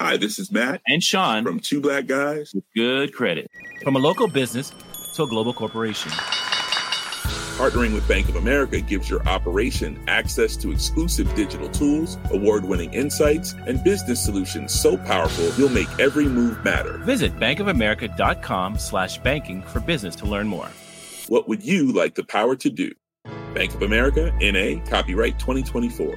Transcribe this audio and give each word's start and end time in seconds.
Hi, 0.00 0.16
this 0.16 0.38
is 0.38 0.52
Matt 0.52 0.80
and 0.86 1.02
Sean 1.02 1.42
from 1.42 1.58
Two 1.58 1.80
Black 1.80 2.06
Guys 2.06 2.54
with 2.54 2.62
Good 2.72 3.12
Credit. 3.12 3.50
From 3.82 3.96
a 3.96 3.98
local 3.98 4.28
business 4.28 4.72
to 5.14 5.24
a 5.24 5.26
global 5.26 5.52
corporation. 5.52 6.12
Partnering 6.12 7.92
with 7.94 8.06
Bank 8.06 8.28
of 8.28 8.36
America 8.36 8.80
gives 8.80 9.10
your 9.10 9.26
operation 9.26 10.00
access 10.06 10.56
to 10.58 10.70
exclusive 10.70 11.34
digital 11.34 11.68
tools, 11.68 12.16
award 12.30 12.64
winning 12.64 12.94
insights, 12.94 13.54
and 13.66 13.82
business 13.82 14.24
solutions 14.24 14.72
so 14.72 14.96
powerful 14.96 15.52
you'll 15.58 15.68
make 15.68 15.88
every 15.98 16.28
move 16.28 16.62
matter. 16.62 16.98
Visit 16.98 17.36
bankofamerica.com 17.36 18.78
slash 18.78 19.18
banking 19.18 19.62
for 19.62 19.80
business 19.80 20.14
to 20.14 20.26
learn 20.26 20.46
more. 20.46 20.68
What 21.26 21.48
would 21.48 21.64
you 21.64 21.90
like 21.90 22.14
the 22.14 22.22
power 22.22 22.54
to 22.54 22.70
do? 22.70 22.92
Bank 23.52 23.74
of 23.74 23.82
America, 23.82 24.32
NA, 24.40 24.80
copyright 24.88 25.40
2024. 25.40 26.16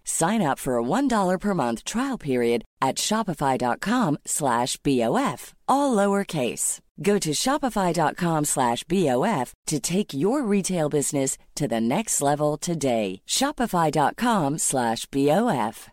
Sign 0.11 0.41
up 0.41 0.59
for 0.59 0.77
a 0.77 0.83
$1 0.83 1.39
per 1.39 1.53
month 1.53 1.85
trial 1.85 2.17
period 2.17 2.65
at 2.81 2.97
shopify.com 2.97 4.17
slash 4.25 4.75
BOF, 4.83 5.53
all 5.69 5.95
lowercase. 5.95 6.79
Go 7.01 7.17
to 7.19 7.29
shopify.com 7.31 8.43
slash 8.43 8.83
BOF 8.83 9.53
to 9.67 9.79
take 9.79 10.13
your 10.13 10.43
retail 10.43 10.89
business 10.89 11.37
to 11.55 11.65
the 11.65 11.79
next 11.79 12.21
level 12.21 12.57
today. 12.57 13.21
Shopify.com 13.25 14.57
slash 14.57 15.05
BOF. 15.05 15.89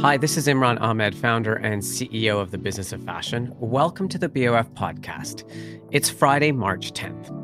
Hi, 0.00 0.16
this 0.16 0.36
is 0.36 0.48
Imran 0.48 0.78
Amed, 0.80 1.14
founder 1.14 1.54
and 1.54 1.80
CEO 1.80 2.40
of 2.40 2.50
the 2.50 2.58
Business 2.58 2.92
of 2.92 3.02
Fashion. 3.04 3.54
Welcome 3.60 4.08
to 4.08 4.18
the 4.18 4.28
BOF 4.28 4.74
podcast. 4.74 5.48
It's 5.92 6.10
Friday, 6.10 6.50
March 6.50 6.92
10th. 6.92 7.43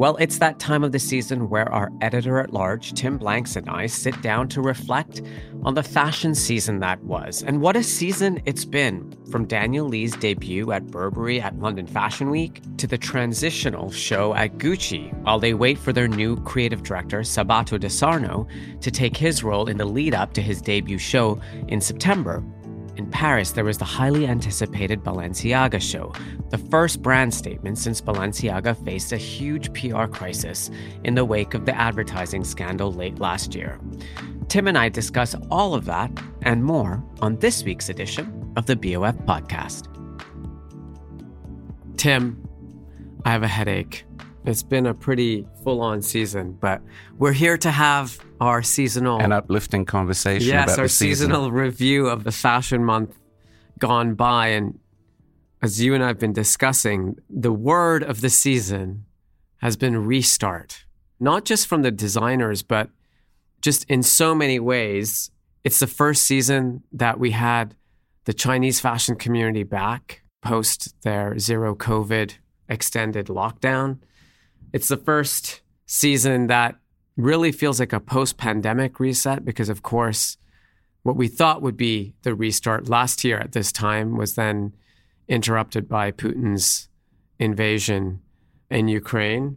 Well, 0.00 0.16
it's 0.16 0.38
that 0.38 0.58
time 0.58 0.82
of 0.82 0.92
the 0.92 0.98
season 0.98 1.50
where 1.50 1.70
our 1.70 1.90
editor 2.00 2.40
at 2.40 2.54
large, 2.54 2.94
Tim 2.94 3.18
Blanks, 3.18 3.54
and 3.54 3.68
I 3.68 3.84
sit 3.84 4.22
down 4.22 4.48
to 4.48 4.62
reflect 4.62 5.20
on 5.62 5.74
the 5.74 5.82
fashion 5.82 6.34
season 6.34 6.78
that 6.78 7.04
was. 7.04 7.42
And 7.42 7.60
what 7.60 7.76
a 7.76 7.82
season 7.82 8.40
it's 8.46 8.64
been 8.64 9.14
from 9.30 9.44
Daniel 9.44 9.86
Lee's 9.86 10.16
debut 10.16 10.72
at 10.72 10.86
Burberry 10.86 11.38
at 11.38 11.58
London 11.58 11.86
Fashion 11.86 12.30
Week 12.30 12.62
to 12.78 12.86
the 12.86 12.96
transitional 12.96 13.90
show 13.90 14.32
at 14.32 14.56
Gucci 14.56 15.12
while 15.24 15.38
they 15.38 15.52
wait 15.52 15.76
for 15.76 15.92
their 15.92 16.08
new 16.08 16.38
creative 16.44 16.82
director, 16.82 17.20
Sabato 17.20 17.78
De 17.78 17.90
Sarno, 17.90 18.48
to 18.80 18.90
take 18.90 19.18
his 19.18 19.44
role 19.44 19.68
in 19.68 19.76
the 19.76 19.84
lead 19.84 20.14
up 20.14 20.32
to 20.32 20.40
his 20.40 20.62
debut 20.62 20.96
show 20.96 21.38
in 21.68 21.82
September. 21.82 22.42
In 23.00 23.10
Paris, 23.10 23.52
there 23.52 23.64
was 23.64 23.78
the 23.78 23.84
highly 23.86 24.26
anticipated 24.26 25.02
Balenciaga 25.02 25.80
show, 25.80 26.12
the 26.50 26.58
first 26.58 27.00
brand 27.00 27.32
statement 27.32 27.78
since 27.78 27.98
Balenciaga 27.98 28.76
faced 28.84 29.12
a 29.12 29.16
huge 29.16 29.72
PR 29.72 30.04
crisis 30.04 30.70
in 31.04 31.14
the 31.14 31.24
wake 31.24 31.54
of 31.54 31.64
the 31.64 31.74
advertising 31.74 32.44
scandal 32.44 32.92
late 32.92 33.18
last 33.18 33.54
year. 33.54 33.80
Tim 34.48 34.68
and 34.68 34.76
I 34.76 34.90
discuss 34.90 35.34
all 35.50 35.72
of 35.72 35.86
that 35.86 36.10
and 36.42 36.62
more 36.62 37.02
on 37.22 37.38
this 37.38 37.64
week's 37.64 37.88
edition 37.88 38.52
of 38.56 38.66
the 38.66 38.76
BOF 38.76 39.16
podcast. 39.24 39.86
Tim, 41.96 42.46
I 43.24 43.30
have 43.30 43.42
a 43.42 43.48
headache. 43.48 44.04
It's 44.44 44.62
been 44.62 44.84
a 44.84 44.92
pretty 44.92 45.46
full 45.64 45.80
on 45.80 46.02
season, 46.02 46.52
but 46.52 46.82
we're 47.16 47.32
here 47.32 47.56
to 47.56 47.70
have 47.70 48.20
our 48.40 48.62
seasonal 48.62 49.20
an 49.20 49.32
uplifting 49.32 49.84
conversation. 49.84 50.48
Yes, 50.48 50.72
about 50.74 50.78
our 50.80 50.88
season. 50.88 51.28
seasonal 51.28 51.52
review 51.52 52.08
of 52.08 52.24
the 52.24 52.32
fashion 52.32 52.84
month 52.84 53.18
gone 53.78 54.14
by. 54.14 54.48
And 54.48 54.78
as 55.62 55.80
you 55.80 55.94
and 55.94 56.02
I 56.02 56.08
have 56.08 56.18
been 56.18 56.32
discussing, 56.32 57.16
the 57.28 57.52
word 57.52 58.02
of 58.02 58.20
the 58.22 58.30
season 58.30 59.04
has 59.58 59.76
been 59.76 60.06
restart, 60.06 60.84
not 61.18 61.44
just 61.44 61.66
from 61.66 61.82
the 61.82 61.90
designers, 61.90 62.62
but 62.62 62.88
just 63.60 63.84
in 63.90 64.02
so 64.02 64.34
many 64.34 64.58
ways. 64.58 65.30
It's 65.62 65.78
the 65.78 65.86
first 65.86 66.22
season 66.22 66.82
that 66.92 67.20
we 67.20 67.32
had 67.32 67.76
the 68.24 68.32
Chinese 68.32 68.80
fashion 68.80 69.16
community 69.16 69.62
back 69.62 70.22
post 70.40 70.94
their 71.02 71.38
zero 71.38 71.74
COVID 71.74 72.34
extended 72.68 73.26
lockdown. 73.26 73.98
It's 74.72 74.88
the 74.88 74.96
first 74.96 75.60
season 75.84 76.46
that 76.46 76.76
really 77.22 77.52
feels 77.52 77.80
like 77.80 77.92
a 77.92 78.00
post 78.00 78.36
pandemic 78.36 79.00
reset 79.00 79.44
because, 79.44 79.68
of 79.68 79.82
course, 79.82 80.36
what 81.02 81.16
we 81.16 81.28
thought 81.28 81.62
would 81.62 81.76
be 81.76 82.14
the 82.22 82.34
restart 82.34 82.88
last 82.88 83.24
year 83.24 83.38
at 83.38 83.52
this 83.52 83.72
time 83.72 84.16
was 84.16 84.34
then 84.34 84.74
interrupted 85.28 85.88
by 85.88 86.10
Putin's 86.10 86.88
invasion 87.38 88.20
in 88.70 88.88
Ukraine. 88.88 89.56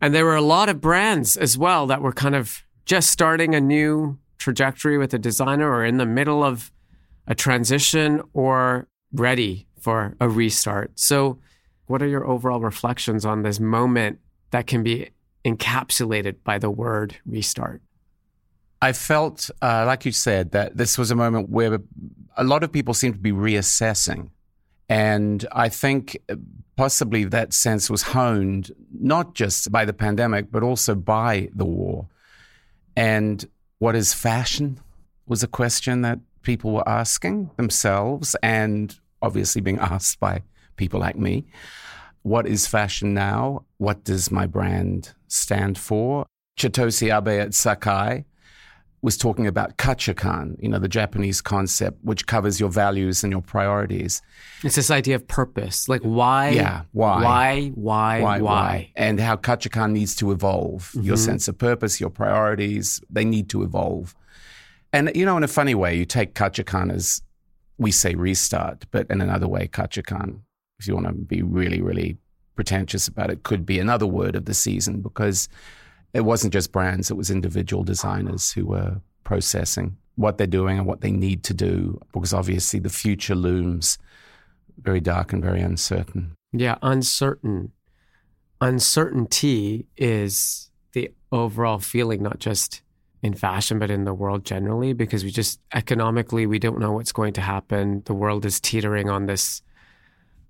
And 0.00 0.14
there 0.14 0.24
were 0.24 0.36
a 0.36 0.42
lot 0.42 0.68
of 0.68 0.80
brands 0.80 1.36
as 1.36 1.56
well 1.56 1.86
that 1.86 2.02
were 2.02 2.12
kind 2.12 2.34
of 2.34 2.62
just 2.84 3.10
starting 3.10 3.54
a 3.54 3.60
new 3.60 4.18
trajectory 4.38 4.98
with 4.98 5.12
a 5.14 5.18
designer 5.18 5.70
or 5.70 5.84
in 5.84 5.98
the 5.98 6.06
middle 6.06 6.42
of 6.42 6.72
a 7.26 7.34
transition 7.34 8.22
or 8.32 8.88
ready 9.12 9.66
for 9.80 10.14
a 10.20 10.28
restart. 10.28 10.90
So, 10.98 11.38
what 11.86 12.02
are 12.02 12.06
your 12.06 12.26
overall 12.26 12.60
reflections 12.60 13.24
on 13.24 13.42
this 13.42 13.58
moment 13.58 14.18
that 14.50 14.66
can 14.66 14.82
be 14.82 15.10
encapsulated 15.44 16.36
by 16.44 16.58
the 16.58 16.70
word 16.70 17.16
restart? 17.26 17.82
I 18.80 18.92
felt, 18.92 19.50
uh, 19.60 19.84
like 19.86 20.04
you 20.04 20.12
said, 20.12 20.52
that 20.52 20.76
this 20.76 20.96
was 20.96 21.10
a 21.10 21.16
moment 21.16 21.48
where 21.50 21.78
a 22.36 22.44
lot 22.44 22.62
of 22.62 22.70
people 22.70 22.94
seemed 22.94 23.14
to 23.14 23.20
be 23.20 23.32
reassessing. 23.32 24.30
And 24.88 25.46
I 25.52 25.68
think 25.68 26.16
possibly 26.76 27.24
that 27.24 27.52
sense 27.52 27.90
was 27.90 28.02
honed 28.02 28.70
not 28.92 29.34
just 29.34 29.72
by 29.72 29.84
the 29.84 29.92
pandemic, 29.92 30.50
but 30.50 30.62
also 30.62 30.94
by 30.94 31.48
the 31.54 31.64
war. 31.64 32.06
And 32.96 33.44
what 33.78 33.96
is 33.96 34.14
fashion 34.14 34.80
was 35.26 35.42
a 35.42 35.48
question 35.48 36.02
that 36.02 36.20
people 36.42 36.72
were 36.72 36.88
asking 36.88 37.50
themselves 37.56 38.36
and 38.42 38.96
obviously 39.20 39.60
being 39.60 39.78
asked 39.78 40.20
by 40.20 40.42
people 40.76 41.00
like 41.00 41.16
me. 41.16 41.46
What 42.22 42.46
is 42.46 42.66
fashion 42.66 43.12
now? 43.12 43.64
What 43.78 44.04
does 44.04 44.30
my 44.30 44.46
brand 44.46 45.14
stand 45.28 45.78
for? 45.78 46.26
Chitose 46.58 47.16
Abe 47.16 47.40
at 47.40 47.50
Sacai 47.50 48.24
was 49.00 49.16
talking 49.16 49.46
about 49.46 49.76
kachikan, 49.76 50.56
you 50.60 50.68
know, 50.68 50.78
the 50.78 50.88
Japanese 50.88 51.40
concept, 51.40 51.98
which 52.02 52.26
covers 52.26 52.58
your 52.58 52.68
values 52.68 53.22
and 53.22 53.32
your 53.32 53.42
priorities. 53.42 54.20
It's 54.64 54.74
this 54.74 54.90
idea 54.90 55.14
of 55.14 55.28
purpose, 55.28 55.88
like 55.88 56.02
why, 56.02 56.50
yeah, 56.50 56.82
why, 56.92 57.22
why, 57.22 57.68
why, 57.74 58.20
why, 58.20 58.40
why, 58.40 58.92
and 58.96 59.20
how 59.20 59.36
kachikan 59.36 59.92
needs 59.92 60.16
to 60.16 60.32
evolve. 60.32 60.90
Mm-hmm. 60.90 61.02
Your 61.02 61.16
sense 61.16 61.46
of 61.46 61.56
purpose, 61.58 62.00
your 62.00 62.10
priorities, 62.10 63.00
they 63.08 63.24
need 63.24 63.48
to 63.50 63.62
evolve. 63.62 64.16
And 64.92 65.12
you 65.14 65.24
know, 65.24 65.36
in 65.36 65.44
a 65.44 65.48
funny 65.48 65.76
way, 65.76 65.96
you 65.96 66.04
take 66.04 66.34
kachikan 66.34 66.92
as 66.92 67.22
we 67.78 67.92
say 67.92 68.16
restart, 68.16 68.84
but 68.90 69.06
in 69.10 69.20
another 69.20 69.46
way, 69.46 69.68
kachikan, 69.68 70.40
if 70.80 70.88
you 70.88 70.94
want 70.94 71.06
to 71.06 71.12
be 71.12 71.42
really, 71.42 71.80
really 71.80 72.16
pretentious 72.58 73.06
about 73.06 73.30
it, 73.30 73.44
could 73.44 73.64
be 73.64 73.78
another 73.78 74.04
word 74.04 74.34
of 74.34 74.44
the 74.44 74.52
season 74.52 75.00
because 75.00 75.48
it 76.12 76.22
wasn't 76.22 76.52
just 76.52 76.72
brands, 76.72 77.08
it 77.08 77.16
was 77.16 77.30
individual 77.30 77.84
designers 77.84 78.50
who 78.50 78.66
were 78.66 79.00
processing 79.22 79.96
what 80.16 80.38
they're 80.38 80.46
doing 80.48 80.76
and 80.76 80.84
what 80.84 81.00
they 81.00 81.12
need 81.12 81.44
to 81.44 81.54
do 81.54 82.00
because 82.12 82.34
obviously 82.34 82.80
the 82.80 82.88
future 82.88 83.36
looms 83.36 83.96
very 84.82 84.98
dark 84.98 85.32
and 85.32 85.40
very 85.40 85.60
uncertain. 85.60 86.34
Yeah, 86.52 86.78
uncertain. 86.82 87.70
Uncertainty 88.60 89.86
is 89.96 90.72
the 90.94 91.12
overall 91.30 91.78
feeling, 91.78 92.24
not 92.24 92.40
just 92.40 92.82
in 93.22 93.34
fashion, 93.34 93.78
but 93.78 93.88
in 93.88 94.02
the 94.02 94.14
world 94.14 94.44
generally, 94.44 94.94
because 94.94 95.22
we 95.22 95.30
just 95.30 95.60
economically, 95.72 96.44
we 96.44 96.58
don't 96.58 96.80
know 96.80 96.90
what's 96.90 97.12
going 97.12 97.34
to 97.34 97.40
happen. 97.40 98.02
The 98.06 98.14
world 98.14 98.44
is 98.44 98.58
teetering 98.58 99.08
on 99.08 99.26
this 99.26 99.62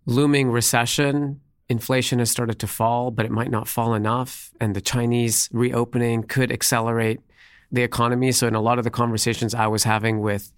looming 0.07 0.51
recession 0.51 1.43
inflation 1.69 2.19
has 2.19 2.31
started 2.31 2.59
to 2.61 2.67
fall, 2.67 3.11
but 3.11 3.27
it 3.27 3.31
might 3.31 3.51
not 3.51 3.69
fall 3.69 3.95
enough. 3.95 4.51
And 4.61 4.75
the 4.75 4.81
Chinese 4.81 5.49
reopening 5.53 6.23
could 6.23 6.51
accelerate 6.51 7.21
the 7.71 7.83
economy. 7.83 8.33
So, 8.33 8.47
in 8.47 8.55
a 8.55 8.61
lot 8.61 8.79
of 8.79 8.85
the 8.85 8.91
conversations 8.91 9.55
I 9.55 9.67
was 9.67 9.85
having 9.85 10.21
with 10.21 10.53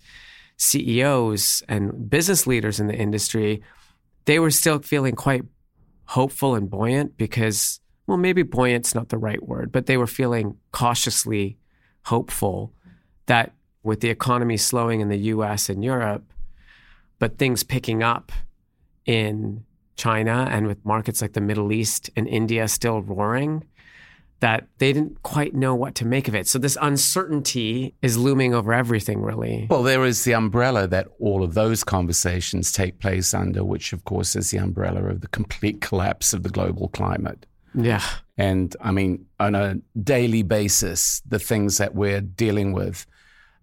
CEOs 0.57 1.62
and 1.69 2.09
business 2.09 2.47
leaders 2.47 2.81
in 2.81 2.87
the 2.87 2.95
industry, 2.95 3.62
they 4.27 4.39
were 4.39 4.51
still 4.51 4.79
feeling 4.81 5.15
quite 5.17 5.45
hopeful 6.05 6.55
and 6.55 6.71
buoyant 6.71 7.17
because, 7.17 7.81
well, 8.06 8.19
maybe 8.19 8.43
buoyant's 8.43 8.95
not 8.95 9.09
the 9.09 9.19
right 9.19 9.43
word, 9.43 9.73
but 9.73 9.87
they 9.87 9.97
were 9.97 10.06
feeling 10.06 10.56
cautiously 10.73 11.56
hopeful 12.05 12.73
that 13.27 13.53
with 13.83 14.01
the 14.01 14.11
economy 14.11 14.56
slowing 14.56 15.01
in 15.01 15.09
the 15.09 15.19
US 15.19 15.69
and 15.69 15.83
Europe, 15.83 16.33
but 17.19 17.39
things 17.39 17.63
picking 17.63 18.03
up 18.03 18.33
in 19.06 19.65
China 20.00 20.49
and 20.50 20.67
with 20.67 20.85
markets 20.85 21.20
like 21.20 21.35
the 21.35 21.41
Middle 21.43 21.73
East 21.73 22.08
and 22.17 22.26
India 22.26 22.67
still 22.69 23.02
roaring, 23.02 23.64
that 24.41 24.67
they 24.79 24.94
didn't 24.94 25.23
quite 25.23 25.55
know 25.55 25.75
what 25.75 25.94
to 25.97 26.06
make 26.06 26.26
of 26.26 26.35
it. 26.35 26.49
So 26.49 26.58
this 26.58 26.79
uncertainty 26.81 27.94
is 28.00 28.17
looming 28.17 28.55
over 28.55 28.73
everything, 28.73 29.20
really. 29.20 29.67
Well, 29.69 29.82
there 29.82 30.06
is 30.06 30.25
the 30.25 30.32
umbrella 30.32 30.87
that 30.87 31.08
all 31.19 31.43
of 31.43 31.52
those 31.52 31.85
conversations 31.85 32.73
take 32.73 32.99
place 32.99 33.35
under, 33.35 33.62
which, 33.62 33.93
of 33.93 34.05
course, 34.05 34.35
is 34.35 34.50
the 34.50 34.56
umbrella 34.56 35.05
of 35.05 35.20
the 35.20 35.29
complete 35.29 35.82
collapse 35.82 36.32
of 36.32 36.43
the 36.43 36.49
global 36.49 36.88
climate. 36.88 37.44
Yeah. 37.75 38.03
And 38.38 38.75
I 38.81 38.93
mean, 38.93 39.26
on 39.38 39.55
a 39.55 39.76
daily 40.03 40.43
basis, 40.43 41.20
the 41.29 41.38
things 41.38 41.76
that 41.76 41.94
we're 41.94 42.23
dealing 42.23 42.73
with, 42.73 43.06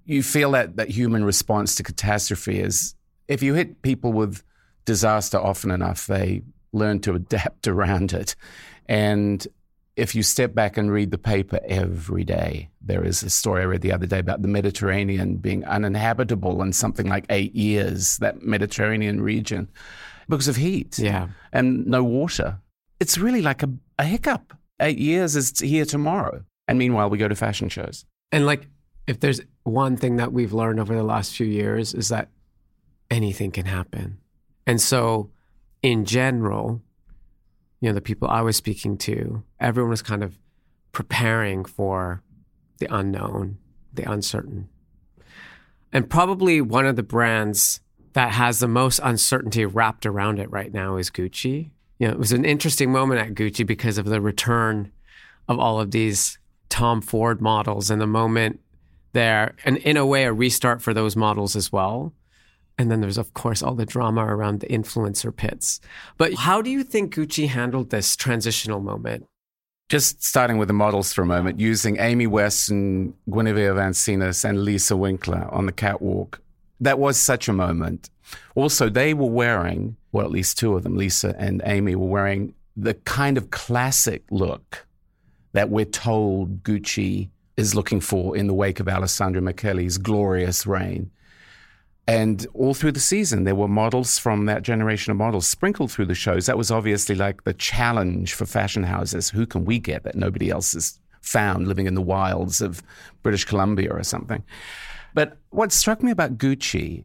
you 0.05 0.21
feel 0.21 0.51
that 0.51 0.75
that 0.77 0.89
human 0.89 1.25
response 1.25 1.73
to 1.75 1.83
catastrophe 1.83 2.59
is 2.59 2.93
if 3.27 3.41
you 3.41 3.55
hit 3.55 3.81
people 3.81 4.13
with 4.13 4.43
disaster 4.87 5.37
often 5.37 5.69
enough, 5.69 6.07
they 6.07 6.41
learn 6.73 6.99
to 7.01 7.13
adapt 7.13 7.67
around 7.73 8.13
it. 8.13 8.35
And 8.87 9.45
if 9.95 10.15
you 10.15 10.23
step 10.23 10.55
back 10.55 10.77
and 10.77 10.91
read 10.91 11.11
the 11.11 11.17
paper 11.17 11.59
every 11.65 12.23
day, 12.23 12.69
there 12.81 13.03
is 13.03 13.21
a 13.21 13.29
story 13.29 13.61
I 13.61 13.65
read 13.65 13.81
the 13.81 13.91
other 13.91 14.05
day 14.05 14.19
about 14.19 14.41
the 14.41 14.47
Mediterranean 14.47 15.35
being 15.37 15.65
uninhabitable 15.65 16.61
in 16.61 16.71
something 16.71 17.07
like 17.07 17.25
eight 17.29 17.53
years, 17.55 18.17
that 18.17 18.41
Mediterranean 18.41 19.21
region, 19.21 19.69
because 20.29 20.47
of 20.47 20.55
heat 20.55 20.97
yeah. 20.99 21.27
and 21.51 21.85
no 21.85 22.03
water. 22.03 22.59
It's 22.99 23.17
really 23.17 23.41
like 23.41 23.63
a, 23.63 23.69
a 23.99 24.05
hiccup. 24.05 24.55
Eight 24.79 24.99
years 24.99 25.35
is 25.35 25.59
here 25.59 25.85
tomorrow. 25.85 26.43
And 26.67 26.77
meanwhile, 26.77 27.09
we 27.09 27.17
go 27.17 27.27
to 27.27 27.35
fashion 27.35 27.69
shows. 27.69 28.05
And 28.31 28.45
like, 28.45 28.67
if 29.07 29.19
there's 29.19 29.41
one 29.63 29.97
thing 29.97 30.17
that 30.17 30.31
we've 30.31 30.53
learned 30.53 30.79
over 30.79 30.95
the 30.95 31.03
last 31.03 31.35
few 31.35 31.47
years 31.47 31.93
is 31.93 32.09
that 32.09 32.29
anything 33.09 33.51
can 33.51 33.65
happen. 33.65 34.19
And 34.67 34.81
so, 34.81 35.31
in 35.81 36.05
general, 36.05 36.81
you 37.79 37.89
know, 37.89 37.93
the 37.93 38.01
people 38.01 38.27
I 38.27 38.41
was 38.41 38.57
speaking 38.57 38.97
to, 38.99 39.43
everyone 39.59 39.89
was 39.89 40.01
kind 40.01 40.23
of 40.23 40.37
preparing 40.91 41.63
for 41.63 42.21
the 42.79 42.93
unknown, 42.93 43.57
the 43.93 44.03
uncertain. 44.03 44.67
And 45.93 46.09
probably 46.09 46.59
one 46.59 46.85
of 46.85 46.97
the 46.97 47.03
brands 47.03 47.79
that 48.13 48.31
has 48.31 48.59
the 48.59 48.67
most 48.67 48.99
uncertainty 49.03 49.65
wrapped 49.65 50.05
around 50.05 50.39
it 50.39 50.51
right 50.51 50.73
now 50.73 50.97
is 50.97 51.09
Gucci. 51.09 51.69
You 51.97 52.07
know, 52.07 52.13
it 52.13 52.19
was 52.19 52.33
an 52.33 52.45
interesting 52.45 52.91
moment 52.91 53.21
at 53.21 53.35
Gucci 53.35 53.65
because 53.65 53.97
of 53.97 54.05
the 54.05 54.19
return 54.19 54.91
of 55.47 55.59
all 55.59 55.79
of 55.79 55.91
these 55.91 56.39
Tom 56.67 57.01
Ford 57.01 57.41
models 57.41 57.89
and 57.89 58.01
the 58.01 58.07
moment 58.07 58.59
there, 59.13 59.55
and 59.63 59.77
in 59.77 59.95
a 59.97 60.05
way, 60.05 60.25
a 60.25 60.33
restart 60.33 60.81
for 60.81 60.93
those 60.93 61.15
models 61.15 61.55
as 61.55 61.71
well. 61.71 62.13
And 62.77 62.91
then 62.91 63.01
there's, 63.01 63.17
of 63.17 63.33
course, 63.33 63.63
all 63.63 63.73
the 63.73 63.85
drama 63.85 64.23
around 64.23 64.59
the 64.59 64.67
influencer 64.67 65.35
pits. 65.35 65.81
But 66.17 66.35
how 66.35 66.61
do 66.61 66.69
you 66.69 66.83
think 66.83 67.15
Gucci 67.15 67.47
handled 67.47 67.89
this 67.89 68.15
transitional 68.15 68.79
moment? 68.79 69.25
Just 69.89 70.23
starting 70.23 70.57
with 70.57 70.67
the 70.67 70.73
models 70.73 71.13
for 71.13 71.21
a 71.21 71.25
moment, 71.25 71.59
using 71.59 71.97
Amy 71.99 72.27
Wesson, 72.27 73.13
Guinevere 73.29 73.73
Van 73.73 73.93
Seenus, 73.93 74.43
and 74.47 74.59
Liisa 74.59 74.97
Winkler 74.97 75.47
on 75.51 75.65
the 75.65 75.71
catwalk. 75.71 76.39
That 76.79 76.99
was 76.99 77.17
such 77.17 77.47
a 77.47 77.53
moment. 77.53 78.09
Also, 78.53 78.89
they 78.89 79.13
were 79.13 79.29
wearing, 79.29 79.95
well, 80.11 80.25
at 80.25 80.31
least 80.31 80.59
two 80.59 80.75
of 80.75 80.83
them, 80.83 80.97
Lisa 80.97 81.33
and 81.39 81.61
Amy, 81.65 81.95
were 81.95 82.07
wearing 82.07 82.53
the 82.75 82.93
kind 82.93 83.37
of 83.37 83.49
classic 83.49 84.23
look 84.29 84.85
that 85.53 85.69
we're 85.69 85.85
told 85.85 86.61
Gucci 86.63 87.29
is 87.55 87.73
looking 87.73 88.01
for 88.01 88.37
in 88.37 88.45
the 88.45 88.53
wake 88.53 88.79
of 88.79 88.87
Alessandro 88.87 89.41
Michele's 89.41 89.97
glorious 89.97 90.67
reign. 90.67 91.09
And 92.07 92.47
all 92.53 92.73
through 92.73 92.93
the 92.93 93.01
season, 93.01 93.43
there 93.43 93.55
were 93.55 93.67
models 93.67 94.17
from 94.17 94.45
that 94.45 94.63
generation 94.63 95.11
of 95.11 95.17
models 95.17 95.45
sprinkled 95.45 95.91
through 95.91 96.05
the 96.05 96.15
shows. 96.15 96.45
That 96.45 96.57
was 96.57 96.71
obviously 96.71 97.15
like 97.15 97.43
the 97.43 97.53
challenge 97.53 98.33
for 98.33 98.45
fashion 98.45 98.83
houses. 98.83 99.29
Who 99.29 99.45
can 99.45 99.65
we 99.65 99.77
get 99.77 100.03
that 100.03 100.15
nobody 100.15 100.49
else 100.49 100.71
has 100.71 100.99
found 101.21 101.67
living 101.67 101.85
in 101.85 101.95
the 101.95 102.01
wilds 102.01 102.61
of 102.61 102.81
British 103.23 103.43
Columbia 103.43 103.91
or 103.91 104.03
something? 104.03 104.41
But 105.13 105.37
what 105.49 105.73
struck 105.73 106.01
me 106.01 106.11
about 106.11 106.37
Gucci 106.37 107.03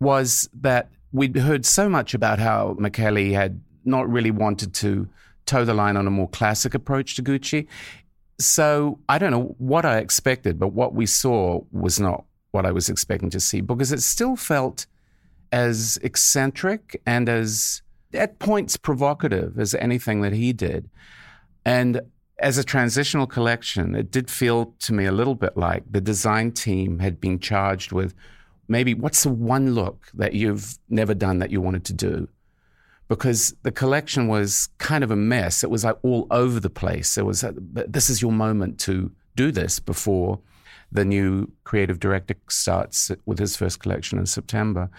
was 0.00 0.48
that 0.62 0.90
we'd 1.12 1.36
heard 1.36 1.64
so 1.64 1.88
much 1.88 2.12
about 2.12 2.40
how 2.40 2.74
Michele 2.78 3.32
had 3.32 3.60
not 3.84 4.10
really 4.10 4.32
wanted 4.32 4.74
to 4.74 5.08
toe 5.46 5.64
the 5.64 5.74
line 5.74 5.96
on 5.96 6.06
a 6.06 6.10
more 6.10 6.28
classic 6.28 6.74
approach 6.74 7.14
to 7.16 7.22
Gucci. 7.22 7.66
So 8.40 8.98
I 9.08 9.18
don't 9.18 9.30
know 9.30 9.54
what 9.58 9.84
I 9.84 9.98
expected, 9.98 10.58
but 10.58 10.68
what 10.68 10.94
we 10.94 11.06
saw 11.06 11.60
was 11.70 12.00
not 12.00 12.24
what 12.52 12.66
I 12.66 12.72
was 12.72 12.88
expecting 12.88 13.30
to 13.30 13.40
see 13.40 13.60
because 13.60 13.92
it 13.92 14.02
still 14.02 14.36
felt 14.36 14.86
as 15.52 15.98
eccentric 16.02 17.00
and 17.06 17.28
as 17.28 17.82
at 18.12 18.38
points 18.38 18.76
provocative 18.76 19.58
as 19.58 19.74
anything 19.74 20.20
that 20.22 20.32
he 20.32 20.52
did. 20.52 20.88
And 21.64 22.00
as 22.38 22.58
a 22.58 22.64
transitional 22.64 23.26
collection, 23.26 23.94
it 23.94 24.10
did 24.10 24.30
feel 24.30 24.74
to 24.80 24.92
me 24.92 25.04
a 25.04 25.12
little 25.12 25.34
bit 25.34 25.56
like 25.56 25.84
the 25.90 26.00
design 26.00 26.52
team 26.52 26.98
had 26.98 27.20
been 27.20 27.38
charged 27.38 27.92
with 27.92 28.14
maybe 28.68 28.94
what's 28.94 29.24
the 29.24 29.30
one 29.30 29.74
look 29.74 30.08
that 30.14 30.32
you've 30.32 30.78
never 30.88 31.14
done 31.14 31.38
that 31.40 31.50
you 31.50 31.60
wanted 31.60 31.84
to 31.84 31.92
do? 31.92 32.28
Because 33.08 33.54
the 33.62 33.72
collection 33.72 34.28
was 34.28 34.68
kind 34.78 35.02
of 35.02 35.10
a 35.10 35.16
mess. 35.16 35.64
It 35.64 35.70
was 35.70 35.84
like 35.84 35.96
all 36.02 36.28
over 36.30 36.60
the 36.60 36.70
place. 36.70 37.18
It 37.18 37.26
was, 37.26 37.42
a, 37.42 37.52
this 37.56 38.08
is 38.08 38.22
your 38.22 38.32
moment 38.32 38.78
to 38.80 39.10
do 39.34 39.50
this 39.50 39.80
before 39.80 40.38
the 40.92 41.04
new 41.04 41.50
creative 41.64 42.00
director 42.00 42.34
starts 42.48 43.10
with 43.24 43.38
his 43.38 43.56
first 43.56 43.80
collection 43.80 44.18
in 44.18 44.26
September. 44.26 44.90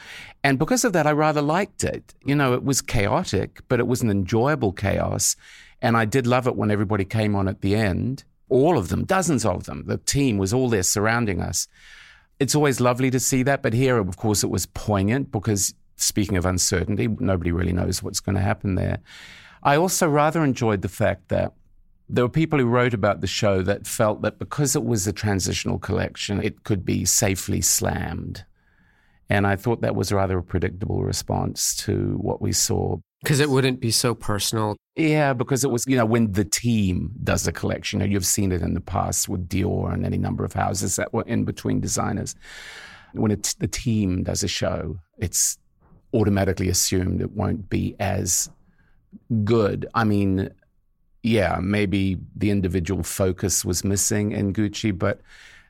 And 0.44 0.58
because 0.58 0.86
of 0.86 0.94
that, 0.94 1.06
I 1.06 1.12
rather 1.12 1.42
liked 1.42 1.84
it. 1.84 2.14
You 2.26 2.36
know, 2.36 2.54
it 2.54 2.64
was 2.64 2.82
chaotic, 2.82 3.60
but 3.68 3.80
it 3.80 3.88
was 3.88 4.02
an 4.02 4.10
enjoyable 4.10 4.72
chaos. 4.72 5.36
And 5.82 5.98
I 5.98 6.06
did 6.06 6.28
love 6.28 6.48
it 6.48 6.56
when 6.56 6.72
everybody 6.72 7.06
came 7.06 7.36
on 7.36 7.48
at 7.48 7.62
the 7.62 7.76
end. 7.76 8.24
All 8.50 8.78
of 8.78 8.90
them, 8.90 9.06
dozens 9.06 9.46
of 9.46 9.66
them. 9.66 9.86
The 9.88 9.98
team 9.98 10.38
was 10.38 10.54
all 10.54 10.70
there 10.70 10.84
surrounding 10.84 11.42
us. 11.42 11.68
It's 12.40 12.56
always 12.56 12.80
lovely 12.80 13.12
to 13.12 13.20
see 13.20 13.44
that. 13.44 13.62
But 13.62 13.74
here, 13.74 13.98
of 13.98 14.18
course, 14.18 14.44
it 14.44 14.50
was 14.50 14.66
poignant 14.66 15.32
because 15.32 15.74
speaking 15.96 16.38
of 16.38 16.46
uncertainty, 16.46 17.08
nobody 17.08 17.52
really 17.52 17.74
knows 17.74 18.02
what's 18.02 18.20
going 18.20 18.36
to 18.36 18.42
happen 18.42 18.76
there. 18.76 19.00
I 19.64 19.76
also 19.76 20.08
rather 20.08 20.44
enjoyed 20.44 20.82
the 20.82 20.90
fact 20.90 21.30
that 21.30 21.54
there 22.12 22.26
were 22.26 22.30
people 22.30 22.60
who 22.60 22.66
wrote 22.66 22.94
about 22.94 23.22
the 23.22 23.28
show 23.28 23.62
that 23.62 23.88
felt 23.88 24.22
that 24.22 24.38
because 24.38 24.76
it 24.76 24.84
was 24.84 25.08
a 25.08 25.14
transitional 25.14 25.80
collection, 25.80 26.44
it 26.44 26.64
could 26.64 26.84
be 26.84 27.06
safely 27.06 27.62
slammed. 27.62 28.46
And 29.30 29.48
I 29.48 29.56
thought 29.56 29.82
that 29.82 29.96
was 29.96 30.12
rather 30.12 30.38
a 30.38 30.44
predictable 30.44 31.04
response 31.04 31.74
to 31.78 32.18
what 32.20 32.42
we 32.42 32.52
saw. 32.52 32.98
Because 33.24 33.40
it 33.40 33.50
wouldn't 33.50 33.80
be 33.80 33.92
so 33.92 34.14
personal. 34.14 34.76
Yeah, 34.98 35.32
because 35.32 35.64
it 35.64 35.72
was, 35.72 35.86
you 35.88 35.96
know, 35.96 36.06
when 36.06 36.34
the 36.34 36.44
team 36.44 37.14
does 37.24 37.48
a 37.48 37.54
collection, 37.54 38.02
you've 38.12 38.26
seen 38.26 38.52
it 38.52 38.62
in 38.62 38.74
the 38.74 38.82
past 38.82 39.30
with 39.30 39.48
Dior 39.48 39.94
and 39.94 40.06
any 40.06 40.18
number 40.18 40.44
of 40.44 40.52
houses 40.52 40.98
that 40.98 41.14
were 41.14 41.24
in 41.24 41.46
between 41.46 41.80
designers. 41.80 42.36
When 43.14 43.32
it, 43.32 43.56
the 43.60 43.68
team 43.68 44.24
does 44.24 44.44
a 44.44 44.50
show, 44.50 45.00
it's 45.18 45.58
automatically 46.14 46.68
assumed 46.68 47.22
it 47.22 47.32
won't 47.32 47.70
be 47.70 47.96
as 48.02 48.50
good. 49.46 49.88
I 49.94 50.04
mean, 50.04 50.50
yeah, 51.24 51.60
maybe 51.62 52.18
the 52.36 52.50
individual 52.50 53.04
focus 53.04 53.64
was 53.64 53.84
missing 53.84 54.32
in 54.32 54.54
Gucci, 54.54 54.98
but 54.98 55.22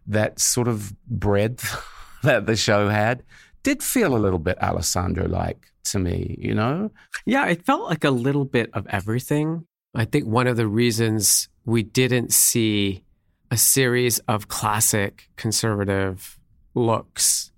that 0.07 0.39
sort 0.39 0.67
of 0.67 0.93
breadth 1.07 1.83
that 2.23 2.45
the 2.45 2.55
show 2.55 2.89
had 2.89 3.23
did 3.63 3.83
feel 3.83 4.15
a 4.15 4.19
little 4.19 4.39
bit 4.39 4.61
Alessandro 4.61 5.27
like 5.27 5.67
to 5.83 5.99
me, 5.99 6.35
you 6.39 6.53
know? 6.53 6.91
Yeah, 7.25 7.47
it 7.47 7.65
felt 7.65 7.89
like 7.89 8.03
a 8.03 8.11
little 8.11 8.45
bit 8.45 8.69
of 8.73 8.87
everything. 8.87 9.65
I 9.93 10.05
think 10.05 10.25
one 10.25 10.47
of 10.47 10.57
the 10.57 10.67
reasons 10.67 11.49
we 11.65 11.83
didn't 11.83 12.31
see 12.31 13.03
a 13.51 13.57
series 13.57 14.19
of 14.19 14.47
classic 14.47 15.29
conservative 15.35 16.39
looks, 16.73 17.51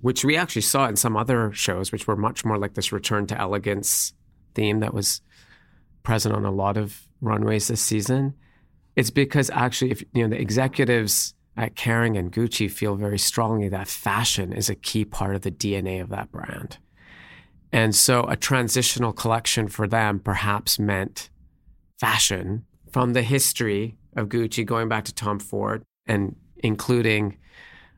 which 0.00 0.24
we 0.24 0.36
actually 0.36 0.62
saw 0.62 0.86
in 0.86 0.96
some 0.96 1.16
other 1.16 1.52
shows, 1.52 1.90
which 1.90 2.06
were 2.06 2.16
much 2.16 2.44
more 2.44 2.58
like 2.58 2.74
this 2.74 2.92
return 2.92 3.26
to 3.26 3.38
elegance 3.38 4.14
theme 4.54 4.80
that 4.80 4.94
was 4.94 5.20
present 6.02 6.34
on 6.34 6.44
a 6.44 6.50
lot 6.50 6.76
of 6.76 7.08
runways 7.20 7.68
this 7.68 7.80
season, 7.80 8.34
it's 8.96 9.10
because 9.10 9.50
actually, 9.50 9.90
if 9.90 10.02
you 10.12 10.22
know 10.22 10.28
the 10.28 10.40
executives 10.40 11.34
at 11.56 11.74
Kering 11.74 12.18
and 12.18 12.32
Gucci 12.32 12.70
feel 12.70 12.96
very 12.96 13.18
strongly 13.18 13.68
that 13.68 13.88
fashion 13.88 14.52
is 14.52 14.70
a 14.70 14.74
key 14.74 15.04
part 15.04 15.34
of 15.34 15.42
the 15.42 15.50
DNA 15.50 16.00
of 16.00 16.08
that 16.10 16.30
brand. 16.30 16.78
And 17.72 17.94
so 17.94 18.24
a 18.24 18.36
transitional 18.36 19.12
collection 19.12 19.68
for 19.68 19.86
them 19.86 20.18
perhaps 20.20 20.78
meant 20.78 21.30
fashion 21.98 22.64
from 22.92 23.12
the 23.12 23.22
history 23.22 23.96
of 24.16 24.28
Gucci 24.28 24.64
going 24.64 24.88
back 24.88 25.04
to 25.04 25.14
Tom 25.14 25.38
Ford 25.38 25.84
and 26.06 26.34
including 26.56 27.36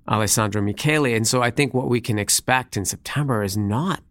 Alessandro 0.09 0.61
Michele. 0.61 1.07
And 1.15 1.27
so 1.27 1.43
I 1.43 1.51
think 1.51 1.73
what 1.73 1.89
we 1.89 2.01
can 2.01 2.19
expect 2.19 2.77
in 2.77 2.85
September 2.85 3.43
is 3.43 3.57
not 3.57 4.03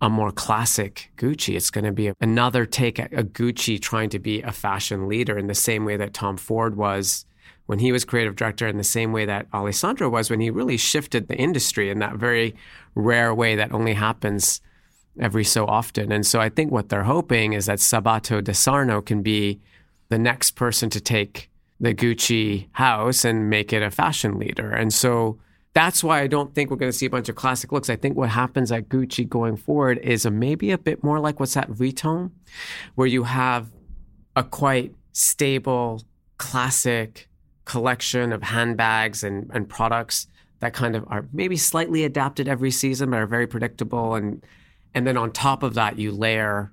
a 0.00 0.08
more 0.08 0.30
classic 0.30 1.10
Gucci. 1.16 1.56
It's 1.56 1.70
going 1.70 1.84
to 1.84 1.92
be 1.92 2.12
another 2.20 2.66
take 2.66 2.98
at 3.00 3.12
a 3.12 3.24
Gucci 3.24 3.80
trying 3.80 4.10
to 4.10 4.18
be 4.18 4.42
a 4.42 4.52
fashion 4.52 5.08
leader 5.08 5.38
in 5.38 5.46
the 5.46 5.54
same 5.54 5.84
way 5.84 5.96
that 5.96 6.12
Tom 6.12 6.36
Ford 6.36 6.76
was 6.76 7.24
when 7.66 7.78
he 7.80 7.92
was 7.92 8.04
creative 8.04 8.36
director, 8.36 8.66
in 8.66 8.76
the 8.76 8.84
same 8.84 9.12
way 9.12 9.24
that 9.24 9.46
Alessandro 9.52 10.08
was 10.08 10.30
when 10.30 10.40
he 10.40 10.50
really 10.50 10.76
shifted 10.76 11.26
the 11.26 11.36
industry 11.36 11.90
in 11.90 11.98
that 11.98 12.16
very 12.16 12.54
rare 12.94 13.34
way 13.34 13.56
that 13.56 13.72
only 13.72 13.94
happens 13.94 14.60
every 15.18 15.44
so 15.44 15.66
often. 15.66 16.12
And 16.12 16.24
so 16.24 16.40
I 16.40 16.48
think 16.48 16.70
what 16.70 16.90
they're 16.90 17.04
hoping 17.04 17.54
is 17.54 17.66
that 17.66 17.78
Sabato 17.78 18.44
De 18.44 18.54
Sarno 18.54 19.00
can 19.00 19.22
be 19.22 19.60
the 20.10 20.18
next 20.18 20.52
person 20.52 20.90
to 20.90 21.00
take 21.00 21.50
the 21.80 21.94
Gucci 21.94 22.68
house 22.72 23.24
and 23.24 23.50
make 23.50 23.72
it 23.72 23.82
a 23.82 23.90
fashion 23.90 24.38
leader. 24.38 24.70
And 24.70 24.92
so 24.92 25.38
that's 25.76 26.02
why 26.02 26.22
I 26.22 26.26
don't 26.26 26.54
think 26.54 26.70
we're 26.70 26.78
going 26.78 26.90
to 26.90 26.96
see 26.96 27.04
a 27.04 27.10
bunch 27.10 27.28
of 27.28 27.36
classic 27.36 27.70
looks. 27.70 27.90
I 27.90 27.96
think 27.96 28.16
what 28.16 28.30
happens 28.30 28.72
at 28.72 28.88
Gucci 28.88 29.28
going 29.28 29.58
forward 29.58 29.98
is 29.98 30.24
a, 30.24 30.30
maybe 30.30 30.70
a 30.70 30.78
bit 30.78 31.04
more 31.04 31.20
like 31.20 31.38
what's 31.38 31.54
at 31.54 31.70
Vuitton, 31.70 32.30
where 32.94 33.06
you 33.06 33.24
have 33.24 33.70
a 34.34 34.42
quite 34.42 34.94
stable, 35.12 36.02
classic 36.38 37.28
collection 37.66 38.32
of 38.32 38.42
handbags 38.42 39.22
and, 39.22 39.50
and 39.52 39.68
products 39.68 40.28
that 40.60 40.72
kind 40.72 40.96
of 40.96 41.04
are 41.08 41.28
maybe 41.34 41.58
slightly 41.58 42.04
adapted 42.04 42.48
every 42.48 42.70
season, 42.70 43.10
but 43.10 43.18
are 43.18 43.26
very 43.26 43.46
predictable. 43.46 44.14
And 44.14 44.42
and 44.94 45.06
then 45.06 45.18
on 45.18 45.30
top 45.30 45.62
of 45.62 45.74
that, 45.74 45.98
you 45.98 46.10
layer 46.10 46.72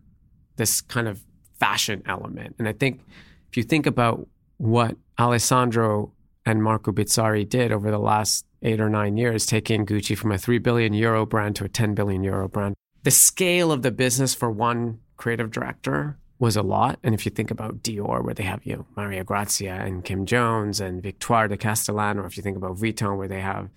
this 0.55 0.79
kind 0.79 1.09
of 1.09 1.21
fashion 1.59 2.03
element. 2.05 2.55
And 2.57 2.69
I 2.69 2.71
think 2.71 3.01
if 3.49 3.57
you 3.57 3.63
think 3.63 3.85
about 3.85 4.29
what 4.59 4.95
Alessandro 5.19 6.13
and 6.45 6.63
Marco 6.63 6.93
Bizzarri 6.93 7.47
did 7.47 7.73
over 7.73 7.91
the 7.91 7.99
last 7.99 8.45
eight 8.63 8.79
or 8.79 8.89
nine 8.89 9.17
years, 9.17 9.45
taking 9.45 9.85
Gucci 9.85 10.17
from 10.17 10.31
a 10.31 10.37
3 10.37 10.57
billion 10.57 10.93
euro 10.93 11.25
brand 11.25 11.55
to 11.57 11.65
a 11.65 11.69
10 11.69 11.93
billion 11.93 12.23
euro 12.23 12.47
brand. 12.47 12.75
The 13.03 13.11
scale 13.11 13.71
of 13.71 13.81
the 13.81 13.91
business 13.91 14.33
for 14.33 14.49
one 14.49 14.99
creative 15.17 15.51
director 15.51 16.17
was 16.39 16.55
a 16.55 16.61
lot. 16.61 16.99
And 17.03 17.13
if 17.13 17.25
you 17.25 17.31
think 17.31 17.51
about 17.51 17.83
Dior, 17.83 18.23
where 18.23 18.33
they 18.33 18.43
have, 18.43 18.65
you 18.65 18.75
know, 18.75 18.85
Maria 18.95 19.23
Grazia 19.23 19.75
and 19.75 20.03
Kim 20.03 20.25
Jones 20.25 20.79
and 20.79 21.03
Victoire 21.03 21.47
de 21.47 21.57
Castellane, 21.57 22.17
or 22.17 22.25
if 22.25 22.37
you 22.37 22.43
think 22.43 22.57
about 22.57 22.77
Vuitton, 22.77 23.17
where 23.17 23.27
they 23.27 23.41
have 23.41 23.69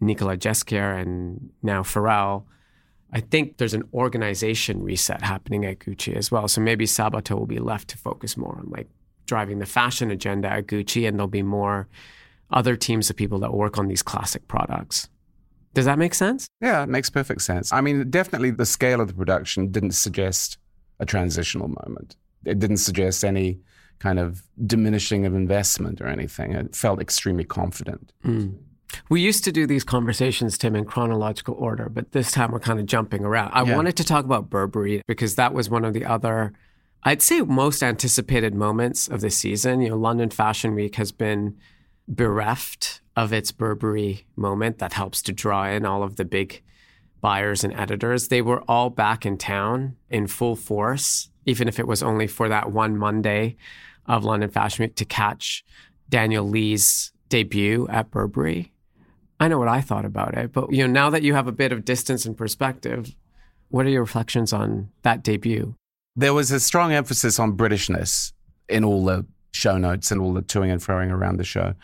Nicolas 0.00 0.38
Ghesquière 0.38 1.00
and 1.00 1.50
now 1.62 1.82
Pharrell, 1.82 2.44
I 3.12 3.20
think 3.20 3.58
there's 3.58 3.74
an 3.74 3.88
organization 3.92 4.82
reset 4.82 5.22
happening 5.22 5.64
at 5.64 5.80
Gucci 5.80 6.14
as 6.16 6.30
well. 6.30 6.48
So 6.48 6.60
maybe 6.60 6.86
Sabato 6.86 7.38
will 7.38 7.46
be 7.46 7.58
left 7.58 7.88
to 7.88 7.98
focus 7.98 8.36
more 8.36 8.56
on 8.56 8.70
like 8.70 8.88
driving 9.26 9.58
the 9.58 9.66
fashion 9.66 10.10
agenda 10.10 10.48
at 10.48 10.66
Gucci, 10.66 11.06
and 11.06 11.18
there'll 11.18 11.28
be 11.28 11.42
more 11.42 11.88
other 12.52 12.76
teams 12.76 13.10
of 13.10 13.16
people 13.16 13.38
that 13.40 13.52
work 13.52 13.78
on 13.78 13.88
these 13.88 14.02
classic 14.02 14.48
products. 14.48 15.08
Does 15.72 15.84
that 15.84 15.98
make 15.98 16.14
sense? 16.14 16.48
Yeah, 16.60 16.82
it 16.82 16.88
makes 16.88 17.10
perfect 17.10 17.42
sense. 17.42 17.72
I 17.72 17.80
mean, 17.80 18.10
definitely 18.10 18.50
the 18.50 18.66
scale 18.66 19.00
of 19.00 19.08
the 19.08 19.14
production 19.14 19.70
didn't 19.70 19.92
suggest 19.92 20.58
a 20.98 21.06
transitional 21.06 21.68
moment. 21.68 22.16
It 22.44 22.58
didn't 22.58 22.78
suggest 22.78 23.24
any 23.24 23.60
kind 24.00 24.18
of 24.18 24.42
diminishing 24.66 25.26
of 25.26 25.34
investment 25.34 26.00
or 26.00 26.06
anything. 26.06 26.52
It 26.52 26.74
felt 26.74 27.00
extremely 27.00 27.44
confident. 27.44 28.12
Mm. 28.24 28.56
We 29.08 29.20
used 29.20 29.44
to 29.44 29.52
do 29.52 29.66
these 29.66 29.84
conversations, 29.84 30.58
Tim, 30.58 30.74
in 30.74 30.84
chronological 30.84 31.54
order, 31.54 31.88
but 31.88 32.10
this 32.10 32.32
time 32.32 32.50
we're 32.50 32.58
kind 32.58 32.80
of 32.80 32.86
jumping 32.86 33.24
around. 33.24 33.52
I 33.52 33.62
yeah. 33.62 33.76
wanted 33.76 33.96
to 33.98 34.04
talk 34.04 34.24
about 34.24 34.50
Burberry 34.50 35.02
because 35.06 35.36
that 35.36 35.54
was 35.54 35.70
one 35.70 35.84
of 35.84 35.92
the 35.94 36.04
other, 36.04 36.52
I'd 37.04 37.22
say, 37.22 37.40
most 37.42 37.84
anticipated 37.84 38.54
moments 38.54 39.06
of 39.06 39.20
the 39.20 39.30
season. 39.30 39.80
You 39.80 39.90
know, 39.90 39.96
London 39.96 40.30
Fashion 40.30 40.74
Week 40.74 40.96
has 40.96 41.12
been 41.12 41.56
bereft 42.10 43.00
of 43.16 43.32
its 43.32 43.52
Burberry 43.52 44.26
moment 44.36 44.78
that 44.78 44.92
helps 44.92 45.22
to 45.22 45.32
draw 45.32 45.66
in 45.66 45.86
all 45.86 46.02
of 46.02 46.16
the 46.16 46.24
big 46.24 46.62
buyers 47.20 47.62
and 47.62 47.72
editors. 47.74 48.28
They 48.28 48.42
were 48.42 48.62
all 48.62 48.90
back 48.90 49.24
in 49.24 49.38
town 49.38 49.96
in 50.08 50.26
full 50.26 50.56
force, 50.56 51.30
even 51.46 51.68
if 51.68 51.78
it 51.78 51.86
was 51.86 52.02
only 52.02 52.26
for 52.26 52.48
that 52.48 52.72
one 52.72 52.96
Monday 52.96 53.56
of 54.06 54.24
London 54.24 54.50
Fashion 54.50 54.84
Week 54.84 54.96
to 54.96 55.04
catch 55.04 55.64
Daniel 56.08 56.44
Lee's 56.44 57.12
debut 57.28 57.86
at 57.88 58.10
Burberry. 58.10 58.72
I 59.38 59.48
know 59.48 59.58
what 59.58 59.68
I 59.68 59.80
thought 59.80 60.04
about 60.04 60.36
it, 60.36 60.52
but 60.52 60.72
you 60.72 60.86
know, 60.86 60.92
now 60.92 61.10
that 61.10 61.22
you 61.22 61.34
have 61.34 61.46
a 61.46 61.52
bit 61.52 61.72
of 61.72 61.84
distance 61.84 62.26
and 62.26 62.36
perspective, 62.36 63.14
what 63.68 63.86
are 63.86 63.90
your 63.90 64.02
reflections 64.02 64.52
on 64.52 64.90
that 65.02 65.22
debut? 65.22 65.76
There 66.16 66.34
was 66.34 66.50
a 66.50 66.60
strong 66.60 66.92
emphasis 66.92 67.38
on 67.38 67.56
Britishness 67.56 68.32
in 68.68 68.84
all 68.84 69.04
the 69.04 69.26
show 69.52 69.78
notes 69.78 70.10
and 70.10 70.20
all 70.20 70.32
the 70.32 70.42
toing 70.42 70.70
and 70.70 70.80
froing 70.80 71.10
around 71.10 71.38
the 71.38 71.44
show. 71.44 71.74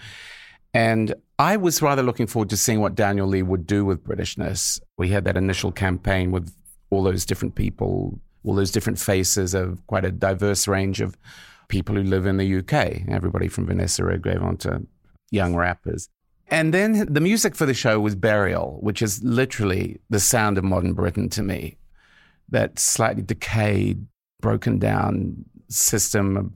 And 0.74 1.14
I 1.38 1.56
was 1.56 1.82
rather 1.82 2.02
looking 2.02 2.26
forward 2.26 2.50
to 2.50 2.56
seeing 2.56 2.80
what 2.80 2.94
Daniel 2.94 3.26
Lee 3.26 3.42
would 3.42 3.66
do 3.66 3.84
with 3.84 4.04
Britishness. 4.04 4.80
We 4.96 5.08
had 5.08 5.24
that 5.24 5.36
initial 5.36 5.72
campaign 5.72 6.30
with 6.30 6.52
all 6.90 7.02
those 7.02 7.24
different 7.24 7.54
people, 7.54 8.20
all 8.44 8.54
those 8.54 8.70
different 8.70 8.98
faces 8.98 9.54
of 9.54 9.86
quite 9.86 10.04
a 10.04 10.10
diverse 10.10 10.68
range 10.68 11.00
of 11.00 11.16
people 11.68 11.94
who 11.94 12.02
live 12.02 12.26
in 12.26 12.36
the 12.36 12.58
UK, 12.58 13.02
everybody 13.08 13.48
from 13.48 13.66
Vanessa 13.66 14.04
Redgrave 14.04 14.42
on 14.42 14.56
to 14.58 14.86
young 15.30 15.56
rappers. 15.56 16.08
And 16.48 16.72
then 16.72 17.12
the 17.12 17.20
music 17.20 17.56
for 17.56 17.66
the 17.66 17.74
show 17.74 17.98
was 17.98 18.14
Burial, 18.14 18.78
which 18.80 19.02
is 19.02 19.22
literally 19.24 19.98
the 20.10 20.20
sound 20.20 20.58
of 20.58 20.64
modern 20.64 20.92
Britain 20.92 21.28
to 21.30 21.42
me. 21.42 21.76
That 22.50 22.78
slightly 22.78 23.22
decayed, 23.22 24.06
broken 24.40 24.78
down 24.78 25.44
system 25.68 26.36
of 26.36 26.52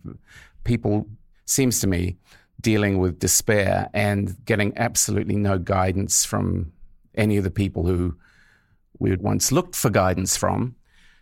people 0.64 1.06
seems 1.46 1.80
to 1.80 1.86
me, 1.86 2.16
dealing 2.60 2.98
with 2.98 3.18
despair 3.18 3.88
and 3.94 4.36
getting 4.44 4.76
absolutely 4.76 5.36
no 5.36 5.58
guidance 5.58 6.24
from 6.24 6.72
any 7.14 7.36
of 7.36 7.44
the 7.44 7.50
people 7.50 7.86
who 7.86 8.16
we 8.98 9.10
had 9.10 9.22
once 9.22 9.50
looked 9.50 9.74
for 9.74 9.90
guidance 9.90 10.36
from. 10.36 10.76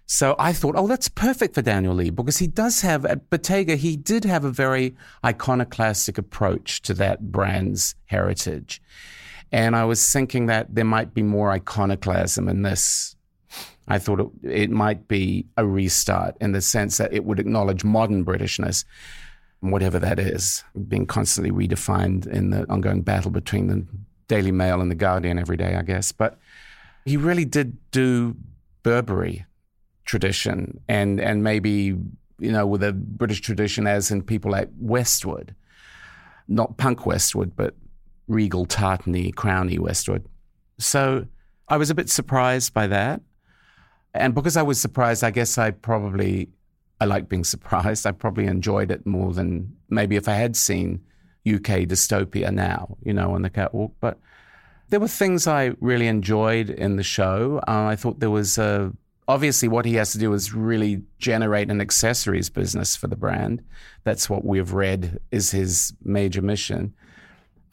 So 0.07 0.35
I 0.38 0.52
thought, 0.52 0.75
oh, 0.76 0.87
that's 0.87 1.09
perfect 1.09 1.54
for 1.54 1.62
Daniel 1.62 1.95
Lee 1.95 2.11
because 2.11 2.38
he 2.38 2.47
does 2.47 2.80
have, 2.80 3.04
at 3.04 3.28
Bottega, 3.28 3.76
he 3.76 3.97
did 3.97 4.25
have 4.25 4.42
a 4.42 4.50
very 4.50 4.97
iconoclastic 5.25 6.16
approach 6.16 6.80
to 6.83 6.95
that 6.95 7.30
brand's 7.30 7.95
heritage. 8.07 8.80
And 9.52 9.76
I 9.76 9.85
was 9.85 10.11
thinking 10.11 10.47
that 10.47 10.75
there 10.75 10.85
might 10.85 11.12
be 11.14 11.23
more 11.23 11.50
iconoclasm 11.50 12.49
in 12.49 12.62
this. 12.62 13.16
I 13.87 13.99
thought 13.99 14.21
it, 14.21 14.50
it 14.50 14.71
might 14.71 15.09
be 15.09 15.47
a 15.57 15.66
restart 15.66 16.37
in 16.40 16.52
the 16.52 16.61
sense 16.62 16.97
that 16.99 17.12
it 17.12 17.25
would 17.25 17.38
acknowledge 17.38 17.85
modern 17.85 18.25
Britishness, 18.25 18.85
whatever 19.61 19.99
that 19.99 20.19
is, 20.19 20.62
being 20.87 21.07
constantly 21.07 21.50
redefined 21.50 22.27
in 22.27 22.50
the 22.50 22.69
ongoing 22.71 23.03
battle 23.03 23.31
between 23.31 23.67
the 23.67 23.87
Daily 24.29 24.53
Mail 24.53 24.81
and 24.81 24.91
the 24.91 24.95
Guardian 24.95 25.38
every 25.38 25.57
day, 25.57 25.75
I 25.75 25.83
guess. 25.83 26.12
But 26.12 26.38
he 27.05 27.17
really 27.17 27.45
did 27.45 27.77
do 27.91 28.37
Burberry 28.83 29.47
tradition 30.05 30.81
and 30.88 31.21
and 31.21 31.45
maybe 31.45 31.95
you 32.38 32.53
know 32.53 32.67
with 32.67 32.83
a 32.83 32.93
British 32.93 33.43
tradition 33.43 33.87
as 33.87 34.11
in 34.11 34.23
people 34.23 34.50
like 34.50 34.69
Westwood, 34.79 35.55
not 36.47 36.77
punk 36.77 37.05
Westwood, 37.05 37.55
but 37.57 37.75
regal, 38.29 38.67
tartany, 38.67 39.35
crowny 39.35 39.79
Westwood. 39.79 40.25
So 40.79 41.27
I 41.69 41.77
was 41.77 41.91
a 41.91 41.95
bit 41.95 42.09
surprised 42.09 42.73
by 42.73 42.87
that, 42.87 43.21
and 44.15 44.35
because 44.35 44.57
I 44.57 44.62
was 44.62 44.81
surprised, 44.81 45.25
I 45.25 45.31
guess 45.31 45.59
I 45.59 45.73
probably 45.73 46.49
I 47.00 47.05
like 47.05 47.28
being 47.28 47.45
surprised. 47.45 48.07
I 48.07 48.12
probably 48.12 48.47
enjoyed 48.47 48.90
it 48.90 49.07
more 49.07 49.33
than 49.33 49.76
maybe 49.88 50.17
if 50.17 50.28
I 50.28 50.35
had 50.35 50.57
seen 50.57 51.00
UK 51.47 51.87
dystopia 51.87 52.52
now, 52.52 52.97
you 53.02 53.12
know, 53.12 53.35
on 53.35 53.43
the 53.43 53.50
catwalk, 53.50 53.95
but. 54.00 54.19
There 54.90 55.00
were 55.00 55.09
things 55.09 55.47
I 55.47 55.73
really 55.81 56.07
enjoyed 56.07 56.71
in 56.71 56.97
the 56.97 57.02
show. 57.02 57.61
Uh, 57.69 57.85
I 57.85 57.95
thought 57.95 58.21
there 58.21 58.31
was 58.31 58.57
a 58.57 58.90
obviously 59.28 59.69
what 59.69 59.85
he 59.85 59.95
has 59.95 60.12
to 60.12 60.19
do 60.19 60.33
is 60.33 60.55
really 60.55 61.02
generate 61.19 61.71
an 61.71 61.81
accessories 61.81 62.49
business 62.49 62.97
for 62.97 63.07
the 63.07 63.14
brand. 63.17 63.62
That's 64.02 64.28
what 64.28 64.45
we've 64.45 64.73
read 64.73 65.21
is 65.31 65.50
his 65.50 65.93
major 66.02 66.40
mission. 66.40 66.95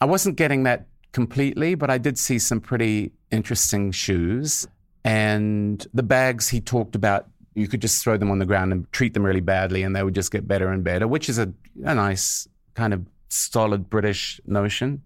I 0.00 0.04
wasn't 0.04 0.36
getting 0.36 0.64
that 0.64 0.86
completely, 1.12 1.74
but 1.74 1.88
I 1.88 1.96
did 1.96 2.18
see 2.18 2.38
some 2.38 2.60
pretty 2.60 3.12
interesting 3.30 3.90
shoes. 3.90 4.68
And 5.02 5.84
the 5.94 6.02
bags 6.02 6.48
he 6.50 6.60
talked 6.60 6.94
about, 6.94 7.28
you 7.56 7.66
could 7.68 7.80
just 7.80 8.04
throw 8.04 8.18
them 8.18 8.30
on 8.30 8.38
the 8.38 8.44
ground 8.44 8.70
and 8.72 8.90
treat 8.92 9.14
them 9.14 9.24
really 9.24 9.40
badly, 9.40 9.82
and 9.82 9.96
they 9.96 10.02
would 10.02 10.14
just 10.14 10.30
get 10.30 10.46
better 10.46 10.70
and 10.70 10.84
better, 10.84 11.08
which 11.08 11.28
is 11.28 11.38
a, 11.38 11.52
a 11.84 11.94
nice 11.94 12.46
kind 12.74 12.92
of 12.92 13.06
solid 13.30 13.88
British 13.88 14.40
notion. 14.46 15.02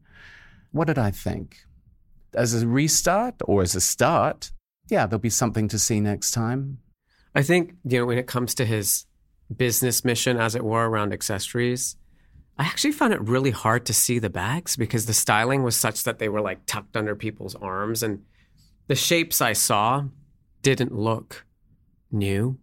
What 0.72 0.88
did 0.88 0.98
I 0.98 1.12
think? 1.12 1.58
As 2.34 2.60
a 2.60 2.66
restart 2.66 3.36
or 3.44 3.62
as 3.62 3.76
a 3.76 3.80
start, 3.80 4.50
yeah, 4.88 5.06
there'll 5.06 5.20
be 5.20 5.30
something 5.30 5.68
to 5.68 5.78
see 5.78 6.00
next 6.00 6.32
time. 6.32 6.78
I 7.36 7.42
think, 7.42 7.74
you 7.84 8.00
know, 8.00 8.06
when 8.06 8.18
it 8.18 8.26
comes 8.26 8.54
to 8.56 8.66
his 8.66 9.06
business 9.56 10.04
mission, 10.04 10.36
as 10.36 10.56
it 10.56 10.64
were, 10.64 10.88
around 10.88 11.12
accessories, 11.12 11.96
I 12.58 12.64
actually 12.64 12.92
found 12.92 13.12
it 13.12 13.22
really 13.22 13.52
hard 13.52 13.86
to 13.86 13.94
see 13.94 14.18
the 14.18 14.28
bags 14.28 14.74
because 14.76 15.06
the 15.06 15.14
styling 15.14 15.62
was 15.62 15.76
such 15.76 16.02
that 16.02 16.18
they 16.18 16.28
were 16.28 16.40
like 16.40 16.66
tucked 16.66 16.96
under 16.96 17.14
people's 17.14 17.54
arms. 17.54 18.02
And 18.02 18.24
the 18.88 18.96
shapes 18.96 19.40
I 19.40 19.52
saw 19.52 20.04
didn't 20.62 20.92
look 20.92 21.44
new, 22.10 22.58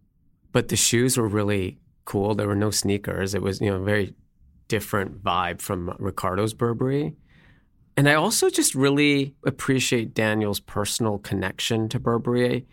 but 0.51 0.69
the 0.69 0.75
shoes 0.75 1.17
were 1.17 1.27
really 1.27 1.79
cool. 2.05 2.35
There 2.35 2.47
were 2.47 2.55
no 2.55 2.71
sneakers. 2.71 3.33
It 3.33 3.41
was, 3.41 3.61
you 3.61 3.69
know, 3.69 3.77
a 3.77 3.83
very 3.83 4.13
different 4.67 5.23
vibe 5.23 5.61
from 5.61 5.95
Riccardo's 5.99 6.53
Burberry. 6.53 7.15
And 7.95 8.07
I 8.07 8.13
also 8.13 8.49
just 8.49 8.75
really 8.75 9.33
appreciate 9.45 10.13
Daniel's 10.13 10.59
personal 10.59 11.17
connection 11.17 11.89
to 11.89 11.99
Burberry. 11.99 12.67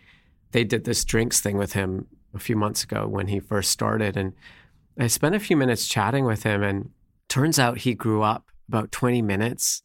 They 0.51 0.63
did 0.63 0.83
this 0.83 1.03
drinks 1.03 1.41
thing 1.41 1.57
with 1.57 1.73
him 1.73 2.07
a 2.33 2.39
few 2.39 2.55
months 2.55 2.83
ago 2.83 3.07
when 3.07 3.27
he 3.27 3.39
first 3.39 3.71
started. 3.71 4.17
And 4.17 4.33
I 4.99 5.07
spent 5.07 5.35
a 5.35 5.39
few 5.39 5.57
minutes 5.57 5.87
chatting 5.87 6.25
with 6.25 6.43
him. 6.43 6.61
And 6.61 6.91
turns 7.27 7.57
out 7.57 7.79
he 7.79 7.95
grew 7.95 8.21
up 8.21 8.51
about 8.67 8.91
20 8.91 9.21
minutes 9.21 9.81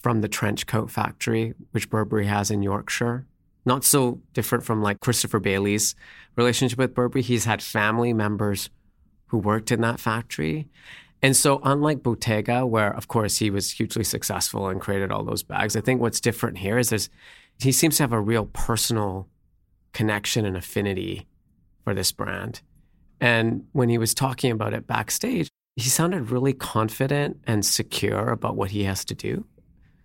from 0.00 0.20
the 0.20 0.28
trench 0.28 0.66
coat 0.66 0.90
factory, 0.90 1.54
which 1.70 1.88
Burberry 1.88 2.26
has 2.26 2.50
in 2.50 2.62
Yorkshire. 2.62 3.26
Not 3.64 3.84
so 3.84 4.20
different 4.32 4.64
from 4.64 4.82
like 4.82 5.00
Christopher 5.00 5.40
Bailey's 5.40 5.94
relationship 6.36 6.78
with 6.78 6.94
Burberry. 6.94 7.22
He's 7.22 7.44
had 7.44 7.62
family 7.62 8.12
members 8.12 8.70
who 9.26 9.38
worked 9.38 9.72
in 9.72 9.80
that 9.80 10.00
factory. 10.00 10.68
And 11.22 11.34
so, 11.34 11.60
unlike 11.64 12.02
Bottega, 12.02 12.66
where 12.66 12.94
of 12.94 13.08
course 13.08 13.38
he 13.38 13.48
was 13.48 13.70
hugely 13.70 14.04
successful 14.04 14.68
and 14.68 14.80
created 14.80 15.10
all 15.10 15.24
those 15.24 15.42
bags, 15.42 15.74
I 15.74 15.80
think 15.80 16.00
what's 16.00 16.20
different 16.20 16.58
here 16.58 16.76
is 16.76 16.90
there's, 16.90 17.08
he 17.58 17.72
seems 17.72 17.96
to 17.96 18.02
have 18.02 18.12
a 18.12 18.20
real 18.20 18.46
personal 18.46 19.28
connection 19.92 20.44
and 20.44 20.56
affinity 20.56 21.26
for 21.84 21.94
this 21.94 22.12
brand. 22.12 22.60
And 23.20 23.64
when 23.72 23.88
he 23.88 23.96
was 23.96 24.12
talking 24.12 24.50
about 24.50 24.74
it 24.74 24.86
backstage, 24.86 25.48
he 25.76 25.88
sounded 25.88 26.30
really 26.30 26.52
confident 26.52 27.40
and 27.46 27.64
secure 27.64 28.28
about 28.28 28.56
what 28.56 28.70
he 28.70 28.84
has 28.84 29.04
to 29.06 29.14
do. 29.14 29.46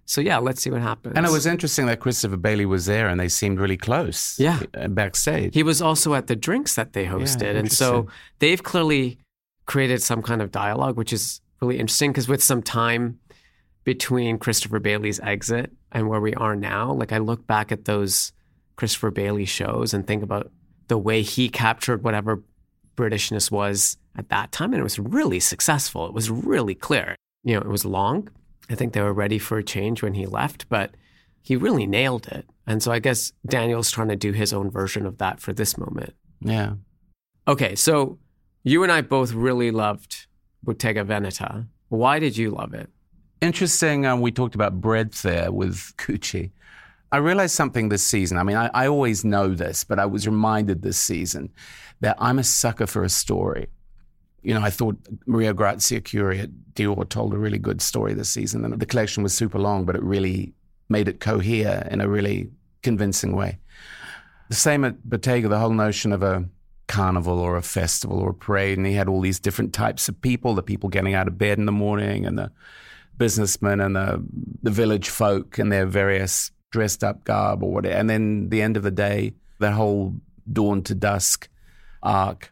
So 0.10 0.22
yeah, 0.22 0.40
let's 0.40 0.64
see 0.64 0.72
what 0.72 0.82
happens. 0.82 1.14
And 1.16 1.24
it 1.24 1.32
was 1.32 1.46
interesting 1.46 1.86
that 1.86 2.00
Christopher 2.00 2.36
Bailey 2.36 2.66
was 2.66 2.88
there 2.88 3.08
and 3.08 3.20
they 3.20 3.30
seemed 3.30 3.60
really 3.60 3.78
close. 3.78 4.40
Yeah. 4.40 4.60
Uh, 4.74 4.88
backstage. 4.88 5.54
He 5.54 5.62
was 5.62 5.84
also 5.84 6.16
at 6.16 6.26
the 6.26 6.36
drinks 6.36 6.74
that 6.74 6.94
they 6.94 7.06
hosted. 7.06 7.54
Yeah, 7.54 7.60
and 7.60 7.72
so 7.72 8.08
they've 8.40 8.62
clearly 8.64 9.20
created 9.68 10.02
some 10.02 10.24
kind 10.24 10.42
of 10.42 10.52
dialogue, 10.52 10.98
which 10.98 11.14
is 11.14 11.42
really 11.62 11.78
interesting 11.78 12.12
because 12.12 12.28
with 12.28 12.44
some 12.44 12.64
time 12.64 13.20
between 13.84 14.40
Christopher 14.40 14.80
Bailey's 14.80 15.20
exit 15.20 15.72
and 15.92 16.10
where 16.10 16.20
we 16.20 16.34
are 16.34 16.56
now, 16.56 16.92
like 16.92 17.12
I 17.12 17.20
look 17.20 17.46
back 17.46 17.72
at 17.72 17.86
those 17.86 18.32
Christopher 18.78 19.12
Bailey 19.12 19.46
shows 19.46 19.94
and 19.94 20.08
think 20.08 20.24
about 20.24 20.52
the 20.88 20.98
way 20.98 21.22
he 21.22 21.50
captured 21.50 22.04
whatever 22.04 22.42
Britishness 22.98 23.52
was 23.52 23.96
at 24.18 24.30
that 24.30 24.52
time. 24.52 24.74
And 24.74 24.80
it 24.80 24.84
was 24.84 24.98
really 24.98 25.40
successful. 25.40 26.08
It 26.08 26.14
was 26.16 26.32
really 26.32 26.74
clear. 26.74 27.16
You 27.44 27.54
know, 27.54 27.62
it 27.62 27.70
was 27.70 27.86
long. 27.86 28.30
I 28.70 28.76
think 28.76 28.94
they 28.94 29.02
were 29.02 29.14
ready 29.14 29.40
for 29.40 29.58
a 29.58 29.64
change 29.64 30.04
when 30.04 30.14
he 30.14 30.26
left, 30.26 30.70
but 30.70 30.92
he 31.42 31.56
really 31.56 31.88
nailed 31.88 32.28
it. 32.28 32.46
And 32.68 32.84
so 32.84 32.92
I 32.92 33.00
guess 33.00 33.32
Daniel's 33.48 33.92
trying 33.92 34.10
to 34.10 34.16
do 34.16 34.32
his 34.32 34.54
own 34.54 34.70
version 34.70 35.06
of 35.06 35.18
that 35.18 35.40
for 35.40 35.54
this 35.54 35.78
moment. 35.78 36.14
Yeah. 36.42 36.74
Okay, 37.48 37.76
so 37.76 38.20
you 38.64 38.84
and 38.84 38.92
I 38.92 39.02
both 39.02 39.34
really 39.34 39.72
loved 39.72 40.28
Bottega 40.62 41.04
Veneta. 41.04 41.68
Why 41.88 42.20
did 42.20 42.38
you 42.38 42.52
love 42.52 42.74
it? 42.74 42.90
Interesting. 43.42 44.06
Um, 44.06 44.22
we 44.22 44.32
talked 44.32 44.56
about 44.56 44.80
breadth 44.80 45.22
there 45.22 45.52
with 45.52 45.94
Gucci. 45.98 46.52
I 47.12 47.18
realized 47.18 47.56
something 47.56 47.90
this 47.90 48.04
season. 48.04 48.38
I 48.38 48.44
mean, 48.44 48.58
I, 48.58 48.70
I 48.74 48.88
always 48.88 49.26
know 49.26 49.56
this, 49.56 49.84
but 49.84 49.98
I 49.98 50.06
was 50.06 50.28
reminded 50.28 50.82
this 50.82 50.98
season 50.98 51.50
that 52.02 52.18
I'm 52.20 52.38
a 52.38 52.44
sucker 52.44 52.86
for 52.86 53.04
a 53.04 53.10
story. 53.10 53.68
You 54.42 54.54
know, 54.54 54.62
I 54.62 54.70
thought 54.70 54.98
Maria 55.26 55.54
Grazia 55.54 56.02
Chiuri 56.02 56.44
at 56.44 56.50
Dior 56.74 57.08
told 57.08 57.34
a 57.34 57.38
really 57.38 57.58
good 57.58 57.82
story 57.82 58.14
this 58.14 58.30
season. 58.30 58.64
And 58.66 58.80
the 58.80 58.86
collection 58.86 59.24
was 59.24 59.34
super 59.34 59.60
long, 59.60 59.86
but 59.86 59.96
it 59.96 60.04
really 60.04 60.54
made 60.88 61.08
it 61.08 61.20
cohere 61.20 61.88
in 61.92 62.02
a 62.02 62.08
really 62.08 62.50
convincing 62.82 63.36
way. 63.36 63.60
The 64.50 64.56
same 64.56 64.86
at 64.86 65.08
Bottega, 65.08 65.48
the 65.48 65.60
whole 65.60 65.70
notion 65.70 66.12
of 66.12 66.24
a 66.24 66.46
carnival 66.88 67.40
or 67.40 67.56
a 67.56 67.62
festival 67.62 68.20
or 68.20 68.32
a 68.32 68.34
parade, 68.34 68.78
and 68.78 68.88
he 68.88 68.94
had 68.94 69.08
all 69.08 69.22
these 69.22 69.40
different 69.40 69.74
types 69.74 70.10
of 70.10 70.20
people: 70.22 70.56
the 70.56 70.64
people 70.64 70.90
getting 70.90 71.14
out 71.14 71.28
of 71.28 71.38
bed 71.38 71.60
in 71.60 71.66
the 71.66 71.72
morning, 71.72 72.26
and 72.26 72.38
the 72.38 72.52
businessmen, 73.18 73.80
and 73.80 73.96
the 73.96 74.24
the 74.64 74.72
village 74.72 75.10
folk, 75.10 75.60
and 75.60 75.72
their 75.72 75.86
various 75.86 76.52
dressed 76.72 77.04
up 77.04 77.24
garb 77.26 77.62
or 77.64 77.72
whatever. 77.72 77.96
And 77.96 78.10
then 78.10 78.50
the 78.50 78.62
end 78.62 78.76
of 78.76 78.84
the 78.84 78.92
day, 78.92 79.34
that 79.60 79.74
whole 79.74 80.16
dawn 80.52 80.82
to 80.84 80.96
dusk 80.96 81.48
arc, 82.02 82.52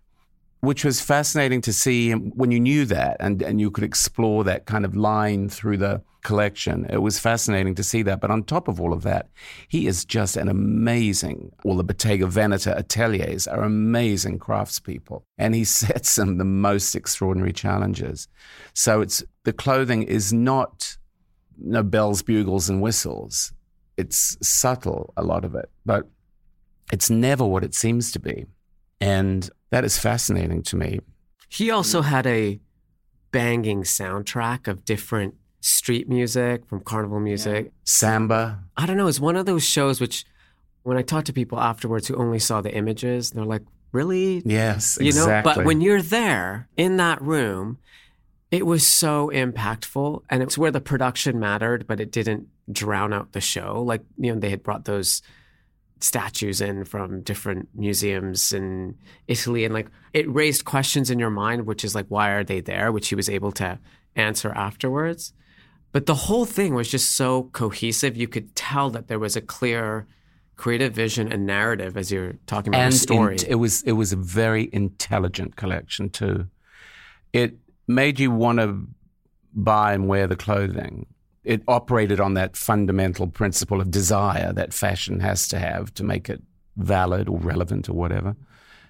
which 0.62 0.84
was 0.84 1.02
fascinating 1.02 1.62
to 1.62 1.74
see 1.74 2.12
when 2.12 2.52
you 2.52 2.60
knew 2.60 2.86
that, 2.86 3.18
and 3.20 3.42
and 3.42 3.60
you 3.60 3.72
could 3.72 3.84
explore 3.84 4.44
that 4.44 4.66
kind 4.66 4.86
of 4.86 4.96
line 4.96 5.50
through 5.50 5.78
the 5.78 6.02
collection. 6.28 6.86
It 6.90 6.98
was 6.98 7.20
fascinating 7.20 7.74
to 7.76 7.84
see 7.84 8.02
that. 8.04 8.20
But 8.20 8.32
on 8.32 8.44
top 8.44 8.68
of 8.68 8.82
all 8.82 8.92
of 8.92 9.04
that, 9.04 9.30
he 9.70 9.88
is 9.88 10.04
just 10.04 10.36
an 10.36 10.50
amazing, 10.50 11.54
all 11.64 11.78
the 11.78 11.86
Bottega 11.86 12.26
Veneta 12.26 12.78
ateliers 12.78 13.48
are 13.48 13.64
amazing 13.64 14.38
craftspeople. 14.38 15.24
And 15.38 15.56
he 15.56 15.64
sets 15.82 16.16
them 16.16 16.38
the 16.38 16.44
most 16.44 16.96
extraordinary 16.96 17.54
challenges. 17.54 18.28
So 18.74 19.00
it's 19.00 19.24
the 19.46 19.54
clothing 19.54 20.04
is 20.04 20.34
not 20.34 20.98
you 21.58 21.72
know, 21.72 21.84
bells, 21.84 22.22
bugles, 22.22 22.70
and 22.70 22.82
whistles. 22.82 23.54
It's 23.96 24.38
subtle, 24.46 25.14
a 25.16 25.24
lot 25.24 25.46
of 25.46 25.56
it, 25.56 25.70
but 25.86 26.08
it's 26.92 27.10
never 27.10 27.46
what 27.46 27.64
it 27.64 27.74
seems 27.74 28.12
to 28.12 28.20
be. 28.20 28.46
And 29.00 29.50
that 29.70 29.84
is 29.84 29.98
fascinating 29.98 30.64
to 30.64 30.76
me. 30.76 31.00
He 31.50 31.72
also 31.72 32.02
had 32.02 32.26
a 32.28 32.60
banging 33.32 33.84
soundtrack 33.84 34.68
of 34.68 34.86
different 34.86 35.36
street 35.60 36.08
music, 36.08 36.66
from 36.68 36.80
carnival 36.82 37.20
music. 37.20 37.66
Yeah. 37.66 37.72
Samba. 37.84 38.64
I 38.78 38.86
don't 38.86 38.98
know. 38.98 39.08
It's 39.08 39.20
one 39.20 39.36
of 39.36 39.46
those 39.46 39.66
shows 39.66 40.00
which, 40.00 40.26
when 40.84 40.98
I 40.98 41.02
talk 41.02 41.26
to 41.26 41.34
people 41.34 41.60
afterwards 41.60 42.08
who 42.08 42.16
only 42.16 42.40
saw 42.40 42.62
the 42.62 42.74
images, 42.74 43.32
they're 43.32 43.44
like, 43.44 43.64
really? 43.92 44.42
Yes, 44.46 44.98
you 45.02 45.08
exactly. 45.08 45.52
know. 45.52 45.56
But 45.56 45.66
when 45.66 45.82
you're 45.82 46.02
there 46.02 46.70
in 46.78 46.98
that 46.98 47.22
room, 47.22 47.78
It 48.50 48.66
was 48.66 48.88
so 48.88 49.30
impactful, 49.34 50.24
and 50.30 50.42
it's 50.42 50.58
where 50.58 50.72
the 50.72 50.80
production 50.80 51.38
mattered, 51.38 51.86
but 51.86 52.00
it 52.00 52.12
didn't 52.12 52.48
drown 52.72 53.12
out 53.12 53.34
the 53.34 53.42
show. 53.42 53.84
Like 53.84 54.04
you 54.18 54.34
know, 54.34 54.40
they 54.40 54.50
had 54.50 54.64
brought 54.64 54.86
those 54.86 55.22
statues 56.04 56.62
in 56.62 56.86
from 56.86 57.22
different 57.22 57.70
museums 57.74 58.54
in 58.54 58.96
Italy, 59.28 59.66
and 59.66 59.74
like 59.74 59.88
it 60.14 60.30
raised 60.34 60.66
questions 60.66 61.10
in 61.10 61.20
your 61.20 61.30
mind, 61.30 61.66
which 61.66 61.84
is 61.84 61.96
like, 61.96 62.06
why 62.10 62.30
are 62.30 62.44
they 62.44 62.62
there? 62.62 62.92
Which 62.92 63.10
he 63.10 63.16
was 63.16 63.30
able 63.30 63.52
to 63.54 63.80
answer 64.16 64.52
afterwards. 64.52 65.34
But 65.92 66.06
the 66.06 66.16
whole 66.16 66.46
thing 66.46 66.74
was 66.74 66.90
just 66.90 67.12
so 67.16 67.44
cohesive. 67.54 68.18
You 68.18 68.28
could 68.28 68.56
tell 68.56 68.90
that 68.92 69.08
there 69.08 69.20
was 69.20 69.36
a 69.36 69.42
clear 69.42 70.08
creative 70.56 70.94
vision 70.94 71.32
and 71.32 71.46
narrative 71.46 71.96
as 71.96 72.12
you're 72.12 72.34
talking 72.48 72.74
about 72.74 72.82
and 72.84 72.94
the 72.94 72.98
story. 72.98 73.36
in- 73.36 73.48
it 73.52 73.56
was 73.56 73.84
it 73.84 73.94
was 73.94 74.12
a 74.12 74.18
very 74.18 74.70
intelligent 74.74 75.56
collection 75.56 76.10
too. 76.10 76.48
It 77.32 77.58
made 77.88 78.20
you 78.20 78.32
want 78.32 78.60
to 78.60 78.88
buy 79.54 79.94
and 79.94 80.08
wear 80.08 80.28
the 80.28 80.36
clothing. 80.36 81.06
It 81.48 81.64
operated 81.68 82.20
on 82.20 82.34
that 82.34 82.58
fundamental 82.58 83.28
principle 83.28 83.80
of 83.80 83.90
desire 83.90 84.52
that 84.54 84.74
fashion 84.74 85.22
has 85.22 85.48
to 85.48 85.60
have 85.60 85.94
to 85.94 86.04
make 86.04 86.30
it 86.30 86.44
valid 86.76 87.30
or 87.30 87.40
relevant 87.40 87.88
or 87.88 87.94
whatever. 87.94 88.36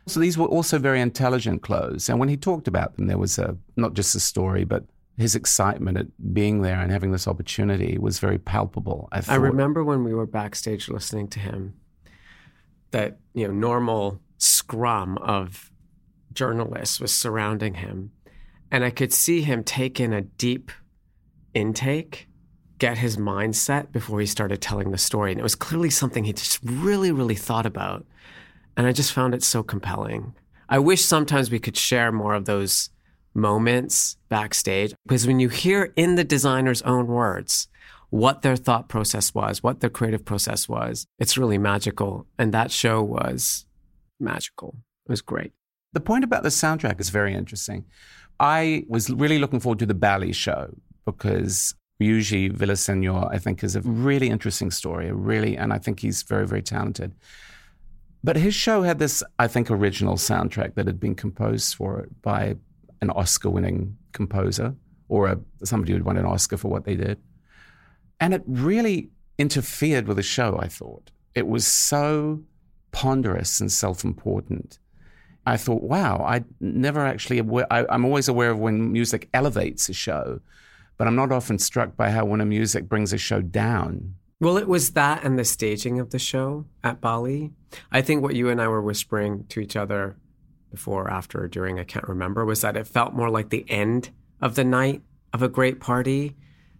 So 0.07 0.19
these 0.19 0.37
were 0.37 0.47
also 0.47 0.79
very 0.79 0.99
intelligent 0.99 1.61
clothes. 1.61 2.09
And 2.09 2.19
when 2.19 2.29
he 2.29 2.37
talked 2.37 2.67
about 2.67 2.95
them, 2.95 3.07
there 3.07 3.17
was 3.17 3.37
a 3.37 3.57
not 3.75 3.93
just 3.93 4.15
a 4.15 4.19
story, 4.19 4.63
but 4.63 4.85
his 5.17 5.35
excitement 5.35 5.97
at 5.97 6.33
being 6.33 6.61
there 6.61 6.79
and 6.79 6.91
having 6.91 7.11
this 7.11 7.27
opportunity 7.27 7.97
was 7.99 8.19
very 8.19 8.39
palpable. 8.39 9.09
I, 9.11 9.21
I 9.27 9.35
remember 9.35 9.83
when 9.83 10.03
we 10.03 10.13
were 10.13 10.25
backstage 10.25 10.89
listening 10.89 11.27
to 11.29 11.39
him, 11.39 11.75
that 12.91 13.19
you 13.33 13.47
know 13.47 13.53
normal 13.53 14.21
scrum 14.37 15.17
of 15.19 15.71
journalists 16.33 16.99
was 16.99 17.13
surrounding 17.13 17.75
him, 17.75 18.11
and 18.71 18.83
I 18.83 18.89
could 18.89 19.13
see 19.13 19.41
him 19.41 19.63
take 19.63 19.99
in 19.99 20.13
a 20.13 20.21
deep 20.21 20.71
intake, 21.53 22.26
get 22.77 22.97
his 22.97 23.17
mindset 23.17 23.91
before 23.91 24.19
he 24.19 24.25
started 24.25 24.61
telling 24.61 24.91
the 24.91 24.97
story, 24.97 25.31
and 25.31 25.39
it 25.39 25.43
was 25.43 25.55
clearly 25.55 25.89
something 25.89 26.23
he 26.23 26.33
just 26.33 26.59
really, 26.63 27.11
really 27.11 27.35
thought 27.35 27.65
about, 27.65 28.05
and 28.75 28.87
I 28.87 28.91
just 28.91 29.13
found 29.13 29.33
it 29.33 29.43
so 29.43 29.63
compelling. 29.63 30.35
I 30.69 30.79
wish 30.79 31.03
sometimes 31.03 31.49
we 31.49 31.59
could 31.59 31.77
share 31.77 32.11
more 32.11 32.33
of 32.33 32.45
those 32.45 32.89
moments 33.33 34.17
backstage 34.29 34.93
because 35.05 35.27
when 35.27 35.39
you 35.39 35.47
hear 35.47 35.93
in 35.95 36.15
the 36.15 36.23
designer's 36.23 36.81
own 36.81 37.07
words 37.07 37.67
what 38.09 38.41
their 38.41 38.55
thought 38.55 38.89
process 38.89 39.33
was, 39.33 39.61
what 39.61 39.79
their 39.79 39.89
creative 39.89 40.25
process 40.25 40.67
was, 40.67 41.05
it's 41.19 41.37
really 41.37 41.57
magical. 41.57 42.25
And 42.37 42.53
that 42.53 42.71
show 42.71 43.01
was 43.03 43.65
magical. 44.19 44.75
It 45.05 45.11
was 45.11 45.21
great. 45.21 45.51
The 45.93 45.99
point 45.99 46.23
about 46.23 46.43
the 46.43 46.49
soundtrack 46.49 46.99
is 46.99 47.09
very 47.09 47.33
interesting. 47.33 47.85
I 48.39 48.85
was 48.87 49.09
really 49.09 49.39
looking 49.39 49.59
forward 49.59 49.79
to 49.79 49.85
the 49.85 49.93
Bally 49.93 50.31
show 50.31 50.73
because 51.05 51.75
Rhuigi 51.99 52.51
Villasenor, 52.51 53.33
I 53.33 53.37
think, 53.39 53.63
is 53.63 53.75
a 53.75 53.81
really 53.81 54.29
interesting 54.29 54.71
story. 54.71 55.11
Really, 55.11 55.57
and 55.57 55.73
I 55.73 55.79
think 55.79 55.99
he's 55.99 56.23
very, 56.23 56.47
very 56.47 56.61
talented. 56.61 57.13
But 58.23 58.35
his 58.35 58.55
show 58.55 58.81
had 58.83 58.99
this, 58.99 59.23
I 59.39 59.47
think, 59.47 59.71
original 59.71 60.15
soundtrack 60.15 60.75
that 60.75 60.87
had 60.87 60.99
been 60.99 61.15
composed 61.15 61.75
for 61.75 61.99
it 61.99 62.21
by 62.21 62.55
an 63.01 63.09
Oscar-winning 63.11 63.97
composer 64.11 64.75
or 65.07 65.27
a, 65.27 65.39
somebody 65.63 65.93
who'd 65.93 66.03
won 66.03 66.17
an 66.17 66.25
Oscar 66.25 66.57
for 66.57 66.69
what 66.69 66.83
they 66.83 66.95
did, 66.95 67.19
and 68.19 68.33
it 68.33 68.43
really 68.47 69.09
interfered 69.37 70.07
with 70.07 70.17
the 70.17 70.23
show. 70.23 70.57
I 70.59 70.67
thought 70.67 71.11
it 71.35 71.47
was 71.47 71.65
so 71.65 72.41
ponderous 72.91 73.61
and 73.61 73.71
self-important. 73.71 74.79
I 75.45 75.55
thought, 75.55 75.83
wow, 75.83 76.25
I 76.27 76.43
never 76.59 77.05
actually 77.05 77.37
aware. 77.37 77.67
I, 77.71 77.85
I'm 77.89 78.03
always 78.03 78.27
aware 78.27 78.49
of 78.49 78.59
when 78.59 78.91
music 78.91 79.29
elevates 79.33 79.87
a 79.87 79.93
show, 79.93 80.41
but 80.97 81.07
I'm 81.07 81.15
not 81.15 81.31
often 81.31 81.59
struck 81.59 81.95
by 81.95 82.11
how 82.11 82.25
when 82.25 82.41
a 82.41 82.45
music 82.45 82.89
brings 82.89 83.13
a 83.13 83.17
show 83.17 83.41
down. 83.41 84.15
Well, 84.39 84.57
it 84.57 84.67
was 84.67 84.91
that 84.91 85.23
and 85.23 85.37
the 85.37 85.45
staging 85.45 85.99
of 85.99 86.11
the 86.11 86.19
show 86.19 86.65
at 86.83 87.01
Bally. 87.01 87.51
I 87.91 88.01
think 88.01 88.21
what 88.21 88.35
you 88.35 88.49
and 88.49 88.61
I 88.61 88.67
were 88.67 88.81
whispering 88.81 89.45
to 89.49 89.59
each 89.59 89.75
other 89.75 90.15
before, 90.69 91.09
after, 91.09 91.43
or 91.43 91.47
during, 91.47 91.79
I 91.79 91.83
can't 91.83 92.07
remember, 92.07 92.45
was 92.45 92.61
that 92.61 92.77
it 92.77 92.87
felt 92.87 93.13
more 93.13 93.29
like 93.29 93.49
the 93.49 93.65
end 93.69 94.11
of 94.41 94.55
the 94.55 94.63
night 94.63 95.01
of 95.33 95.41
a 95.41 95.49
great 95.49 95.79
party 95.79 96.35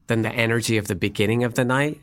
than 0.08 0.22
the 0.22 0.32
energy 0.32 0.78
of 0.78 0.88
the 0.88 0.96
beginning 0.96 1.44
of 1.44 1.56
the 1.56 1.66
night. 1.66 2.02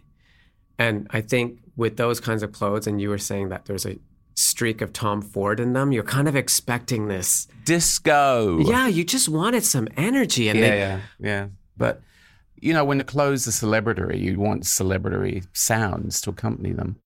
And 0.79 1.07
I 1.11 1.21
think 1.21 1.61
with 1.77 1.97
those 1.97 2.21
kinds 2.21 2.43
of 2.43 2.53
clothes, 2.53 2.87
and 2.87 3.01
you 3.01 3.09
were 3.09 3.19
saying 3.19 3.51
that 3.51 3.67
there's 3.67 3.87
a 3.87 3.99
streak 4.35 4.81
of 4.81 4.93
Tom 4.93 5.23
Ford 5.23 5.61
in 5.61 5.73
them, 5.73 5.93
you're 5.93 6.03
kind 6.03 6.27
of 6.27 6.35
expecting 6.35 7.07
this. 7.07 7.47
Disco. 7.65 8.59
Yeah, 8.61 8.89
you 8.89 9.05
just 9.05 9.29
wanted 9.29 9.65
some 9.65 9.89
energy. 9.97 10.49
And 10.49 10.59
yeah, 10.59 10.69
they, 10.69 10.79
yeah, 10.79 11.01
yeah. 11.21 11.47
But 11.77 12.01
you 12.57 12.73
know, 12.73 12.85
when 12.85 12.99
the 12.99 13.05
clothes 13.05 13.47
are 13.47 13.51
celebratory, 13.51 14.19
you 14.21 14.39
want 14.39 14.63
celebratory 14.63 15.47
sounds 15.53 16.21
to 16.23 16.31
accompany 16.31 16.73
them. 16.73 16.97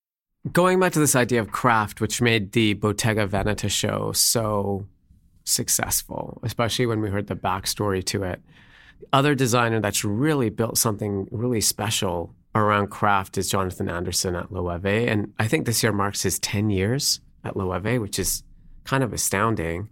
going 0.52 0.78
back 0.78 0.92
to 0.92 1.00
this 1.00 1.16
idea 1.16 1.40
of 1.40 1.50
craft, 1.50 2.00
which 2.00 2.22
made 2.22 2.52
the 2.52 2.74
Bottega 2.74 3.26
Veneta 3.26 3.68
show 3.70 4.12
so 4.12 4.86
successful, 5.44 6.40
especially 6.42 6.86
when 6.86 7.00
we 7.00 7.10
heard 7.10 7.26
the 7.26 7.34
backstory 7.36 8.04
to 8.04 8.22
it. 8.22 8.40
The 9.00 9.08
other 9.12 9.34
designer 9.34 9.80
that's 9.80 10.04
really 10.04 10.50
built 10.50 10.78
something 10.78 11.28
really 11.30 11.60
special 11.60 12.34
around 12.54 12.88
craft 12.88 13.38
is 13.38 13.50
Jonathan 13.50 13.88
Anderson 13.88 14.34
at 14.34 14.50
Loewe. 14.50 15.08
And 15.08 15.32
I 15.38 15.48
think 15.48 15.66
this 15.66 15.82
year 15.82 15.92
marks 15.92 16.22
his 16.22 16.38
10 16.38 16.70
years 16.70 17.20
at 17.44 17.54
Loewe, 17.54 18.00
which 18.00 18.18
is 18.18 18.42
kind 18.84 19.02
of 19.02 19.12
astounding. 19.12 19.88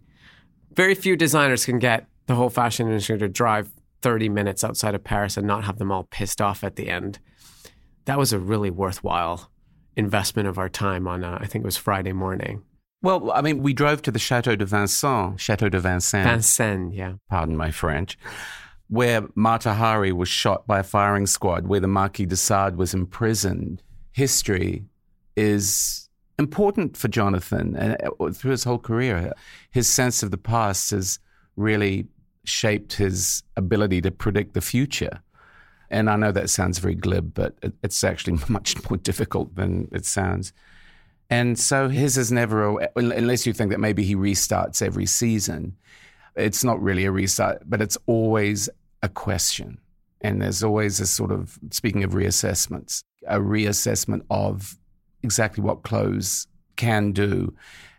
Very 0.74 0.94
few 0.94 1.16
designers 1.16 1.64
can 1.64 1.78
get 1.78 2.06
the 2.26 2.34
whole 2.34 2.50
fashion 2.50 2.86
industry 2.86 3.18
to 3.18 3.28
drive 3.28 3.70
30 4.02 4.28
minutes 4.28 4.64
outside 4.64 4.94
of 4.94 5.04
Paris 5.04 5.36
and 5.36 5.46
not 5.46 5.64
have 5.64 5.78
them 5.78 5.90
all 5.90 6.04
pissed 6.04 6.40
off 6.40 6.62
at 6.62 6.76
the 6.76 6.88
end. 6.88 7.18
That 8.04 8.18
was 8.18 8.32
a 8.32 8.38
really 8.38 8.70
worthwhile 8.70 9.50
investment 9.96 10.48
of 10.48 10.58
our 10.58 10.68
time 10.68 11.08
on, 11.08 11.24
uh, 11.24 11.38
I 11.40 11.46
think 11.46 11.64
it 11.64 11.66
was 11.66 11.76
Friday 11.76 12.12
morning. 12.12 12.62
Well, 13.02 13.30
I 13.32 13.42
mean, 13.42 13.62
we 13.62 13.72
drove 13.72 14.02
to 14.02 14.10
the 14.10 14.18
Chateau 14.18 14.56
de 14.56 14.64
Vincent, 14.64 15.40
Chateau 15.40 15.68
de 15.68 15.80
Vincent, 15.80 16.24
Vincennes, 16.24 16.94
yeah. 16.94 17.14
pardon 17.28 17.56
my 17.56 17.70
French, 17.70 18.18
where 18.88 19.26
Mata 19.34 19.74
Hari 19.74 20.12
was 20.12 20.28
shot 20.28 20.66
by 20.66 20.80
a 20.80 20.82
firing 20.82 21.26
squad, 21.26 21.66
where 21.66 21.80
the 21.80 21.88
Marquis 21.88 22.26
de 22.26 22.36
Sade 22.36 22.76
was 22.76 22.94
imprisoned. 22.94 23.82
History 24.12 24.84
is 25.36 26.08
important 26.38 26.96
for 26.96 27.08
Jonathan 27.08 27.76
and 27.76 27.96
uh, 28.02 28.30
through 28.30 28.52
his 28.52 28.64
whole 28.64 28.78
career. 28.78 29.32
His 29.70 29.88
sense 29.88 30.22
of 30.22 30.30
the 30.30 30.38
past 30.38 30.90
has 30.90 31.18
really 31.56 32.06
shaped 32.48 32.94
his 32.94 33.42
ability 33.56 34.00
to 34.02 34.10
predict 34.10 34.54
the 34.54 34.60
future. 34.60 35.22
And 35.90 36.10
I 36.10 36.16
know 36.16 36.32
that 36.32 36.50
sounds 36.50 36.78
very 36.78 36.94
glib, 36.94 37.34
but 37.34 37.54
it's 37.82 38.02
actually 38.02 38.38
much 38.48 38.76
more 38.88 38.96
difficult 38.96 39.54
than 39.54 39.88
it 39.92 40.04
sounds. 40.04 40.52
And 41.28 41.58
so 41.58 41.88
his 41.88 42.16
is 42.16 42.30
never, 42.30 42.80
a, 42.80 42.88
unless 42.96 43.46
you 43.46 43.52
think 43.52 43.70
that 43.70 43.80
maybe 43.80 44.04
he 44.04 44.14
restarts 44.14 44.80
every 44.80 45.06
season. 45.06 45.76
It's 46.36 46.62
not 46.62 46.80
really 46.80 47.04
a 47.04 47.10
restart, 47.10 47.62
but 47.66 47.80
it's 47.80 47.98
always 48.06 48.68
a 49.02 49.08
question. 49.08 49.78
And 50.20 50.40
there's 50.40 50.62
always 50.62 51.00
a 51.00 51.06
sort 51.06 51.32
of, 51.32 51.58
speaking 51.70 52.04
of 52.04 52.12
reassessments, 52.12 53.02
a 53.26 53.38
reassessment 53.38 54.22
of 54.30 54.76
exactly 55.22 55.62
what 55.62 55.82
clothes 55.82 56.46
can 56.76 57.12
do, 57.12 57.54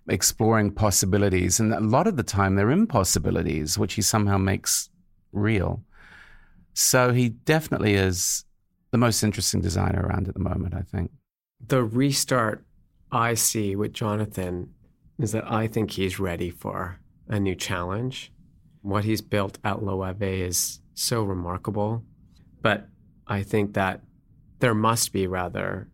exploring 0.08 0.72
possibilities. 0.72 1.60
And 1.60 1.74
a 1.74 1.80
lot 1.80 2.08
of 2.08 2.15
the 2.15 2.24
time 2.24 2.56
they're 2.56 2.72
impossibilities, 2.72 3.78
which 3.78 3.93
he 3.93 4.02
somehow 4.02 4.38
makes 4.38 4.89
real. 5.32 5.84
So 6.74 7.12
he 7.12 7.30
definitely 7.30 7.96
is 7.96 8.46
the 8.91 8.98
most 8.98 9.24
interesting 9.24 9.62
designer 9.62 10.04
around 10.04 10.28
at 10.28 10.34
the 10.34 10.39
moment, 10.39 10.74
I 10.74 10.82
think. 10.82 11.12
The 11.65 11.84
restart 11.84 12.65
I 13.12 13.34
see 13.34 13.76
with 13.76 13.93
Jonathan 13.93 14.74
is 15.20 15.32
that 15.32 15.52
I 15.52 15.67
think 15.67 15.91
he's 15.91 16.20
ready 16.20 16.52
for 16.52 17.00
a 17.28 17.39
new 17.39 17.56
challenge. 17.56 18.32
What 18.82 19.04
he's 19.04 19.22
built 19.22 19.58
at 19.63 19.82
Loewe 19.82 20.15
is 20.22 20.80
so 20.93 21.24
remarkable. 21.24 22.04
But 22.62 22.88
I 23.28 23.43
think 23.43 23.74
that 23.74 24.02
there 24.60 24.76
must 24.76 25.12
be 25.12 25.28
rather 25.28 25.89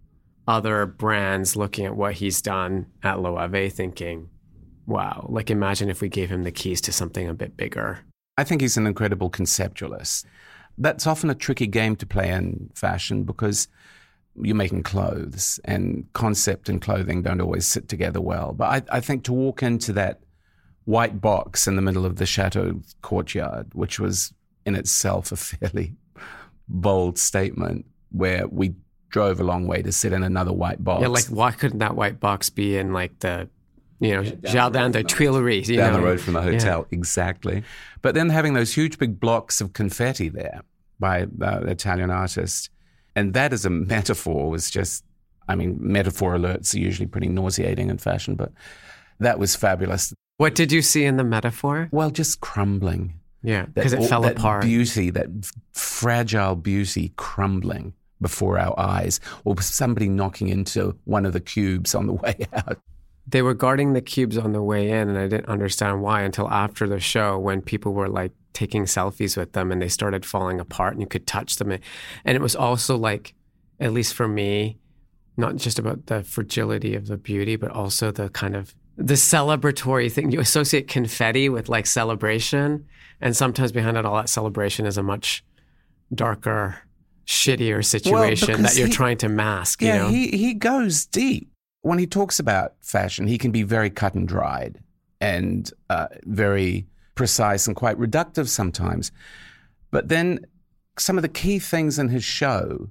other 0.48 0.86
brands 0.86 1.56
looking 1.56 1.86
at 1.86 1.96
what 1.96 2.16
he's 2.16 2.42
done 2.42 2.88
at 3.02 3.18
Loewe 3.20 3.72
thinking, 3.72 4.30
wow, 4.86 5.26
like 5.30 5.50
imagine 5.50 5.90
if 5.90 6.02
we 6.02 6.10
gave 6.10 6.30
him 6.30 6.44
the 6.44 6.52
keys 6.52 6.82
to 6.82 6.92
something 6.92 7.28
a 7.28 7.34
bit 7.34 7.56
bigger. 7.56 8.00
I 8.38 8.44
think 8.44 8.62
he's 8.62 8.78
an 8.78 8.88
incredible 8.88 9.30
conceptualist. 9.30 10.26
That's 10.78 11.08
often 11.08 11.30
a 11.30 11.36
tricky 11.36 11.68
game 11.68 11.96
to 11.98 12.06
play 12.06 12.30
in 12.30 12.72
fashion 12.74 13.24
because 13.24 13.68
you're 14.36 14.56
making 14.56 14.84
clothes 14.84 15.60
and 15.66 16.08
concept 16.14 16.68
and 16.68 16.82
clothing 16.82 17.22
don't 17.22 17.42
always 17.42 17.68
sit 17.68 17.88
together 17.88 18.20
well. 18.20 18.54
But 18.54 18.90
I, 18.92 18.98
I 18.98 19.00
think 19.00 19.24
to 19.26 19.34
walk 19.34 19.62
into 19.62 19.94
that 19.94 20.22
white 20.86 21.22
box 21.22 21.68
in 21.68 21.76
the 21.76 21.82
middle 21.82 22.06
of 22.06 22.16
the 22.16 22.26
chateau 22.26 22.82
courtyard, 23.02 23.74
which 23.74 24.00
was 24.00 24.34
in 24.66 24.76
itself 24.76 25.32
a 25.32 25.36
fairly 25.38 25.94
bold 26.68 27.20
statement, 27.20 27.86
where 28.12 28.48
we 28.48 28.74
drove 29.14 29.40
a 29.40 29.44
long 29.44 29.68
way 29.68 29.82
to 29.84 29.92
sit 29.92 30.12
in 30.12 30.24
another 30.24 30.52
white 30.52 30.84
box. 30.84 31.04
Yeah, 31.04 31.08
like 31.08 31.26
why 31.28 31.52
couldn't 31.52 31.80
that 31.80 31.96
white 31.96 32.20
box 32.20 32.50
be 32.50 32.78
in 32.78 32.94
like 32.94 33.20
the 33.20 33.48
you 34.00 34.12
know, 34.12 34.24
Jardin 34.24 34.92
de 34.92 35.04
Tuileries. 35.04 35.70
You 35.70 35.78
down 35.78 35.94
know? 35.94 36.00
the 36.00 36.06
road 36.06 36.20
from 36.20 36.34
the 36.34 36.42
hotel, 36.42 36.80
yeah. 36.90 36.98
exactly. 36.98 37.64
But 38.02 38.16
then 38.16 38.30
having 38.30 38.54
those 38.54 38.74
huge 38.74 38.98
big 38.98 39.20
blocks 39.20 39.62
of 39.62 39.72
confetti 39.72 40.28
there 40.28 40.62
by 41.00 41.28
the 41.38 41.62
Italian 41.68 42.10
artist, 42.10 42.70
and 43.16 43.34
that 43.36 43.54
as 43.54 43.66
a 43.66 43.70
metaphor 43.70 44.50
was 44.50 44.70
just, 44.70 45.06
I 45.48 45.56
mean, 45.56 45.78
metaphor 45.80 46.36
alerts 46.36 46.76
are 46.76 46.80
usually 46.80 47.08
pretty 47.08 47.30
nauseating 47.30 47.90
in 47.90 47.98
fashion, 48.00 48.36
but 48.36 48.52
that 49.20 49.40
was 49.40 49.56
fabulous. 49.56 50.14
What 50.38 50.56
did 50.56 50.72
you 50.72 50.82
see 50.82 51.06
in 51.06 51.18
the 51.18 51.24
metaphor? 51.24 51.88
Well, 51.92 52.10
just 52.10 52.42
crumbling. 52.42 53.20
Yeah, 53.44 53.68
because 53.68 53.94
it 53.94 54.04
fell 54.06 54.22
that 54.22 54.38
apart. 54.38 54.64
Beauty, 54.64 55.12
that 55.12 55.28
fragile 55.72 56.56
beauty 56.56 57.14
crumbling 57.16 57.94
before 58.24 58.58
our 58.58 58.78
eyes, 58.80 59.20
or 59.46 59.62
somebody 59.62 60.10
knocking 60.10 60.50
into 60.50 60.98
one 61.04 61.28
of 61.28 61.34
the 61.34 61.40
cubes 61.40 61.94
on 61.94 62.08
the 62.08 62.14
way 62.24 62.36
out. 62.54 62.80
They 63.28 63.44
were 63.44 63.54
guarding 63.54 63.94
the 63.94 64.02
cubes 64.02 64.38
on 64.38 64.54
the 64.54 64.64
way 64.64 64.90
in, 64.90 65.10
and 65.10 65.18
I 65.18 65.28
didn't 65.28 65.48
understand 65.48 66.02
why 66.02 66.22
until 66.24 66.50
after 66.50 66.88
the 66.88 67.00
show 67.00 67.38
when 67.38 67.62
people 67.62 67.94
were 67.94 68.10
like 68.10 68.32
taking 68.54 68.86
selfies 68.86 69.38
with 69.38 69.54
them 69.54 69.72
and 69.72 69.82
they 69.82 69.88
started 69.88 70.26
falling 70.26 70.60
apart 70.60 70.94
and 70.94 71.02
you 71.02 71.08
could 71.08 71.28
touch 71.28 71.58
them. 71.58 71.72
And 71.72 71.82
it 72.26 72.42
was 72.42 72.56
also 72.56 72.98
like, 72.98 73.34
at 73.80 73.94
least 73.94 74.14
for 74.14 74.28
me, 74.28 74.78
not 75.38 75.56
just 75.56 75.80
about 75.80 76.06
the 76.08 76.24
fragility 76.24 76.96
of 76.96 77.08
the 77.08 77.18
beauty, 77.18 77.56
but 77.56 77.72
also 77.72 78.12
the 78.12 78.30
kind 78.30 78.56
of 78.56 78.74
the 78.98 79.16
celebratory 79.16 80.12
thing. 80.12 80.32
You 80.32 80.40
associate 80.40 80.88
confetti 80.88 81.50
with 81.50 81.70
like 81.70 81.88
celebration, 81.88 82.86
and 83.22 83.36
sometimes 83.36 83.72
behind 83.72 83.98
it 83.98 84.06
all 84.06 84.16
that 84.16 84.30
celebration 84.30 84.86
is 84.86 84.98
a 84.98 85.04
much 85.04 85.44
darker, 86.14 86.78
shittier 87.26 87.84
situation 87.84 88.54
well, 88.54 88.64
that 88.64 88.76
you're 88.76 88.88
he, 88.88 88.94
trying 88.94 89.18
to 89.18 89.30
mask. 89.30 89.82
Yeah, 89.82 89.94
you 89.94 90.00
know? 90.02 90.08
he 90.10 90.28
he 90.30 90.54
goes 90.54 91.06
deep 91.06 91.52
when 91.82 92.00
he 92.00 92.08
talks 92.08 92.40
about 92.40 92.74
fashion. 92.82 93.28
He 93.28 93.38
can 93.38 93.52
be 93.52 93.64
very 93.64 93.90
cut 93.90 94.14
and 94.14 94.28
dried 94.28 94.80
and 95.22 95.72
uh, 95.90 96.08
very 96.24 96.86
precise 97.16 97.68
and 97.68 97.76
quite 97.76 97.98
reductive 97.98 98.48
sometimes. 98.48 99.12
But 99.92 100.10
then 100.10 100.46
some 100.98 101.18
of 101.18 101.22
the 101.22 101.30
key 101.30 101.60
things 101.60 102.00
in 102.00 102.10
his 102.10 102.24
show 102.24 102.90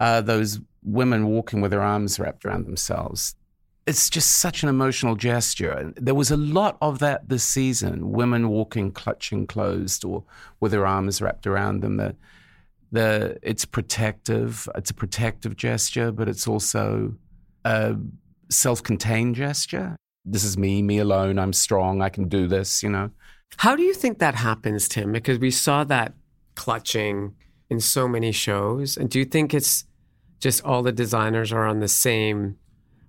are 0.00 0.22
those 0.22 0.60
women 0.82 1.26
walking 1.26 1.60
with 1.60 1.70
their 1.70 1.82
arms 1.82 2.18
wrapped 2.18 2.44
around 2.44 2.66
themselves. 2.66 3.34
It's 3.86 4.10
just 4.10 4.32
such 4.32 4.62
an 4.62 4.68
emotional 4.68 5.16
gesture. 5.16 5.92
There 5.96 6.14
was 6.14 6.30
a 6.30 6.36
lot 6.36 6.76
of 6.80 6.98
that 6.98 7.28
this 7.28 7.44
season 7.44 8.12
women 8.12 8.48
walking 8.48 8.92
clutching 8.92 9.46
closed 9.46 10.04
or 10.04 10.24
with 10.60 10.72
their 10.72 10.86
arms 10.86 11.22
wrapped 11.22 11.46
around 11.46 11.82
them. 11.82 11.96
The, 11.96 12.14
the, 12.90 13.38
it's 13.42 13.64
protective, 13.64 14.68
it's 14.74 14.90
a 14.90 14.94
protective 14.94 15.56
gesture, 15.56 16.10
but 16.12 16.28
it's 16.28 16.46
also 16.46 17.14
a 17.64 17.96
self 18.50 18.82
contained 18.82 19.34
gesture. 19.34 19.96
This 20.24 20.44
is 20.44 20.58
me, 20.58 20.82
me 20.82 20.98
alone. 20.98 21.38
I'm 21.38 21.52
strong. 21.52 22.02
I 22.02 22.08
can 22.08 22.28
do 22.28 22.46
this, 22.46 22.82
you 22.82 22.90
know. 22.90 23.10
How 23.56 23.76
do 23.76 23.82
you 23.82 23.94
think 23.94 24.18
that 24.18 24.34
happens, 24.34 24.88
Tim? 24.88 25.12
Because 25.12 25.38
we 25.38 25.50
saw 25.50 25.84
that 25.84 26.14
clutching 26.54 27.34
in 27.70 27.80
so 27.80 28.08
many 28.08 28.32
shows. 28.32 28.96
And 28.96 29.08
do 29.08 29.18
you 29.18 29.24
think 29.24 29.54
it's 29.54 29.84
just 30.40 30.64
all 30.64 30.82
the 30.82 30.92
designers 30.92 31.52
are 31.52 31.66
on 31.66 31.80
the 31.80 31.88
same 31.88 32.56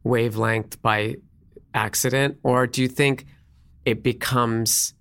wavelength 0.03 0.81
by 0.81 1.15
accident? 1.73 2.37
Or 2.43 2.67
do 2.67 2.81
you 2.81 2.87
think 2.87 3.25
it 3.85 4.03
becomes 4.03 4.93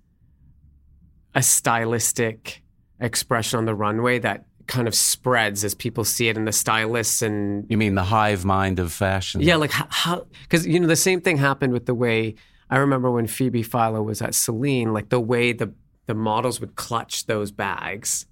a 1.35 1.41
stylistic 1.41 2.63
expression 2.99 3.59
on 3.59 3.65
the 3.65 3.75
runway 3.75 4.19
that 4.19 4.45
kind 4.69 4.87
of 4.87 4.95
spreads 4.95 5.65
as 5.65 5.73
people 5.73 6.05
see 6.05 6.29
it 6.29 6.37
in 6.37 6.45
the 6.45 6.51
stylists 6.53 7.21
and 7.21 7.65
you 7.69 7.77
mean 7.77 7.95
the 7.95 8.03
hive 8.03 8.45
mind 8.45 8.79
of 8.79 8.93
fashion 8.93 9.41
yeah 9.41 9.57
like 9.57 9.71
how 9.71 10.25
because 10.43 10.65
you 10.65 10.79
know 10.79 10.87
the 10.87 10.95
same 10.95 11.19
thing 11.19 11.35
happened 11.35 11.73
with 11.73 11.85
the 11.85 11.93
way 11.93 12.35
I 12.69 12.77
remember 12.77 13.09
when 13.09 13.27
Phoebe 13.27 13.63
Philo 13.63 14.01
was 14.01 14.21
at 14.21 14.35
Celine, 14.35 14.93
like 14.93 15.09
the 15.09 15.19
way 15.19 15.53
the 15.53 15.73
the 16.05 16.13
models 16.15 16.59
would 16.59 16.75
clutch 16.75 17.27
those 17.27 17.51
bags. 17.51 18.25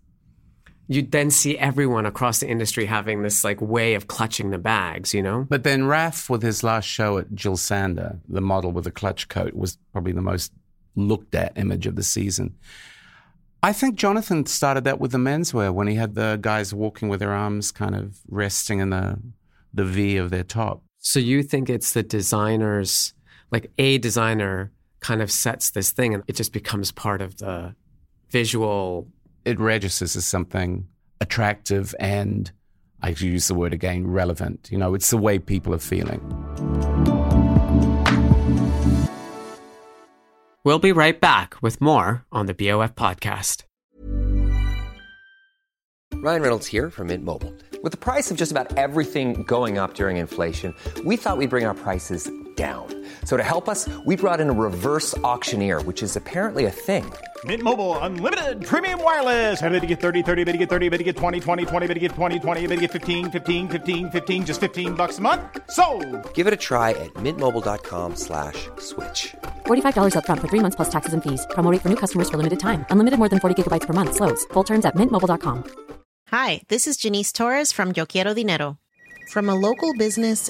You'd 0.87 1.11
then 1.11 1.29
see 1.29 1.57
everyone 1.57 2.05
across 2.05 2.39
the 2.39 2.47
industry 2.47 2.85
having 2.85 3.21
this 3.21 3.43
like 3.43 3.61
way 3.61 3.93
of 3.93 4.07
clutching 4.07 4.49
the 4.51 4.57
bags, 4.57 5.13
you 5.13 5.21
know? 5.21 5.45
But 5.47 5.63
then 5.63 5.85
Raf, 5.85 6.29
with 6.29 6.41
his 6.41 6.63
last 6.63 6.85
show 6.85 7.17
at 7.17 7.35
Jil 7.35 7.57
Sander, 7.57 8.19
the 8.27 8.41
model 8.41 8.71
with 8.71 8.85
the 8.85 8.91
clutch 8.91 9.27
coat, 9.27 9.53
was 9.53 9.77
probably 9.91 10.13
the 10.13 10.21
most 10.21 10.53
looked 10.95 11.35
at 11.35 11.57
image 11.57 11.85
of 11.85 11.95
the 11.95 12.03
season. 12.03 12.55
I 13.63 13.73
think 13.73 13.95
Jonathan 13.95 14.45
started 14.45 14.83
that 14.83 14.99
with 14.99 15.11
the 15.11 15.17
menswear 15.17 15.73
when 15.73 15.87
he 15.87 15.95
had 15.95 16.15
the 16.15 16.37
guys 16.39 16.73
walking 16.73 17.09
with 17.09 17.19
their 17.19 17.33
arms 17.33 17.71
kind 17.71 17.95
of 17.95 18.19
resting 18.27 18.79
in 18.79 18.91
the 18.91 19.19
the 19.73 19.85
V 19.85 20.17
of 20.17 20.29
their 20.29 20.43
top. 20.43 20.83
So 20.99 21.19
you 21.19 21.43
think 21.43 21.69
it's 21.69 21.93
the 21.93 22.03
designers 22.03 23.13
like 23.51 23.71
a 23.77 23.97
designer 23.97 24.71
kind 24.99 25.21
of 25.21 25.31
sets 25.31 25.69
this 25.71 25.91
thing 25.91 26.13
and 26.13 26.23
it 26.27 26.35
just 26.35 26.53
becomes 26.53 26.91
part 26.91 27.21
of 27.21 27.37
the 27.37 27.75
visual. 28.29 29.07
It 29.45 29.59
registers 29.59 30.15
as 30.15 30.25
something 30.25 30.87
attractive 31.21 31.95
and 31.99 32.51
I 33.01 33.09
use 33.09 33.47
the 33.47 33.53
word 33.53 33.73
again, 33.73 34.07
relevant. 34.07 34.69
You 34.71 34.77
know, 34.77 34.95
it's 34.95 35.11
the 35.11 35.17
way 35.17 35.39
people 35.39 35.73
are 35.73 35.79
feeling. 35.79 37.16
We'll 40.67 40.79
be 40.79 40.91
right 40.91 41.17
back 41.21 41.55
with 41.61 41.79
more 41.79 42.25
on 42.33 42.45
the 42.47 42.53
BOF 42.53 42.93
podcast. 42.93 43.63
Ryan 46.15 46.41
Reynolds 46.41 46.67
here 46.67 46.89
from 46.89 47.07
Mint 47.07 47.23
Mobile. 47.23 47.53
With 47.83 47.93
the 47.93 47.97
price 47.97 48.29
of 48.31 48.35
just 48.35 48.51
about 48.51 48.77
everything 48.77 49.43
going 49.43 49.77
up 49.77 49.93
during 49.93 50.17
inflation, 50.17 50.75
we 51.05 51.15
thought 51.15 51.37
we'd 51.37 51.51
bring 51.51 51.65
our 51.65 51.73
prices 51.73 52.29
down. 52.57 52.87
So 53.23 53.37
to 53.37 53.43
help 53.43 53.69
us, 53.69 53.87
we 54.03 54.15
brought 54.17 54.41
in 54.41 54.49
a 54.49 54.53
reverse 54.53 55.17
auctioneer, 55.19 55.81
which 55.83 56.01
is 56.01 56.17
apparently 56.17 56.65
a 56.65 56.71
thing. 56.71 57.05
Mint 57.45 57.61
Mobile 57.61 57.97
unlimited 57.99 58.65
premium 58.65 59.03
wireless. 59.03 59.61
Ready 59.61 59.79
to 59.79 59.85
get 59.85 60.01
30, 60.01 60.23
30, 60.23 60.43
bit 60.43 60.53
to 60.53 60.57
get 60.57 60.69
30, 60.69 60.89
bit 60.89 60.97
to 60.97 61.03
get 61.03 61.15
20, 61.15 61.39
20, 61.39 61.65
20, 61.65 61.87
bit 61.87 61.93
to 61.93 61.99
get 61.99 62.11
20, 62.11 62.39
20, 62.39 62.67
bit 62.67 62.75
to 62.75 62.81
get 62.81 62.91
15, 62.91 63.29
15, 63.31 63.69
15, 63.69 64.09
15 64.09 64.45
just 64.45 64.59
15 64.59 64.95
bucks 64.95 65.19
a 65.19 65.21
month. 65.21 65.43
So, 65.69 65.85
Give 66.33 66.47
it 66.47 66.53
a 66.53 66.61
try 66.69 66.91
at 67.05 67.13
mintmobile.com/switch. 67.25 68.69
slash 68.79 69.35
$45 69.67 70.15
up 70.15 70.25
front 70.25 70.41
for 70.41 70.47
3 70.47 70.61
months 70.61 70.75
plus 70.75 70.89
taxes 70.89 71.13
and 71.13 71.21
fees. 71.21 71.45
Promo 71.51 71.71
rate 71.71 71.81
for 71.83 71.89
new 71.89 72.01
customers 72.03 72.29
for 72.31 72.37
limited 72.37 72.59
time. 72.59 72.85
Unlimited 72.89 73.19
more 73.19 73.29
than 73.29 73.39
40 73.39 73.61
gigabytes 73.61 73.85
per 73.85 73.93
month 73.93 74.15
slows. 74.15 74.45
Full 74.55 74.63
terms 74.63 74.83
at 74.85 74.95
mintmobile.com. 74.95 75.63
Hi, 76.31 76.61
this 76.67 76.87
is 76.87 76.97
Janice 76.97 77.31
Torres 77.31 77.71
from 77.71 77.93
Yo 77.95 78.05
Quiero 78.05 78.33
Dinero. 78.33 78.77
From 79.31 79.47
a 79.47 79.55
local 79.55 79.93
business 79.93 80.49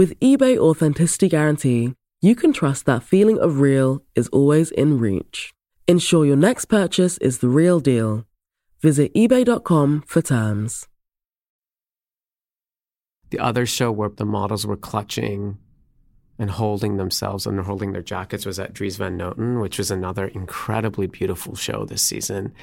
With 0.00 0.18
eBay 0.20 0.56
Authenticity 0.56 1.28
Guarantee, 1.28 1.92
you 2.22 2.34
can 2.34 2.54
trust 2.54 2.86
that 2.86 3.02
feeling 3.02 3.38
of 3.38 3.60
real 3.60 4.02
is 4.14 4.28
always 4.28 4.70
in 4.70 4.98
reach. 4.98 5.52
Ensure 5.86 6.24
your 6.24 6.36
next 6.36 6.70
purchase 6.70 7.18
is 7.18 7.40
the 7.40 7.50
real 7.50 7.80
deal. 7.80 8.24
Visit 8.80 9.12
eBay.com 9.12 10.04
for 10.06 10.22
terms. 10.22 10.88
The 13.28 13.40
other 13.40 13.66
show 13.66 13.92
where 13.92 14.08
the 14.08 14.24
models 14.24 14.66
were 14.66 14.78
clutching 14.78 15.58
and 16.38 16.50
holding 16.50 16.96
themselves 16.96 17.46
and 17.46 17.60
holding 17.60 17.92
their 17.92 18.00
jackets 18.00 18.46
was 18.46 18.58
at 18.58 18.72
Dries 18.72 18.96
Van 18.96 19.18
Noten, 19.18 19.60
which 19.60 19.76
was 19.76 19.90
another 19.90 20.28
incredibly 20.28 21.08
beautiful 21.08 21.54
show 21.54 21.84
this 21.84 22.00
season. 22.00 22.54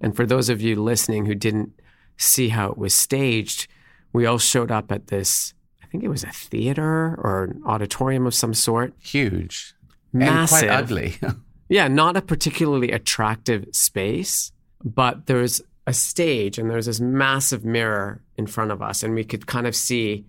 And 0.00 0.14
for 0.14 0.26
those 0.26 0.48
of 0.48 0.62
you 0.62 0.80
listening 0.80 1.26
who 1.26 1.34
didn't 1.34 1.72
see 2.18 2.50
how 2.50 2.70
it 2.70 2.78
was 2.78 2.94
staged, 2.94 3.66
we 4.12 4.26
all 4.26 4.38
showed 4.38 4.70
up 4.70 4.92
at 4.92 5.08
this, 5.08 5.54
think 5.94 6.02
it 6.02 6.08
was 6.08 6.24
a 6.24 6.30
theater 6.30 7.14
or 7.22 7.44
an 7.44 7.62
auditorium 7.64 8.26
of 8.26 8.34
some 8.34 8.52
sort. 8.52 8.94
Huge. 8.98 9.74
Massive. 10.12 10.68
And 10.68 10.68
quite 10.68 10.76
ugly. 10.76 11.14
yeah, 11.68 11.86
not 11.86 12.16
a 12.16 12.20
particularly 12.20 12.90
attractive 12.90 13.66
space, 13.70 14.50
but 14.82 15.26
there's 15.26 15.62
a 15.86 15.92
stage 15.92 16.58
and 16.58 16.68
there's 16.68 16.86
this 16.86 16.98
massive 16.98 17.64
mirror 17.64 18.20
in 18.36 18.48
front 18.48 18.72
of 18.72 18.82
us, 18.82 19.04
and 19.04 19.14
we 19.14 19.22
could 19.22 19.46
kind 19.46 19.68
of 19.68 19.76
see 19.76 20.26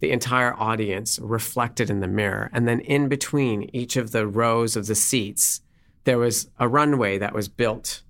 the 0.00 0.10
entire 0.10 0.52
audience 0.54 1.20
reflected 1.20 1.88
in 1.88 2.00
the 2.00 2.08
mirror. 2.08 2.50
And 2.52 2.66
then 2.66 2.80
in 2.80 3.08
between 3.08 3.70
each 3.72 3.94
of 3.96 4.10
the 4.10 4.26
rows 4.26 4.74
of 4.74 4.88
the 4.88 4.96
seats, 4.96 5.60
there 6.02 6.18
was 6.18 6.50
a 6.58 6.66
runway 6.66 7.18
that 7.18 7.34
was 7.34 7.46
built. 7.46 8.02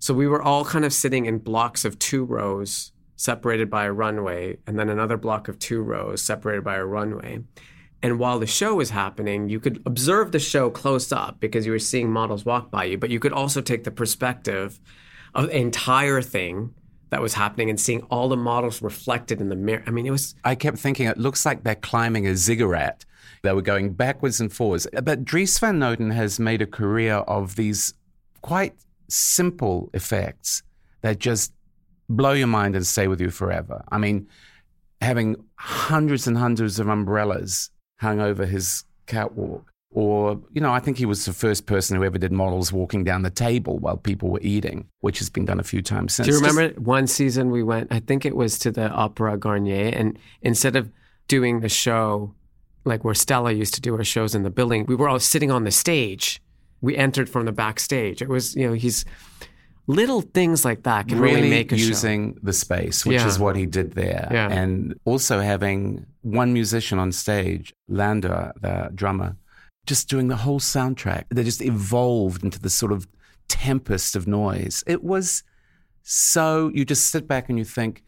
So 0.00 0.12
we 0.12 0.28
were 0.28 0.42
all 0.42 0.66
kind 0.66 0.84
of 0.84 0.92
sitting 0.92 1.24
in 1.24 1.38
blocks 1.38 1.86
of 1.86 1.98
two 1.98 2.24
rows 2.24 2.92
separated 3.20 3.68
by 3.68 3.84
a 3.84 3.92
runway, 3.92 4.56
and 4.66 4.78
then 4.78 4.88
another 4.88 5.18
block 5.18 5.46
of 5.46 5.58
two 5.58 5.82
rows 5.82 6.22
separated 6.22 6.64
by 6.64 6.76
a 6.76 6.84
runway. 6.86 7.38
And 8.02 8.18
while 8.18 8.38
the 8.38 8.46
show 8.46 8.76
was 8.76 8.88
happening, 8.88 9.50
you 9.50 9.60
could 9.60 9.82
observe 9.84 10.32
the 10.32 10.38
show 10.38 10.70
close 10.70 11.12
up 11.12 11.38
because 11.38 11.66
you 11.66 11.72
were 11.72 11.78
seeing 11.78 12.10
models 12.10 12.46
walk 12.46 12.70
by 12.70 12.84
you, 12.84 12.96
but 12.96 13.10
you 13.10 13.20
could 13.20 13.34
also 13.34 13.60
take 13.60 13.84
the 13.84 13.90
perspective 13.90 14.80
of 15.34 15.48
the 15.48 15.56
entire 15.58 16.22
thing 16.22 16.72
that 17.10 17.20
was 17.20 17.34
happening 17.34 17.68
and 17.68 17.78
seeing 17.78 18.00
all 18.04 18.30
the 18.30 18.38
models 18.38 18.80
reflected 18.80 19.38
in 19.38 19.50
the 19.50 19.56
mirror. 19.56 19.82
I 19.86 19.90
mean, 19.90 20.06
it 20.06 20.12
was. 20.12 20.34
I 20.42 20.54
kept 20.54 20.78
thinking 20.78 21.06
it 21.06 21.18
looks 21.18 21.44
like 21.44 21.62
they're 21.62 21.74
climbing 21.74 22.26
a 22.26 22.34
ziggurat. 22.34 23.04
They 23.42 23.52
were 23.52 23.60
going 23.60 23.92
backwards 23.92 24.40
and 24.40 24.50
forwards. 24.50 24.86
But 25.02 25.26
Dries 25.26 25.58
Van 25.58 25.78
Noten 25.78 26.14
has 26.14 26.40
made 26.40 26.62
a 26.62 26.66
career 26.66 27.16
of 27.16 27.56
these 27.56 27.92
quite 28.40 28.76
simple 29.08 29.90
effects 29.92 30.62
that 31.02 31.18
just 31.18 31.52
blow 32.10 32.32
your 32.32 32.46
mind 32.46 32.76
and 32.76 32.86
stay 32.86 33.08
with 33.08 33.20
you 33.20 33.30
forever. 33.30 33.82
I 33.90 33.98
mean, 33.98 34.28
having 35.00 35.36
hundreds 35.54 36.26
and 36.26 36.36
hundreds 36.36 36.78
of 36.78 36.88
umbrellas 36.88 37.70
hung 37.98 38.20
over 38.20 38.44
his 38.44 38.84
catwalk 39.06 39.70
or, 39.92 40.40
you 40.52 40.60
know, 40.60 40.72
I 40.72 40.78
think 40.78 40.98
he 40.98 41.04
was 41.04 41.24
the 41.24 41.32
first 41.32 41.66
person 41.66 41.96
who 41.96 42.04
ever 42.04 42.16
did 42.16 42.30
models 42.30 42.72
walking 42.72 43.02
down 43.02 43.22
the 43.22 43.30
table 43.30 43.78
while 43.78 43.96
people 43.96 44.30
were 44.30 44.40
eating, 44.40 44.88
which 45.00 45.18
has 45.18 45.28
been 45.28 45.44
done 45.44 45.58
a 45.58 45.64
few 45.64 45.82
times 45.82 46.14
since. 46.14 46.28
Do 46.28 46.32
you 46.32 46.38
remember 46.38 46.68
Just, 46.68 46.80
one 46.80 47.08
season 47.08 47.50
we 47.50 47.64
went, 47.64 47.88
I 47.90 47.98
think 47.98 48.24
it 48.24 48.36
was 48.36 48.56
to 48.60 48.70
the 48.70 48.88
Opera 48.88 49.36
Garnier, 49.36 49.90
and 49.92 50.16
instead 50.42 50.76
of 50.76 50.92
doing 51.26 51.60
the 51.60 51.68
show 51.68 52.34
like 52.84 53.04
where 53.04 53.14
Stella 53.14 53.52
used 53.52 53.74
to 53.74 53.80
do 53.80 53.96
her 53.96 54.04
shows 54.04 54.34
in 54.34 54.44
the 54.44 54.50
building, 54.50 54.86
we 54.86 54.94
were 54.94 55.08
all 55.08 55.18
sitting 55.18 55.50
on 55.50 55.64
the 55.64 55.70
stage. 55.72 56.40
We 56.80 56.96
entered 56.96 57.28
from 57.28 57.44
the 57.44 57.52
backstage. 57.52 58.22
It 58.22 58.28
was, 58.28 58.54
you 58.54 58.68
know, 58.68 58.72
he's 58.72 59.04
little 59.90 60.22
things 60.22 60.64
like 60.64 60.82
that 60.84 61.08
can 61.08 61.18
really, 61.18 61.36
really 61.36 61.50
make 61.50 61.72
a 61.72 61.78
using 61.78 62.34
show. 62.34 62.40
the 62.42 62.52
space, 62.52 63.04
which 63.04 63.20
yeah. 63.20 63.26
is 63.26 63.38
what 63.38 63.56
he 63.56 63.66
did 63.66 63.92
there, 63.92 64.28
yeah. 64.30 64.48
and 64.50 64.98
also 65.04 65.40
having 65.40 66.06
one 66.22 66.52
musician 66.52 66.98
on 66.98 67.12
stage, 67.12 67.72
Lander, 67.88 68.52
the 68.60 68.90
drummer 68.94 69.36
just 69.86 70.08
doing 70.08 70.28
the 70.28 70.36
whole 70.36 70.60
soundtrack. 70.60 71.24
They 71.30 71.44
just 71.44 71.62
evolved 71.62 72.44
into 72.44 72.60
this 72.60 72.74
sort 72.74 72.92
of 72.92 73.08
tempest 73.48 74.14
of 74.16 74.26
noise. 74.26 74.84
It 74.86 75.02
was 75.02 75.42
so, 76.02 76.70
you 76.74 76.84
just 76.84 77.10
sit 77.10 77.26
back 77.26 77.48
and 77.48 77.58
you 77.58 77.64
think, 77.64 78.04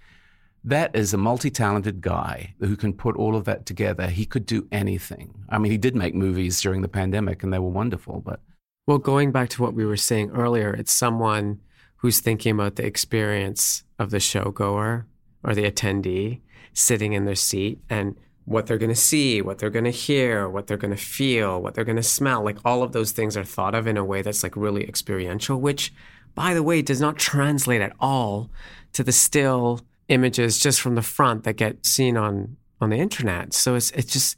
that 0.65 0.95
is 0.95 1.13
a 1.13 1.19
multi 1.19 1.51
talented 1.51 2.01
guy 2.01 2.55
who 2.61 2.77
can 2.77 2.93
put 2.93 3.17
all 3.17 3.35
of 3.35 3.47
that 3.47 3.67
together. 3.67 4.07
He 4.07 4.25
could 4.25 4.47
do 4.47 4.69
anything. 4.71 5.35
I 5.49 5.59
mean, 5.59 5.73
he 5.73 5.79
did 5.79 5.97
make 5.97 6.15
movies 6.15 6.61
during 6.61 6.83
the 6.83 6.89
pandemic 6.89 7.43
and 7.43 7.53
they 7.53 7.59
were 7.59 7.69
wonderful, 7.69 8.21
but. 8.21 8.41
Well, 8.87 8.99
going 8.99 9.33
back 9.33 9.49
to 9.51 9.63
what 9.63 9.75
we 9.75 9.85
were 9.85 9.97
saying 9.97 10.31
earlier, 10.31 10.73
it's 10.73 10.93
someone 10.93 11.59
who's 12.03 12.19
thinking 12.19 12.53
about 12.53 12.75
the 12.77 12.85
experience 12.85 13.85
of 13.99 14.11
the 14.11 14.19
showgoer 14.19 15.05
or 15.45 15.55
the 15.55 15.71
attendee 15.71 16.41
sitting 16.75 17.13
in 17.13 17.25
their 17.25 17.37
seat 17.37 17.81
and 17.89 18.17
what 18.45 18.67
they're 18.67 18.79
going 18.79 18.91
to 18.91 18.97
see, 18.97 19.41
what 19.41 19.59
they're 19.59 19.71
going 19.71 19.85
to 19.85 19.91
hear, 19.91 20.49
what 20.49 20.67
they're 20.67 20.77
going 20.77 20.95
to 20.95 21.01
feel, 21.01 21.63
what 21.63 21.75
they're 21.75 21.85
going 21.85 21.97
to 21.97 22.03
smell. 22.03 22.43
Like 22.43 22.59
all 22.65 22.83
of 22.83 22.91
those 22.91 23.13
things 23.13 23.37
are 23.37 23.45
thought 23.45 23.77
of 23.77 23.87
in 23.87 23.97
a 23.97 24.05
way 24.05 24.21
that's 24.21 24.43
like 24.43 24.57
really 24.57 24.83
experiential, 24.83 25.61
which, 25.61 25.93
by 26.35 26.55
the 26.55 26.63
way, 26.63 26.83
does 26.83 27.01
not 27.01 27.19
translate 27.19 27.81
at 27.81 27.95
all 28.01 28.51
to 28.95 29.05
the 29.05 29.13
still 29.13 29.81
images 30.09 30.59
just 30.59 30.81
from 30.81 30.97
the 30.97 31.03
front 31.03 31.45
that 31.45 31.55
get 31.55 31.87
seen 31.87 32.17
on 32.17 32.57
on 32.81 32.91
the 32.91 32.97
internet. 32.97 33.55
So 33.55 33.77
it's 33.77 33.93
it's 33.93 34.13
just 34.13 34.37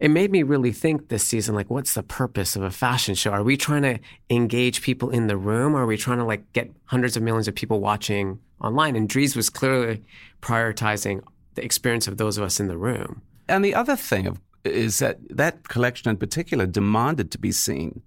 it 0.00 0.08
made 0.10 0.30
me 0.30 0.42
really 0.42 0.72
think 0.72 1.08
this 1.08 1.22
season 1.22 1.54
like 1.54 1.68
what's 1.68 1.92
the 1.92 2.02
purpose 2.02 2.56
of 2.56 2.62
a 2.62 2.70
fashion 2.70 3.14
show? 3.14 3.30
Are 3.30 3.42
we 3.42 3.56
trying 3.56 3.82
to 3.82 3.98
engage 4.30 4.80
people 4.80 5.10
in 5.10 5.26
the 5.26 5.36
room 5.36 5.76
or 5.76 5.82
are 5.82 5.86
we 5.86 5.98
trying 5.98 6.18
to 6.18 6.24
like 6.24 6.50
get 6.54 6.70
hundreds 6.86 7.16
of 7.16 7.22
millions 7.22 7.46
of 7.46 7.54
people 7.54 7.80
watching 7.80 8.40
online? 8.62 8.96
And 8.96 9.08
Dries 9.08 9.36
was 9.36 9.50
clearly 9.50 10.02
prioritizing 10.40 11.22
the 11.54 11.64
experience 11.64 12.08
of 12.08 12.16
those 12.16 12.38
of 12.38 12.44
us 12.44 12.58
in 12.58 12.68
the 12.68 12.78
room. 12.78 13.20
And 13.46 13.62
the 13.62 13.74
other 13.74 13.94
thing 13.94 14.38
is 14.64 15.00
that 15.00 15.18
that 15.28 15.68
collection 15.68 16.10
in 16.10 16.16
particular 16.16 16.66
demanded 16.66 17.30
to 17.32 17.38
be 17.38 17.52
seen 17.52 18.00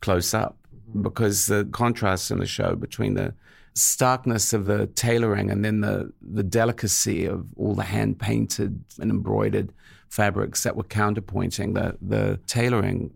close 0.00 0.34
up 0.34 0.56
because 1.00 1.46
the 1.46 1.64
contrast 1.72 2.30
in 2.30 2.38
the 2.38 2.46
show 2.46 2.76
between 2.76 3.14
the 3.14 3.34
starkness 3.74 4.52
of 4.52 4.66
the 4.66 4.86
tailoring 4.88 5.50
and 5.50 5.64
then 5.64 5.80
the, 5.80 6.12
the 6.22 6.44
delicacy 6.44 7.24
of 7.24 7.44
all 7.56 7.74
the 7.74 7.82
hand 7.82 8.20
painted 8.20 8.84
and 9.00 9.10
embroidered 9.10 9.72
fabrics 10.14 10.62
that 10.62 10.76
were 10.76 10.84
counterpointing 10.84 11.74
the, 11.74 11.96
the 12.00 12.38
tailoring. 12.46 13.10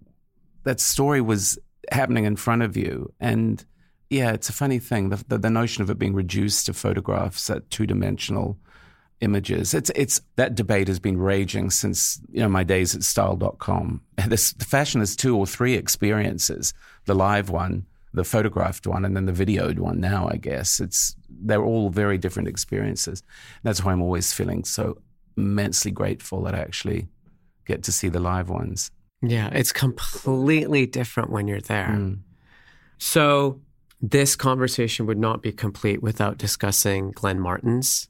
That 0.65 0.81
story 0.81 1.21
was 1.21 1.57
happening 1.93 2.25
in 2.25 2.35
front 2.35 2.63
of 2.63 2.77
you. 2.77 3.13
And 3.21 3.65
yeah, 4.11 4.33
it's 4.33 4.49
a 4.49 4.53
funny 4.53 4.81
thing 4.81 5.11
the, 5.11 5.25
the, 5.29 5.39
the 5.39 5.51
notion 5.51 5.83
of 5.83 5.91
it 5.91 5.99
being 5.99 6.15
reduced 6.15 6.67
to 6.67 6.73
photographs 6.73 7.49
at 7.51 7.71
two 7.71 7.87
dimensional 7.87 8.59
images. 9.21 9.75
It's 9.75 9.91
it's 9.95 10.21
that 10.37 10.57
debate 10.57 10.89
has 10.89 10.99
been 10.99 11.19
raging 11.19 11.71
since 11.71 12.21
you 12.31 12.41
know 12.41 12.49
my 12.49 12.65
days 12.65 12.95
at 12.97 13.05
style.com. 13.05 14.03
This 14.29 14.53
the 14.53 14.65
fashion 14.65 15.01
is 15.01 15.15
two 15.15 15.37
or 15.37 15.47
three 15.47 15.75
experiences. 15.75 16.75
The 17.05 17.15
live 17.15 17.49
one, 17.49 17.87
the 18.13 18.25
photographed 18.25 18.87
one, 18.87 19.05
and 19.05 19.17
then 19.17 19.27
the 19.27 19.33
videoed 19.33 19.79
one 19.79 20.01
now, 20.01 20.29
I 20.29 20.37
guess. 20.37 20.81
It's 20.81 21.15
they're 21.29 21.65
all 21.65 21.91
very 21.91 22.19
different 22.19 22.49
experiences. 22.49 23.23
That's 23.63 23.85
why 23.85 23.93
I'm 23.93 24.03
always 24.03 24.33
feeling 24.33 24.65
so 24.65 24.99
immensely 25.39 25.91
grateful 25.91 26.43
that 26.43 26.55
I 26.55 26.59
actually 26.59 27.09
get 27.67 27.83
to 27.85 27.93
see 27.93 28.09
the 28.09 28.21
live 28.21 28.49
ones. 28.49 28.91
Yeah, 29.23 29.49
it's 29.53 29.73
completely 29.73 30.87
different 30.87 31.31
when 31.31 31.49
you're 31.49 31.61
there. 31.61 31.89
Mm. 31.89 32.19
So 32.99 33.61
this 34.01 34.37
conversation 34.37 35.07
would 35.07 35.19
not 35.19 35.43
be 35.43 35.53
complete 35.53 36.03
without 36.03 36.39
discussing 36.39 37.13
Glenn 37.13 37.41
Martens. 37.41 38.09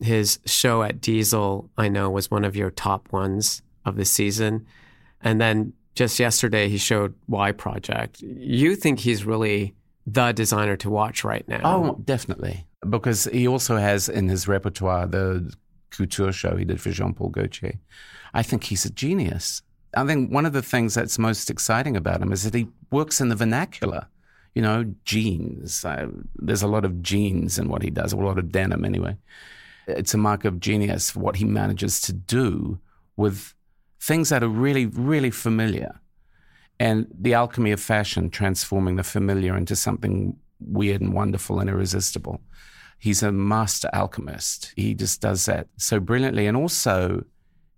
his 0.00 0.38
show 0.44 0.82
at 0.82 1.00
Diesel, 1.00 1.70
I 1.76 1.88
know, 1.88 2.10
was 2.10 2.30
one 2.30 2.44
of 2.44 2.56
your 2.56 2.70
top 2.70 3.12
ones 3.12 3.62
of 3.84 3.96
the 3.96 4.04
season. 4.04 4.66
And 5.20 5.40
then 5.40 5.72
just 5.94 6.18
yesterday, 6.18 6.68
he 6.68 6.78
showed 6.78 7.14
Y 7.28 7.52
Project. 7.52 8.20
You 8.20 8.76
think 8.76 9.00
he's 9.00 9.24
really 9.24 9.74
the 10.06 10.32
designer 10.32 10.76
to 10.78 10.90
watch 10.90 11.24
right 11.24 11.46
now? 11.48 11.60
Oh, 11.64 12.00
definitely. 12.04 12.66
Because 12.88 13.24
he 13.24 13.48
also 13.48 13.76
has 13.76 14.08
in 14.08 14.28
his 14.28 14.46
repertoire 14.48 15.06
the 15.06 15.52
couture 15.96 16.32
show 16.32 16.56
he 16.56 16.64
did 16.64 16.80
for 16.80 16.90
Jean 16.90 17.14
Paul 17.14 17.30
Gaultier. 17.30 17.78
I 18.32 18.42
think 18.42 18.64
he's 18.64 18.84
a 18.84 18.90
genius. 18.90 19.62
I 19.96 20.04
think 20.04 20.32
one 20.32 20.46
of 20.46 20.52
the 20.52 20.62
things 20.62 20.94
that's 20.94 21.18
most 21.18 21.50
exciting 21.50 21.96
about 21.96 22.20
him 22.20 22.32
is 22.32 22.42
that 22.42 22.54
he 22.54 22.68
works 22.90 23.20
in 23.20 23.28
the 23.28 23.36
vernacular. 23.36 24.06
You 24.54 24.62
know, 24.62 24.94
jeans. 25.04 25.84
Uh, 25.84 26.08
there's 26.36 26.62
a 26.62 26.68
lot 26.68 26.84
of 26.84 27.02
jeans 27.02 27.58
in 27.58 27.68
what 27.68 27.82
he 27.82 27.90
does, 27.90 28.12
a 28.12 28.16
lot 28.16 28.38
of 28.38 28.52
denim 28.52 28.84
anyway. 28.84 29.16
It's 29.86 30.14
a 30.14 30.18
mark 30.18 30.44
of 30.44 30.60
genius 30.60 31.14
what 31.16 31.36
he 31.36 31.44
manages 31.44 32.00
to 32.02 32.12
do 32.12 32.78
with 33.16 33.52
things 34.00 34.28
that 34.28 34.42
are 34.42 34.48
really, 34.48 34.86
really 34.86 35.30
familiar. 35.30 36.00
And 36.78 37.06
the 37.12 37.34
alchemy 37.34 37.72
of 37.72 37.80
fashion, 37.80 38.30
transforming 38.30 38.96
the 38.96 39.02
familiar 39.02 39.56
into 39.56 39.76
something 39.76 40.36
weird 40.60 41.00
and 41.00 41.12
wonderful 41.12 41.60
and 41.60 41.70
irresistible. 41.70 42.40
He's 43.04 43.22
a 43.22 43.30
master 43.30 43.90
alchemist. 43.92 44.72
He 44.76 44.94
just 44.94 45.20
does 45.20 45.44
that 45.44 45.66
so 45.76 46.00
brilliantly. 46.00 46.46
And 46.46 46.56
also, 46.56 47.26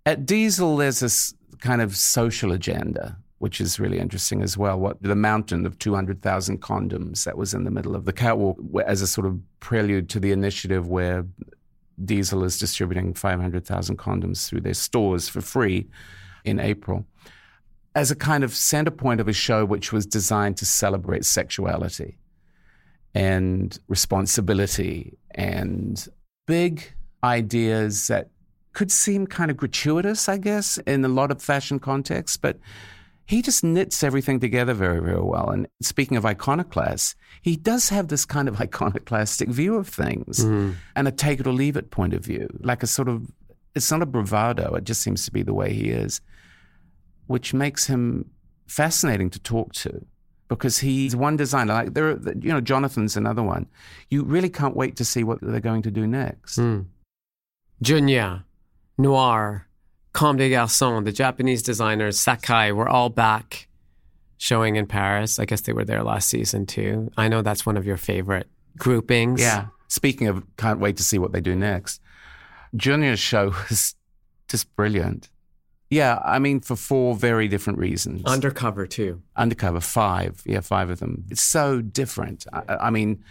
at 0.05 0.25
Diesel, 0.25 0.77
there's 0.77 1.01
this 1.01 1.33
kind 1.59 1.81
of 1.81 1.97
social 1.97 2.53
agenda, 2.53 3.17
which 3.39 3.59
is 3.59 3.77
really 3.77 3.99
interesting 3.99 4.41
as 4.41 4.57
well. 4.57 4.79
What 4.79 5.03
the 5.03 5.17
mountain 5.17 5.65
of 5.65 5.77
200,000 5.79 6.61
condoms 6.61 7.25
that 7.25 7.37
was 7.37 7.53
in 7.53 7.65
the 7.65 7.71
middle 7.71 7.93
of 7.93 8.05
the 8.05 8.13
catwalk 8.13 8.57
as 8.85 9.01
a 9.01 9.07
sort 9.07 9.27
of 9.27 9.37
prelude 9.59 10.07
to 10.11 10.21
the 10.21 10.31
initiative 10.31 10.87
where 10.87 11.25
Diesel 12.05 12.45
is 12.45 12.57
distributing 12.57 13.13
500,000 13.13 13.97
condoms 13.97 14.47
through 14.47 14.61
their 14.61 14.73
stores 14.73 15.27
for 15.27 15.41
free 15.41 15.89
in 16.45 16.57
April 16.57 17.05
as 17.95 18.11
a 18.11 18.15
kind 18.15 18.45
of 18.45 18.55
center 18.55 18.91
point 18.91 19.19
of 19.19 19.27
a 19.27 19.33
show 19.33 19.65
which 19.65 19.91
was 19.91 20.05
designed 20.05 20.55
to 20.55 20.65
celebrate 20.65 21.25
sexuality 21.25 22.17
and 23.17 23.79
responsibility 23.87 25.17
and 25.31 26.07
big 26.45 26.93
ideas 27.23 28.09
that 28.09 28.29
could 28.73 28.91
seem 28.91 29.25
kind 29.25 29.49
of 29.49 29.57
gratuitous, 29.57 30.29
I 30.29 30.37
guess, 30.37 30.77
in 30.85 31.03
a 31.03 31.07
lot 31.07 31.31
of 31.31 31.41
fashion 31.41 31.79
contexts, 31.79 32.37
but 32.37 32.59
he 33.25 33.41
just 33.41 33.63
knits 33.63 34.03
everything 34.03 34.39
together 34.39 34.75
very, 34.75 35.01
very 35.01 35.19
well. 35.19 35.49
And 35.49 35.67
speaking 35.81 36.15
of 36.15 36.27
iconoclasts, 36.27 37.15
he 37.41 37.55
does 37.55 37.89
have 37.89 38.09
this 38.09 38.23
kind 38.23 38.47
of 38.47 38.61
iconoclastic 38.67 39.49
view 39.49 39.77
of 39.77 39.87
things 39.87 40.45
mm. 40.45 40.75
and 40.95 41.07
a 41.07 41.11
take 41.11 41.39
it 41.39 41.47
or 41.47 41.53
leave 41.53 41.75
it 41.75 41.89
point 41.89 42.13
of 42.13 42.23
view, 42.23 42.47
like 42.59 42.83
a 42.83 42.87
sort 42.87 43.09
of, 43.09 43.31
it's 43.73 43.91
not 43.91 44.03
a 44.03 44.05
bravado, 44.05 44.75
it 44.75 44.83
just 44.83 45.01
seems 45.01 45.25
to 45.25 45.31
be 45.31 45.41
the 45.41 45.55
way 45.55 45.73
he 45.73 45.89
is, 45.89 46.21
which 47.25 47.51
makes 47.51 47.87
him 47.87 48.29
fascinating 48.67 49.31
to 49.31 49.39
talk 49.39 49.73
to 49.73 50.05
because 50.47 50.79
he's 50.79 51.15
one 51.15 51.37
designer. 51.37 51.73
Like 51.73 51.93
there, 51.93 52.09
are, 52.09 52.19
you 52.39 52.51
know, 52.51 52.61
Jonathan's 52.61 53.17
another 53.17 53.43
one. 53.43 53.67
You 54.09 54.23
really 54.23 54.49
can't 54.49 54.75
wait 54.75 54.95
to 54.97 55.05
see 55.05 55.23
what 55.23 55.39
they're 55.41 55.59
going 55.59 55.81
to 55.83 55.91
do 55.91 56.07
next. 56.07 56.57
Mm. 56.57 56.85
Junya, 57.83 58.43
Noir, 58.97 59.67
Comme 60.13 60.37
des 60.37 60.49
Garçons, 60.49 61.05
the 61.05 61.11
Japanese 61.11 61.61
designers, 61.61 62.17
Sacai, 62.17 62.73
were 62.73 62.89
all 62.89 63.09
back 63.09 63.67
showing 64.37 64.75
in 64.75 64.87
Paris. 64.87 65.39
I 65.39 65.45
guess 65.45 65.61
they 65.61 65.73
were 65.73 65.85
there 65.85 66.03
last 66.03 66.29
season 66.29 66.65
too. 66.65 67.11
I 67.17 67.27
know 67.27 67.41
that's 67.41 67.65
one 67.65 67.77
of 67.77 67.85
your 67.85 67.97
favorite 67.97 68.47
groupings. 68.77 69.41
Yeah. 69.41 69.67
Speaking 69.87 70.27
of, 70.27 70.43
can't 70.57 70.79
wait 70.79 70.97
to 70.97 71.03
see 71.03 71.17
what 71.19 71.31
they 71.33 71.41
do 71.41 71.55
next. 71.55 72.01
Junya's 72.75 73.19
show 73.19 73.53
was 73.69 73.95
just 74.47 74.75
brilliant. 74.75 75.29
Yeah, 75.89 76.19
I 76.25 76.39
mean, 76.39 76.59
for 76.59 76.75
four 76.75 77.15
very 77.15 77.47
different 77.47 77.79
reasons. 77.79 78.23
Undercover, 78.25 78.85
too. 78.85 79.21
Undercover, 79.35 79.79
five. 79.79 80.41
Yeah, 80.45 80.59
five 80.59 80.89
of 80.89 80.99
them. 80.99 81.23
It's 81.29 81.41
so 81.41 81.81
different. 81.81 82.45
I, 82.51 82.75
I, 82.75 82.89
mean, 82.89 83.23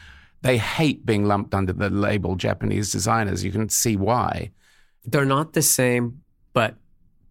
they 0.43 0.57
hate 0.57 1.05
being 1.05 1.27
lumped 1.27 1.55
under 1.55 1.73
the 1.73 1.91
label 1.91 2.35
Japanese 2.35 2.91
designers. 2.91 3.45
You 3.45 3.53
can 3.53 3.69
see 3.69 3.97
why. 3.97 4.53
They're 5.05 5.27
not 5.27 5.53
the 5.53 5.63
same, 5.63 6.23
but 6.55 6.77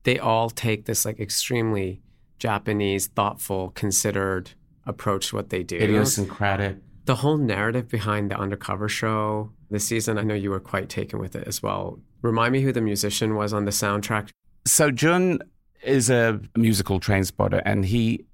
they 0.03 0.19
all 0.19 0.49
take 0.49 0.85
this 0.85 1.05
like 1.05 1.19
extremely 1.19 2.01
Japanese, 2.37 3.07
thoughtful, 3.07 3.71
considered 3.71 4.51
approach 4.85 5.29
to 5.29 5.35
what 5.35 5.49
they 5.49 5.63
do. 5.63 5.77
Idiosyncratic. 5.77 6.77
The 7.05 7.15
whole 7.15 7.37
narrative 7.37 7.89
behind 7.89 8.31
the 8.31 8.37
Undercover 8.37 8.89
show 8.89 9.51
this 9.69 9.87
season, 9.87 10.17
I 10.17 10.23
know 10.23 10.33
you 10.33 10.49
were 10.49 10.59
quite 10.59 10.89
taken 10.89 11.19
with 11.19 11.35
it 11.35 11.47
as 11.47 11.61
well. 11.61 11.99
Remind 12.21 12.53
me 12.53 12.61
who 12.61 12.71
the 12.71 12.81
musician 12.81 13.35
was 13.35 13.53
on 13.53 13.65
the 13.65 13.71
soundtrack. 13.71 14.29
So 14.65 14.91
Jun 14.91 15.39
is 15.83 16.09
a 16.09 16.39
musical 16.55 16.99
train 16.99 17.23
spotter, 17.23 17.61
and 17.65 17.85
he 17.85 18.25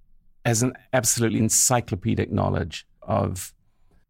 has 0.46 0.64
an 0.64 0.74
absolutely 0.94 1.40
encyclopedic 1.40 2.32
knowledge 2.32 2.88
of 3.02 3.54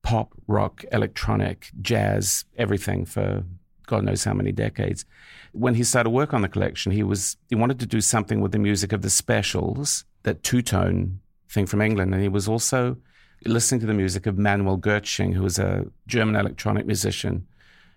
pop, 0.03 0.33
rock, 0.47 0.83
electronic, 0.91 1.71
jazz, 1.81 2.45
everything 2.57 3.05
for 3.05 3.43
God 3.87 4.03
knows 4.03 4.23
how 4.23 4.33
many 4.33 4.51
decades. 4.51 5.03
When 5.51 5.75
he 5.75 5.83
started 5.83 6.11
work 6.11 6.33
on 6.33 6.41
the 6.41 6.47
collection, 6.47 6.91
he 6.91 7.03
was 7.03 7.37
he 7.49 7.55
wanted 7.55 7.79
to 7.79 7.85
do 7.85 8.01
something 8.01 8.39
with 8.39 8.51
the 8.51 8.59
music 8.59 8.93
of 8.93 9.01
the 9.01 9.09
Specials, 9.09 10.05
that 10.23 10.43
two 10.43 10.61
tone 10.61 11.19
thing 11.49 11.65
from 11.65 11.81
England, 11.81 12.13
and 12.13 12.21
he 12.21 12.29
was 12.29 12.47
also 12.47 12.97
listening 13.45 13.81
to 13.81 13.87
the 13.87 13.93
music 13.93 14.27
of 14.27 14.37
Manuel 14.37 14.77
Goetsching, 14.77 15.33
who 15.33 15.41
was 15.41 15.57
a 15.57 15.85
German 16.07 16.35
electronic 16.35 16.85
musician, 16.85 17.47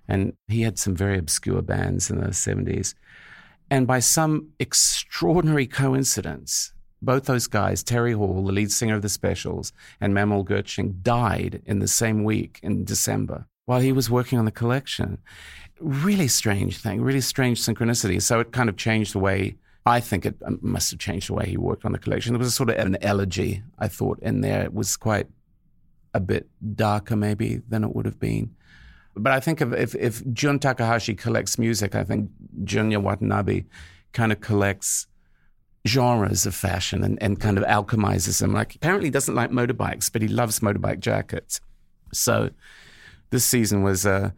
and 0.09 0.35
he 0.49 0.63
had 0.63 0.79
some 0.79 0.97
very 0.97 1.19
obscure 1.19 1.63
bands 1.63 2.11
in 2.11 2.21
the 2.21 2.33
seventies. 2.33 2.95
And 3.71 3.87
by 3.87 4.01
some 4.01 4.51
extraordinary 4.59 5.67
coincidence, 5.67 6.73
both 7.03 7.25
those 7.25 7.47
guys, 7.47 7.83
Terry 7.83 8.13
Hall, 8.13 8.45
the 8.45 8.53
lead 8.53 8.71
singer 8.71 8.95
of 8.95 9.03
the 9.03 9.09
Specials, 9.09 9.73
and 10.01 10.15
Manuel 10.15 10.43
Goetsching, 10.43 11.01
died 11.03 11.63
in 11.67 11.79
the 11.79 11.89
same 11.89 12.25
week 12.25 12.61
in 12.63 12.85
December 12.85 13.47
while 13.67 13.81
he 13.81 13.93
was 13.93 14.11
working 14.11 14.39
on 14.39 14.45
the 14.45 14.51
collection. 14.51 15.19
Really 15.81 16.29
strange 16.29 16.79
thing, 16.79 17.01
really 17.01 17.21
strange 17.21 17.61
synchronicity. 17.61 18.21
So 18.21 18.41
it 18.41 18.53
kind 18.53 18.69
of 18.69 18.77
changed 18.77 19.15
the 19.15 19.19
way 19.19 19.57
I 19.87 20.01
think 20.01 20.25
it 20.25 20.37
um, 20.45 20.59
must 20.63 20.91
have 20.93 21.01
changed 21.01 21.29
the 21.29 21.35
way 21.35 21.47
he 21.47 21.57
worked 21.57 21.85
on 21.85 21.93
the 21.93 21.99
collection. 21.99 22.33
There 22.33 22.39
was 22.39 22.49
a 22.49 22.53
sort 22.53 22.71
of 22.71 22.77
an 22.77 22.97
elegy, 23.03 23.63
I 23.79 23.89
thought, 23.89 24.19
in 24.21 24.41
there. 24.41 24.63
It 24.63 24.73
was 24.73 24.97
quite 24.97 25.27
a 26.15 26.21
bit 26.21 26.49
darker, 26.75 27.17
maybe, 27.17 27.61
than 27.69 27.85
it 27.85 27.95
would 27.95 28.07
have 28.07 28.19
been. 28.19 28.55
But 29.17 29.33
I 29.33 29.41
think 29.41 29.61
if, 29.61 29.95
if, 29.95 30.27
Jun 30.33 30.59
Takahashi 30.59 31.15
collects 31.15 31.59
music, 31.59 31.95
I 31.95 32.05
think 32.05 32.31
Junya 32.65 33.01
Watanabe 33.01 33.65
kind 34.13 34.33
of 34.33 34.41
collects 34.41 35.07
genres 35.87 36.47
of 36.47 36.55
fashion 36.55 37.05
and, 37.05 37.23
and 37.23 37.41
kind 37.41 37.59
of 37.59 37.65
alchemizes 37.65 38.41
them. 38.41 38.53
Like, 38.53 38.75
apparently, 38.75 39.07
he 39.07 39.13
doesn't 39.13 39.35
like 39.35 39.51
motorbikes, 39.51 40.11
but 40.11 40.23
he 40.23 40.29
loves 40.29 40.61
motorbike 40.61 41.01
jackets. 41.01 41.61
So, 42.13 42.51
this 43.31 43.45
season 43.45 43.83
was 43.83 44.05
a 44.05 44.35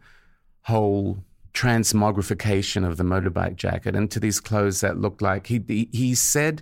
whole 0.63 1.23
transmogrification 1.53 2.87
of 2.87 2.97
the 2.97 3.03
motorbike 3.03 3.55
jacket 3.55 3.95
into 3.95 4.19
these 4.19 4.39
clothes 4.39 4.81
that 4.81 4.99
looked 4.99 5.21
like 5.21 5.47
he, 5.47 5.63
he, 5.67 5.89
he 5.91 6.13
said 6.13 6.61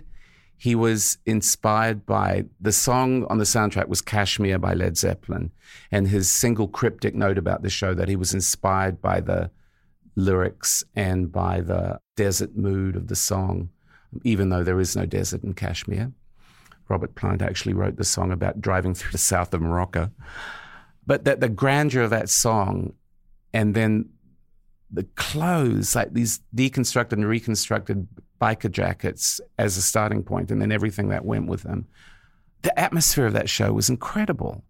he 0.56 0.74
was 0.74 1.18
inspired 1.26 2.06
by 2.06 2.44
the 2.60 2.72
song 2.72 3.26
on 3.26 3.38
the 3.38 3.44
soundtrack 3.44 3.88
was 3.88 4.00
Kashmir 4.00 4.58
by 4.58 4.72
Led 4.72 4.96
Zeppelin. 4.96 5.52
And 5.90 6.08
his 6.08 6.30
single 6.30 6.66
cryptic 6.66 7.14
note 7.14 7.36
about 7.36 7.62
the 7.62 7.70
show 7.70 7.94
that 7.94 8.08
he 8.08 8.16
was 8.16 8.32
inspired 8.32 9.00
by 9.02 9.20
the 9.20 9.50
lyrics 10.14 10.82
and 10.94 11.30
by 11.30 11.60
the 11.60 12.00
desert 12.16 12.56
mood 12.56 12.96
of 12.96 13.08
the 13.08 13.16
song, 13.16 13.68
even 14.24 14.48
though 14.48 14.64
there 14.64 14.80
is 14.80 14.96
no 14.96 15.04
desert 15.04 15.44
in 15.44 15.52
Kashmir. 15.52 16.12
Robert 16.88 17.14
Plant 17.14 17.42
actually 17.42 17.74
wrote 17.74 17.96
the 17.96 18.04
song 18.04 18.32
about 18.32 18.60
driving 18.60 18.94
through 18.94 19.12
the 19.12 19.18
south 19.18 19.52
of 19.52 19.60
Morocco. 19.60 20.10
But 21.06 21.24
that 21.24 21.40
the 21.40 21.48
grandeur 21.48 22.02
of 22.02 22.10
that 22.10 22.30
song 22.30 22.94
and 23.52 23.74
then 23.74 24.08
the 24.90 25.04
clothes, 25.16 25.94
like 25.94 26.14
these 26.14 26.40
deconstructed 26.54 27.12
and 27.12 27.28
reconstructed 27.28 28.06
biker 28.40 28.70
jackets 28.70 29.40
as 29.58 29.76
a 29.76 29.82
starting 29.82 30.22
point, 30.22 30.50
and 30.50 30.60
then 30.60 30.72
everything 30.72 31.08
that 31.08 31.24
went 31.24 31.48
with 31.48 31.62
them. 31.62 31.86
The 32.62 32.78
atmosphere 32.78 33.26
of 33.26 33.32
that 33.34 33.48
show 33.48 33.72
was 33.72 33.88
incredible. 33.88 34.64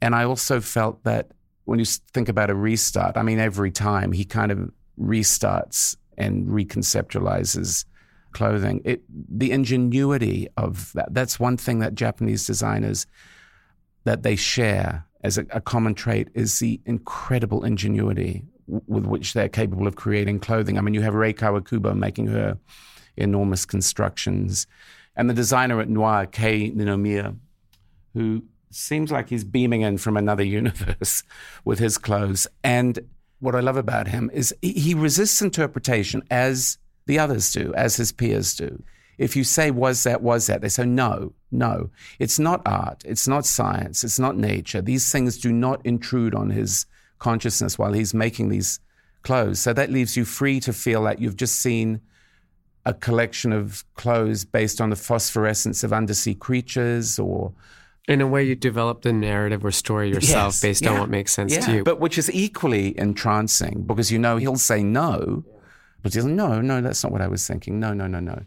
And 0.00 0.14
I 0.14 0.24
also 0.24 0.60
felt 0.60 1.04
that 1.04 1.30
when 1.64 1.78
you 1.78 1.84
think 1.84 2.28
about 2.28 2.50
a 2.50 2.54
restart, 2.54 3.16
I 3.16 3.22
mean, 3.22 3.38
every 3.38 3.70
time 3.70 4.12
he 4.12 4.24
kind 4.24 4.52
of 4.52 4.70
restarts 4.98 5.96
and 6.16 6.46
reconceptualizes 6.46 7.84
clothing. 8.32 8.82
It, 8.84 9.02
the 9.08 9.50
ingenuity 9.52 10.48
of 10.56 10.92
that, 10.92 11.14
that's 11.14 11.40
one 11.40 11.56
thing 11.56 11.78
that 11.78 11.94
Japanese 11.94 12.46
designers 12.46 13.06
that 14.04 14.22
they 14.22 14.36
share 14.36 15.06
as 15.22 15.38
a, 15.38 15.46
a 15.50 15.60
common 15.60 15.94
trait 15.94 16.28
is 16.34 16.58
the 16.58 16.80
incredible 16.84 17.64
ingenuity 17.64 18.44
with 18.68 19.06
which 19.06 19.32
they're 19.32 19.48
capable 19.48 19.86
of 19.86 19.96
creating 19.96 20.40
clothing. 20.40 20.78
I 20.78 20.80
mean, 20.80 20.94
you 20.94 21.02
have 21.02 21.14
Rei 21.14 21.32
Kawakubo 21.32 21.96
making 21.96 22.28
her 22.28 22.58
enormous 23.16 23.64
constructions, 23.64 24.66
and 25.16 25.28
the 25.28 25.34
designer 25.34 25.80
at 25.80 25.88
Noir, 25.88 26.26
Kei 26.26 26.70
Ninomiya, 26.70 27.36
who 28.14 28.44
seems 28.70 29.10
like 29.10 29.28
he's 29.28 29.44
beaming 29.44 29.80
in 29.82 29.98
from 29.98 30.16
another 30.16 30.44
universe 30.60 31.22
with 31.64 31.78
his 31.78 31.98
clothes. 31.98 32.46
And 32.62 32.98
what 33.40 33.54
I 33.54 33.60
love 33.60 33.76
about 33.76 34.08
him 34.08 34.30
is 34.32 34.54
he 34.62 34.94
resists 34.94 35.42
interpretation 35.42 36.22
as 36.30 36.78
the 37.06 37.18
others 37.18 37.50
do, 37.52 37.72
as 37.74 37.96
his 37.96 38.12
peers 38.12 38.54
do. 38.54 38.82
If 39.16 39.34
you 39.34 39.42
say, 39.42 39.72
was 39.72 40.04
that, 40.04 40.22
was 40.22 40.46
that, 40.46 40.60
they 40.60 40.68
say, 40.68 40.84
no, 40.84 41.32
no. 41.50 41.90
It's 42.20 42.38
not 42.38 42.62
art. 42.64 43.02
It's 43.04 43.26
not 43.26 43.46
science. 43.46 44.04
It's 44.04 44.18
not 44.18 44.36
nature. 44.36 44.80
These 44.80 45.10
things 45.10 45.38
do 45.38 45.52
not 45.52 45.84
intrude 45.84 46.36
on 46.36 46.50
his 46.50 46.86
consciousness 47.18 47.78
while 47.78 47.92
he's 47.92 48.14
making 48.14 48.48
these 48.48 48.80
clothes. 49.22 49.60
So 49.60 49.72
that 49.72 49.90
leaves 49.90 50.16
you 50.16 50.24
free 50.24 50.60
to 50.60 50.72
feel 50.72 51.00
like 51.00 51.20
you've 51.20 51.36
just 51.36 51.56
seen 51.56 52.00
a 52.84 52.94
collection 52.94 53.52
of 53.52 53.84
clothes 53.94 54.44
based 54.44 54.80
on 54.80 54.90
the 54.90 54.96
phosphorescence 54.96 55.84
of 55.84 55.92
undersea 55.92 56.34
creatures 56.34 57.18
or 57.18 57.52
in 58.08 58.22
a 58.22 58.26
way 58.26 58.42
you 58.42 58.54
develop 58.54 59.02
the 59.02 59.12
narrative 59.12 59.64
or 59.64 59.70
story 59.70 60.08
yourself 60.08 60.54
Yes, 60.54 60.60
based 60.62 60.82
yeah, 60.82 60.92
on 60.92 61.00
what 61.00 61.10
makes 61.10 61.32
sense 61.32 61.52
yeah, 61.52 61.60
to 61.60 61.72
you. 61.74 61.84
But 61.84 62.00
which 62.00 62.16
is 62.16 62.30
equally 62.32 62.98
entrancing 62.98 63.82
because 63.82 64.10
you 64.10 64.18
know 64.18 64.38
he'll 64.38 64.56
say 64.56 64.82
no, 64.82 65.44
but 66.02 66.14
he'll 66.14 66.26
no, 66.26 66.62
no, 66.62 66.80
that's 66.80 67.04
not 67.04 67.12
what 67.12 67.20
I 67.20 67.28
was 67.28 67.46
thinking. 67.46 67.78
No, 67.78 67.92
no, 67.92 68.06
no, 68.06 68.20
no. 68.20 68.44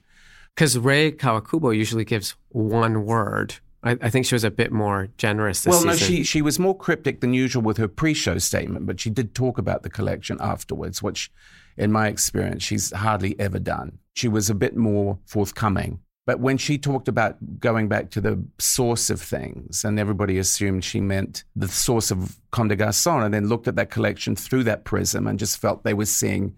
Because 0.55 0.77
Rei 0.77 1.11
Kawakubo 1.11 1.75
usually 1.75 2.03
gives 2.03 2.35
one 2.49 3.05
word. 3.05 3.55
I, 3.83 3.97
I 4.01 4.09
think 4.09 4.25
she 4.25 4.35
was 4.35 4.43
a 4.43 4.51
bit 4.51 4.71
more 4.71 5.09
generous 5.17 5.63
this 5.63 5.71
well, 5.71 5.85
no, 5.85 5.93
season. 5.93 6.15
she 6.15 6.23
she 6.23 6.41
was 6.41 6.59
more 6.59 6.77
cryptic 6.77 7.21
than 7.21 7.33
usual 7.33 7.63
with 7.63 7.77
her 7.77 7.87
pre-show 7.87 8.37
statement, 8.37 8.85
but 8.85 8.99
she 8.99 9.09
did 9.09 9.33
talk 9.33 9.57
about 9.57 9.83
the 9.83 9.89
collection 9.89 10.37
afterwards, 10.39 11.01
which, 11.01 11.31
in 11.77 11.91
my 11.91 12.07
experience, 12.07 12.63
she's 12.63 12.91
hardly 12.91 13.39
ever 13.39 13.59
done. 13.59 13.99
She 14.13 14.27
was 14.27 14.49
a 14.49 14.55
bit 14.55 14.75
more 14.75 15.19
forthcoming. 15.25 15.99
But 16.27 16.39
when 16.39 16.57
she 16.57 16.77
talked 16.77 17.07
about 17.07 17.59
going 17.59 17.87
back 17.87 18.11
to 18.11 18.21
the 18.21 18.43
source 18.59 19.09
of 19.09 19.19
things, 19.19 19.83
and 19.83 19.99
everybody 19.99 20.37
assumed 20.37 20.83
she 20.83 21.01
meant 21.01 21.43
the 21.55 21.67
source 21.67 22.11
of 22.11 22.37
Comme 22.51 22.67
des 22.67 22.75
Garçons, 22.75 23.25
and 23.25 23.33
then 23.33 23.47
looked 23.47 23.67
at 23.67 23.75
that 23.77 23.89
collection 23.89 24.35
through 24.35 24.63
that 24.65 24.83
prism 24.83 25.25
and 25.25 25.39
just 25.39 25.57
felt 25.57 25.83
they 25.83 25.95
were 25.95 26.05
seeing 26.05 26.55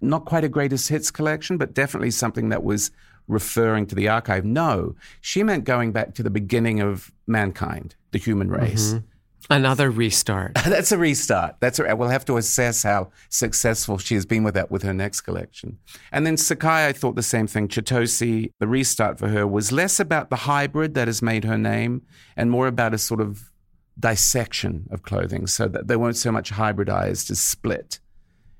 not 0.00 0.26
quite 0.26 0.44
a 0.44 0.48
greatest 0.48 0.90
hits 0.90 1.10
collection, 1.10 1.56
but 1.56 1.74
definitely 1.74 2.10
something 2.10 2.50
that 2.50 2.62
was 2.62 2.90
referring 3.28 3.86
to 3.86 3.94
the 3.94 4.08
archive. 4.08 4.44
No, 4.44 4.94
she 5.20 5.42
meant 5.42 5.64
going 5.64 5.92
back 5.92 6.14
to 6.14 6.22
the 6.22 6.30
beginning 6.30 6.80
of 6.80 7.12
mankind, 7.26 7.94
the 8.10 8.18
human 8.18 8.50
race. 8.50 8.94
Mhm. 8.94 9.04
Another 9.50 9.88
restart. 9.90 10.52
That's 10.66 10.92
a 10.92 10.98
restart. 10.98 11.56
That's 11.60 11.78
a, 11.78 11.94
we'll 11.96 12.08
have 12.10 12.24
to 12.26 12.36
assess 12.36 12.82
how 12.82 13.10
successful 13.30 13.96
she 13.96 14.14
has 14.14 14.26
been 14.26 14.42
with 14.42 14.52
that 14.54 14.70
with 14.70 14.82
her 14.82 14.92
next 14.92 15.22
collection. 15.22 15.78
And 16.12 16.26
then 16.26 16.36
Sacai, 16.36 16.86
I 16.86 16.92
thought 16.92 17.14
the 17.14 17.22
same 17.22 17.46
thing. 17.46 17.68
Chitose, 17.68 18.50
the 18.58 18.66
restart 18.68 19.18
for 19.18 19.28
her 19.28 19.46
was 19.46 19.72
less 19.72 19.98
about 20.00 20.28
the 20.28 20.36
hybrid 20.36 20.92
that 20.94 21.08
has 21.08 21.22
made 21.22 21.44
her 21.44 21.56
name 21.56 22.02
and 22.36 22.50
more 22.50 22.66
about 22.66 22.92
a 22.92 22.98
sort 22.98 23.20
of 23.22 23.50
dissection 23.98 24.86
of 24.90 25.02
clothing 25.02 25.46
so 25.46 25.66
that 25.68 25.88
they 25.88 25.96
weren't 25.96 26.16
so 26.16 26.30
much 26.30 26.52
hybridized 26.52 27.30
as 27.30 27.40
split 27.40 28.00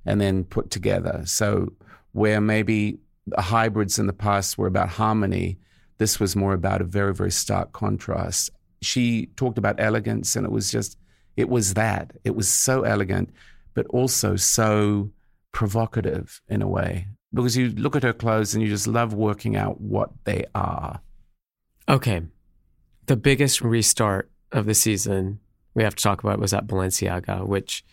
and 0.06 0.20
then 0.20 0.42
put 0.44 0.70
together. 0.70 1.22
So 1.26 1.72
where 2.12 2.40
maybe 2.40 2.98
the 3.30 3.42
hybrids 3.42 3.98
in 3.98 4.06
the 4.06 4.12
past 4.12 4.58
were 4.58 4.66
about 4.66 4.88
harmony, 4.90 5.58
this 5.98 6.20
was 6.20 6.36
more 6.36 6.52
about 6.52 6.80
a 6.80 6.84
very, 6.84 7.14
very 7.14 7.30
stark 7.30 7.72
contrast. 7.72 8.50
She 8.82 9.26
talked 9.36 9.58
about 9.58 9.80
elegance, 9.80 10.36
and 10.36 10.46
it 10.46 10.52
was 10.52 10.70
just, 10.70 10.96
it 11.36 11.48
was 11.48 11.74
that. 11.74 12.12
It 12.24 12.36
was 12.36 12.48
so 12.48 12.82
elegant, 12.82 13.30
but 13.74 13.86
also 13.88 14.36
so 14.36 15.10
provocative 15.52 16.40
in 16.48 16.62
a 16.62 16.68
way. 16.68 17.08
Because 17.32 17.56
you 17.56 17.70
look 17.70 17.96
at 17.96 18.04
her 18.04 18.12
clothes 18.12 18.54
and 18.54 18.62
you 18.62 18.68
just 18.68 18.86
love 18.86 19.12
working 19.12 19.56
out 19.56 19.80
what 19.80 20.10
they 20.24 20.44
are. 20.54 21.00
Okay. 21.88 22.22
The 23.06 23.16
biggest 23.16 23.60
restart 23.60 24.30
of 24.52 24.66
the 24.66 24.74
season 24.74 25.40
we 25.74 25.82
have 25.82 25.94
to 25.94 26.02
talk 26.02 26.22
about 26.22 26.38
was 26.38 26.54
at 26.54 26.66
Balenciaga, 26.66 27.46
which, 27.46 27.84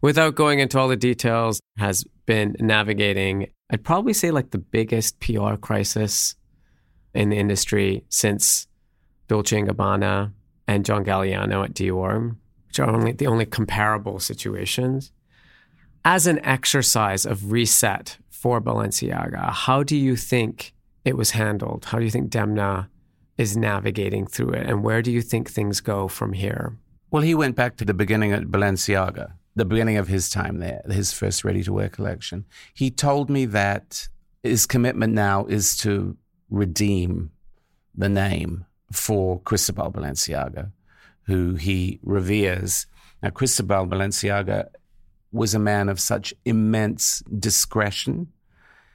without 0.00 0.34
going 0.34 0.58
into 0.60 0.78
all 0.78 0.88
the 0.88 0.96
details, 0.96 1.60
has 1.78 2.04
been 2.26 2.56
navigating, 2.60 3.48
I'd 3.70 3.84
probably 3.84 4.12
say, 4.12 4.30
like 4.30 4.50
the 4.50 4.58
biggest 4.58 5.18
PR 5.20 5.54
crisis 5.54 6.34
in 7.14 7.30
the 7.30 7.38
industry 7.38 8.04
since 8.08 8.66
Dolce 9.28 9.60
& 9.62 9.62
Gabbana 9.62 10.32
and 10.68 10.84
John 10.84 11.04
Galliano 11.04 11.64
at 11.64 11.74
Dior, 11.74 12.36
which 12.66 12.78
are 12.78 12.88
only 12.88 13.12
the 13.12 13.26
only 13.26 13.46
comparable 13.46 14.18
situations. 14.18 15.12
As 16.04 16.26
an 16.26 16.44
exercise 16.44 17.24
of 17.24 17.50
reset 17.50 18.18
for 18.28 18.60
Balenciaga, 18.60 19.50
how 19.52 19.82
do 19.82 19.96
you 19.96 20.14
think 20.14 20.72
it 21.04 21.16
was 21.16 21.32
handled? 21.32 21.86
How 21.86 21.98
do 21.98 22.04
you 22.04 22.10
think 22.10 22.30
Demna 22.30 22.88
is 23.38 23.56
navigating 23.56 24.26
through 24.26 24.50
it? 24.50 24.66
And 24.68 24.82
where 24.84 25.02
do 25.02 25.10
you 25.10 25.22
think 25.22 25.50
things 25.50 25.80
go 25.80 26.06
from 26.08 26.32
here? 26.32 26.76
Well, 27.10 27.22
he 27.22 27.34
went 27.34 27.56
back 27.56 27.76
to 27.76 27.84
the 27.84 27.94
beginning 27.94 28.32
at 28.32 28.44
Balenciaga, 28.44 29.32
the 29.56 29.64
beginning 29.64 29.96
of 29.96 30.06
his 30.06 30.28
time 30.28 30.58
there, 30.58 30.82
his 30.86 31.12
first 31.12 31.42
ready 31.42 31.62
to 31.64 31.72
wear 31.72 31.88
collection. 31.88 32.44
He 32.74 32.90
told 32.90 33.30
me 33.30 33.46
that 33.46 34.08
his 34.42 34.66
commitment 34.66 35.14
now 35.14 35.46
is 35.46 35.76
to 35.78 36.16
redeem 36.50 37.32
the 37.94 38.10
name 38.10 38.66
for 38.92 39.40
Cristobal 39.40 39.90
Balenciaga, 39.90 40.70
who 41.24 41.54
he 41.54 41.98
reveres. 42.02 42.86
Now, 43.22 43.30
Cristobal 43.30 43.86
Balenciaga 43.86 44.68
was 45.32 45.54
a 45.54 45.58
man 45.58 45.88
of 45.88 45.98
such 45.98 46.34
immense 46.44 47.22
discretion, 47.38 48.28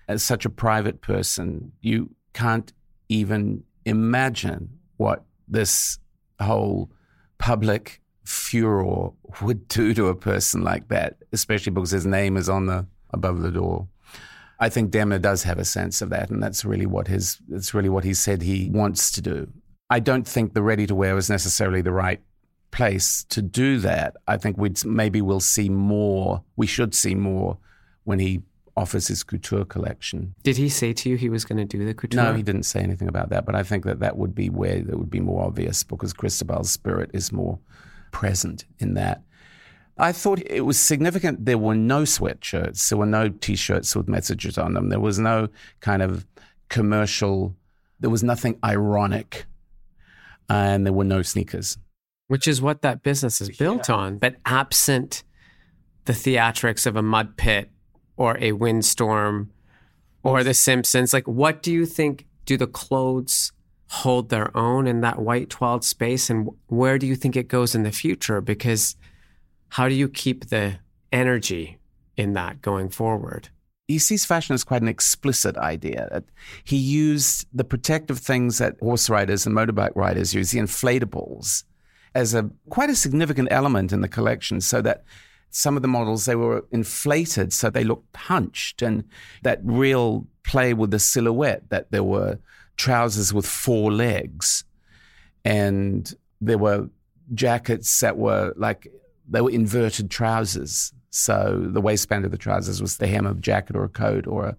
as 0.07 0.23
such 0.23 0.45
a 0.45 0.49
private 0.49 1.01
person. 1.01 1.71
You 1.81 2.11
can't 2.33 2.71
even 3.09 3.63
imagine 3.85 4.77
what 4.97 5.23
this 5.47 5.97
whole 6.39 6.91
public 7.39 8.01
furor 8.23 9.11
would 9.41 9.67
do 9.67 9.93
to 9.93 10.07
a 10.07 10.15
person 10.15 10.61
like 10.61 10.87
that, 10.89 11.17
especially 11.31 11.71
because 11.71 11.91
his 11.91 12.05
name 12.05 12.37
is 12.37 12.49
on 12.49 12.65
the 12.65 12.85
above 13.11 13.41
the 13.41 13.51
door. 13.51 13.87
I 14.59 14.69
think 14.69 14.91
Demna 14.91 15.19
does 15.19 15.43
have 15.43 15.57
a 15.57 15.65
sense 15.65 16.01
of 16.01 16.09
that, 16.11 16.29
and 16.29 16.41
that's 16.41 16.63
really 16.63 16.85
what 16.85 17.07
his 17.07 17.39
that's 17.47 17.73
really 17.73 17.89
what 17.89 18.03
he 18.03 18.13
said 18.13 18.41
he 18.41 18.69
wants 18.69 19.11
to 19.13 19.21
do. 19.21 19.51
I 19.89 19.99
don't 19.99 20.27
think 20.27 20.53
the 20.53 20.61
ready 20.61 20.87
to 20.87 20.95
wear 20.95 21.17
is 21.17 21.29
necessarily 21.29 21.81
the 21.81 21.91
right 21.91 22.21
place 22.69 23.25
to 23.25 23.41
do 23.41 23.79
that. 23.79 24.15
I 24.27 24.37
think 24.37 24.57
we'd 24.57 24.83
maybe 24.85 25.21
we'll 25.21 25.39
see 25.39 25.67
more. 25.69 26.43
We 26.55 26.67
should 26.67 26.93
see 26.93 27.15
more 27.15 27.57
when 28.03 28.19
he 28.19 28.43
offers 28.77 29.07
his 29.07 29.23
couture 29.23 29.65
collection. 29.65 30.33
Did 30.43 30.57
he 30.57 30.69
say 30.69 30.93
to 30.93 31.09
you 31.09 31.17
he 31.17 31.29
was 31.29 31.43
going 31.43 31.57
to 31.57 31.65
do 31.65 31.85
the 31.85 31.93
couture? 31.93 32.23
No, 32.23 32.33
he 32.33 32.43
didn't 32.43 32.63
say 32.63 32.81
anything 32.81 33.07
about 33.07 33.29
that, 33.29 33.45
but 33.45 33.55
I 33.55 33.63
think 33.63 33.83
that 33.85 33.99
that 33.99 34.17
would 34.17 34.33
be 34.33 34.49
where 34.49 34.77
it 34.77 34.97
would 34.97 35.09
be 35.09 35.19
more 35.19 35.43
obvious 35.43 35.83
because 35.83 36.13
Cristobal's 36.13 36.71
spirit 36.71 37.11
is 37.13 37.31
more 37.31 37.59
present 38.11 38.65
in 38.79 38.93
that. 38.95 39.23
I 39.97 40.11
thought 40.11 40.41
it 40.45 40.61
was 40.61 40.79
significant 40.79 41.45
there 41.45 41.57
were 41.57 41.75
no 41.75 42.03
sweatshirts, 42.03 42.89
there 42.89 42.97
were 42.97 43.05
no 43.05 43.29
t 43.29 43.55
shirts 43.55 43.95
with 43.95 44.07
messages 44.07 44.57
on 44.57 44.73
them, 44.73 44.89
there 44.89 44.99
was 44.99 45.19
no 45.19 45.49
kind 45.79 46.01
of 46.01 46.25
commercial, 46.69 47.55
there 47.99 48.09
was 48.09 48.23
nothing 48.23 48.57
ironic, 48.63 49.45
and 50.49 50.85
there 50.85 50.93
were 50.93 51.03
no 51.03 51.21
sneakers. 51.21 51.77
Which 52.27 52.47
is 52.47 52.61
what 52.61 52.81
that 52.81 53.03
business 53.03 53.41
is 53.41 53.55
built 53.57 53.89
on. 53.89 54.17
But 54.17 54.37
absent 54.45 55.23
the 56.05 56.13
theatrics 56.13 56.87
of 56.87 56.95
a 56.95 57.01
mud 57.01 57.37
pit 57.37 57.69
or 58.15 58.37
a 58.39 58.53
windstorm 58.53 59.51
or 60.23 60.43
The 60.43 60.53
Simpsons, 60.53 61.13
like 61.13 61.27
what 61.27 61.61
do 61.61 61.71
you 61.71 61.85
think? 61.85 62.25
Do 62.45 62.57
the 62.57 62.67
clothes 62.67 63.51
hold 63.91 64.29
their 64.29 64.55
own 64.55 64.87
in 64.87 65.01
that 65.01 65.19
white 65.19 65.49
twiled 65.49 65.83
space? 65.83 66.29
And 66.29 66.49
where 66.67 66.97
do 66.97 67.05
you 67.05 67.15
think 67.15 67.35
it 67.35 67.49
goes 67.49 67.75
in 67.75 67.83
the 67.83 67.91
future? 67.91 68.39
Because 68.39 68.95
how 69.67 69.89
do 69.89 69.95
you 69.95 70.07
keep 70.07 70.47
the 70.47 70.79
energy 71.11 71.77
in 72.15 72.31
that 72.33 72.61
going 72.61 72.87
forward? 72.87 73.49
He 73.89 73.99
sees 73.99 74.23
fashion 74.23 74.53
as 74.53 74.63
quite 74.63 74.81
an 74.81 74.87
explicit 74.87 75.57
idea. 75.57 76.23
He 76.63 76.77
used 76.77 77.45
the 77.53 77.65
protective 77.65 78.19
things 78.19 78.59
that 78.59 78.77
horse 78.79 79.09
riders 79.09 79.45
and 79.45 79.53
motorbike 79.53 79.95
riders 79.95 80.33
use, 80.33 80.51
the 80.51 80.59
inflatables, 80.59 81.65
as 82.15 82.33
a 82.33 82.49
quite 82.69 82.89
a 82.89 82.95
significant 82.95 83.49
element 83.51 83.91
in 83.91 83.99
the 83.99 84.07
collection, 84.07 84.61
so 84.61 84.81
that 84.81 85.03
some 85.49 85.75
of 85.75 85.81
the 85.81 85.89
models 85.89 86.23
they 86.23 86.35
were 86.35 86.63
inflated 86.71 87.51
so 87.51 87.69
they 87.69 87.83
looked 87.83 88.15
hunched 88.15 88.81
and 88.81 89.03
that 89.43 89.59
real 89.63 90.25
play 90.43 90.73
with 90.73 90.91
the 90.91 90.99
silhouette 90.99 91.69
that 91.69 91.91
there 91.91 92.05
were 92.05 92.39
trousers 92.81 93.31
with 93.31 93.45
four 93.45 93.91
legs 93.91 94.63
and 95.45 96.15
there 96.41 96.57
were 96.57 96.89
jackets 97.35 97.99
that 97.99 98.17
were 98.17 98.53
like 98.57 98.87
they 99.29 99.39
were 99.39 99.51
inverted 99.51 100.09
trousers 100.09 100.91
so 101.11 101.63
the 101.67 101.79
waistband 101.79 102.25
of 102.25 102.31
the 102.31 102.37
trousers 102.37 102.81
was 102.81 102.97
the 102.97 103.05
hem 103.05 103.27
of 103.27 103.37
a 103.37 103.41
jacket 103.41 103.75
or 103.75 103.83
a 103.83 103.89
coat 103.89 104.25
or 104.25 104.47
a, 104.47 104.57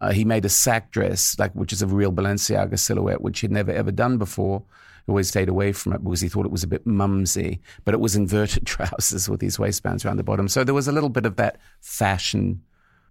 uh, 0.00 0.12
he 0.12 0.24
made 0.24 0.44
a 0.44 0.48
sack 0.48 0.92
dress 0.92 1.36
like 1.40 1.52
which 1.54 1.72
is 1.72 1.82
a 1.82 1.88
real 1.88 2.12
Balenciaga 2.12 2.78
silhouette 2.78 3.20
which 3.20 3.40
he'd 3.40 3.50
never 3.50 3.72
ever 3.72 3.90
done 3.90 4.16
before 4.16 4.62
always 5.08 5.28
stayed 5.28 5.48
away 5.48 5.72
from 5.72 5.92
it 5.92 6.04
because 6.04 6.20
he 6.20 6.28
thought 6.28 6.46
it 6.46 6.52
was 6.52 6.64
a 6.64 6.68
bit 6.68 6.84
mumsy, 6.84 7.60
but 7.84 7.94
it 7.94 8.00
was 8.00 8.16
inverted 8.16 8.66
trousers 8.74 9.28
with 9.28 9.38
these 9.38 9.56
waistbands 9.56 10.04
around 10.04 10.16
the 10.16 10.24
bottom. 10.24 10.48
So 10.48 10.64
there 10.64 10.74
was 10.74 10.88
a 10.88 10.92
little 10.92 11.08
bit 11.08 11.26
of 11.26 11.36
that 11.36 11.58
fashion 11.80 12.62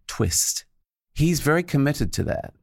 twist. 0.07 0.65
He's 1.13 1.39
very 1.39 1.63
committed 1.63 2.11
to 2.13 2.23
that. 2.23 2.53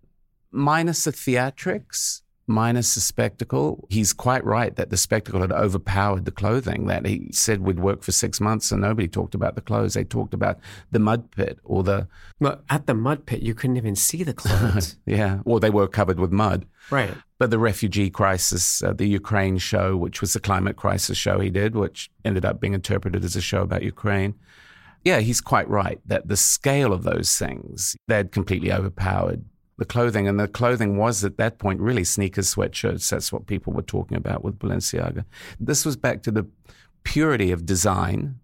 Minus 0.53 1.05
the 1.05 1.12
theatrics, 1.12 2.22
minus 2.46 2.94
the 2.94 3.00
spectacle, 3.00 3.86
he's 3.88 4.12
quite 4.12 4.44
right 4.44 4.74
that 4.76 4.90
the 4.90 4.96
spectacle 4.96 5.40
had 5.40 5.53
overpowered 5.53 6.24
the 6.24 6.30
clothing. 6.30 6.86
That 6.86 7.07
he 7.07 7.28
said 7.32 7.62
would 7.62 7.80
work 7.80 8.03
for 8.03 8.12
six 8.12 8.40
months 8.40 8.70
and 8.70 8.82
nobody 8.82 9.09
talked 9.09 9.34
about 9.34 9.55
the 9.55 9.61
clothes. 9.61 9.94
They 9.94 10.05
talked 10.05 10.34
about 10.34 10.59
the 10.90 10.98
mud 10.98 11.30
pit 11.30 11.59
or 11.64 11.82
the. 11.82 12.09
Well, 12.40 12.61
at 12.68 12.86
the 12.86 12.94
mud 12.94 13.26
pit, 13.26 13.42
you 13.42 13.55
couldn't 13.55 13.76
even 13.76 13.96
see 13.96 14.22
the 14.22 14.34
clothes. 14.34 14.96
yeah. 15.07 15.40
Or 15.44 15.61
they 15.61 15.70
were 15.70 15.88
covered 15.88 16.20
with 16.20 16.32
mud. 16.32 16.66
Right. 16.90 17.14
But 17.38 17.50
the 17.50 17.59
refugee 17.59 18.11
crisis, 18.11 18.82
uh, 18.82 18.92
the 18.92 19.07
Ukraine 19.07 19.59
show, 19.59 19.96
which 19.96 20.20
was 20.20 20.32
the 20.32 20.40
climate 20.40 20.76
crisis 20.76 21.18
show 21.18 21.40
he 21.40 21.50
did, 21.50 21.74
which 21.74 22.11
ended 22.24 22.44
up 22.44 22.61
being 22.61 22.74
interpreted 22.74 23.24
as 23.24 23.36
a 23.36 23.40
show 23.40 23.62
about 23.62 23.82
Ukraine. 23.82 24.34
yeah, 25.05 25.18
he's 25.18 25.40
quite 25.40 25.68
right 25.68 26.00
that 26.07 26.28
the 26.28 26.36
scale 26.36 26.92
of 26.92 27.03
those 27.03 27.36
things, 27.36 27.96
they'd 28.07 28.30
completely 28.30 28.72
overpowered 28.72 29.44
the 29.82 29.86
clothing. 29.86 30.28
And 30.28 30.38
the 30.38 30.48
clothing 30.48 30.96
was 30.96 31.24
at 31.24 31.36
that 31.38 31.58
point 31.58 31.80
really 31.80 32.04
sneakers, 32.04 32.54
sweatshirts. 32.54 33.08
That's 33.10 33.32
what 33.32 33.46
people 33.46 33.72
were 33.72 33.82
talking 33.82 34.16
about 34.16 34.44
with 34.44 34.58
Balenciaga. 34.58 35.24
This 35.58 35.84
was 35.84 35.96
back 35.96 36.22
to 36.22 36.30
the 36.30 36.46
purity 37.04 37.50
of 37.50 37.66
design. 37.66 38.38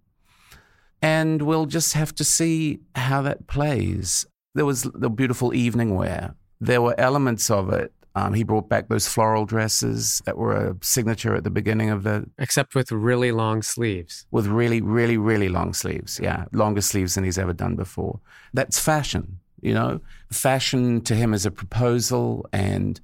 And 1.00 1.42
we'll 1.42 1.66
just 1.66 1.92
have 1.92 2.14
to 2.16 2.24
see 2.24 2.80
how 2.94 3.22
that 3.22 3.46
plays. 3.46 4.26
There 4.54 4.66
was 4.66 4.82
the 4.82 5.10
beautiful 5.10 5.54
evening 5.54 5.94
wear. 5.94 6.34
There 6.60 6.82
were 6.82 6.98
elements 6.98 7.50
of 7.50 7.72
it 7.72 7.92
um, 8.18 8.34
he 8.34 8.42
brought 8.42 8.68
back 8.68 8.88
those 8.88 9.06
floral 9.06 9.44
dresses 9.44 10.20
that 10.26 10.36
were 10.36 10.56
a 10.56 10.76
signature 10.82 11.36
at 11.36 11.44
the 11.44 11.50
beginning 11.50 11.90
of 11.90 12.02
the. 12.02 12.28
Except 12.38 12.74
with 12.74 12.90
really 12.90 13.30
long 13.30 13.62
sleeves. 13.62 14.26
With 14.32 14.48
really, 14.48 14.80
really, 14.80 15.16
really 15.16 15.48
long 15.48 15.72
sleeves. 15.72 16.18
Yeah, 16.20 16.46
longer 16.52 16.80
sleeves 16.80 17.14
than 17.14 17.22
he's 17.22 17.38
ever 17.38 17.52
done 17.52 17.76
before. 17.76 18.18
That's 18.52 18.80
fashion, 18.80 19.38
you 19.60 19.74
know? 19.74 20.00
Fashion 20.30 21.00
to 21.02 21.14
him 21.14 21.34
is 21.34 21.46
a 21.46 21.50
proposal. 21.50 22.46
And 22.52 23.00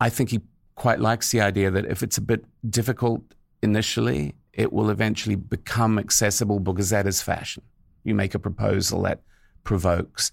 I 0.00 0.08
think 0.08 0.30
he 0.30 0.40
quite 0.74 1.00
likes 1.00 1.30
the 1.30 1.40
idea 1.40 1.70
that 1.70 1.86
if 1.86 2.02
it's 2.02 2.18
a 2.18 2.22
bit 2.22 2.44
difficult 2.68 3.22
initially, 3.62 4.34
it 4.52 4.72
will 4.72 4.90
eventually 4.90 5.36
become 5.36 5.98
accessible 5.98 6.60
because 6.60 6.90
that 6.90 7.06
is 7.06 7.22
fashion. 7.22 7.62
You 8.04 8.14
make 8.14 8.34
a 8.34 8.38
proposal 8.38 9.02
that 9.02 9.22
provokes. 9.64 10.32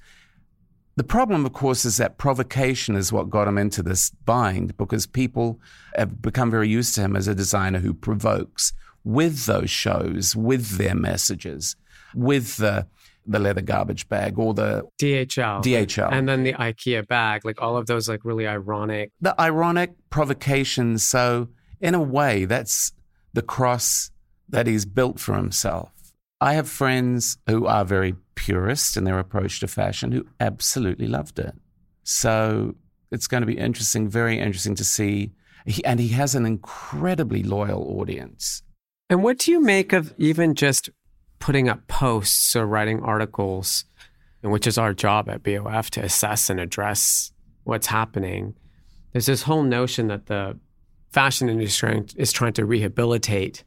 The 0.95 1.03
problem, 1.03 1.45
of 1.45 1.53
course, 1.53 1.85
is 1.85 1.97
that 1.97 2.19
provocation 2.19 2.95
is 2.95 3.11
what 3.11 3.29
got 3.29 3.47
him 3.47 3.57
into 3.57 3.81
this 3.81 4.11
bind 4.25 4.77
because 4.77 5.07
people 5.07 5.59
have 5.95 6.21
become 6.21 6.51
very 6.51 6.69
used 6.69 6.93
to 6.95 7.01
him 7.01 7.15
as 7.15 7.27
a 7.27 7.33
designer 7.33 7.79
who 7.79 7.93
provokes 7.93 8.73
with 9.03 9.45
those 9.45 9.71
shows, 9.71 10.35
with 10.35 10.77
their 10.77 10.95
messages, 10.95 11.75
with 12.13 12.57
the 12.57 12.85
the 13.25 13.39
leather 13.39 13.61
garbage 13.61 14.07
bag 14.09 14.37
or 14.37 14.53
the 14.53 14.83
DHL. 15.01 15.63
DHL. 15.63 16.09
And 16.11 16.27
then 16.27 16.43
the 16.43 16.53
IKEA 16.53 17.07
bag, 17.07 17.45
like 17.45 17.61
all 17.61 17.77
of 17.77 17.85
those 17.85 18.09
like 18.09 18.25
really 18.25 18.47
ironic. 18.47 19.11
The 19.21 19.39
ironic 19.39 19.91
provocations. 20.09 21.05
So 21.05 21.49
in 21.79 21.95
a 21.95 22.01
way, 22.01 22.45
that's 22.45 22.91
the 23.33 23.41
cross 23.41 24.11
that 24.49 24.67
he's 24.67 24.85
built 24.85 25.19
for 25.19 25.35
himself. 25.35 25.91
I 26.39 26.53
have 26.53 26.67
friends 26.67 27.37
who 27.47 27.65
are 27.65 27.85
very 27.85 28.15
purist 28.35 28.97
in 28.97 29.05
their 29.05 29.19
approach 29.19 29.59
to 29.61 29.67
fashion 29.67 30.11
who 30.11 30.25
absolutely 30.39 31.07
loved 31.07 31.39
it. 31.39 31.53
So 32.03 32.75
it's 33.11 33.27
going 33.27 33.41
to 33.41 33.47
be 33.47 33.57
interesting, 33.57 34.09
very 34.09 34.39
interesting 34.39 34.75
to 34.75 34.83
see. 34.83 35.31
He, 35.65 35.83
and 35.85 35.99
he 35.99 36.09
has 36.09 36.35
an 36.35 36.45
incredibly 36.45 37.43
loyal 37.43 37.99
audience. 37.99 38.61
And 39.09 39.23
what 39.23 39.37
do 39.39 39.51
you 39.51 39.61
make 39.61 39.93
of 39.93 40.13
even 40.17 40.55
just 40.55 40.89
putting 41.43 41.67
up 41.67 41.85
posts 41.89 42.55
or 42.55 42.65
writing 42.65 43.03
articles, 43.03 43.83
which 44.41 44.65
is 44.65 44.77
our 44.77 44.93
job 44.93 45.27
at 45.27 45.43
BOF 45.43 45.89
to 45.91 46.01
assess 46.01 46.49
and 46.49 46.57
address 46.57 47.33
what's 47.65 47.87
happening? 47.87 48.55
There's 49.11 49.25
this 49.25 49.43
whole 49.43 49.63
notion 49.63 50.07
that 50.07 50.27
the 50.27 50.57
fashion 51.11 51.49
industry 51.49 52.01
is 52.15 52.31
trying 52.31 52.53
to 52.53 52.65
rehabilitate 52.65 53.65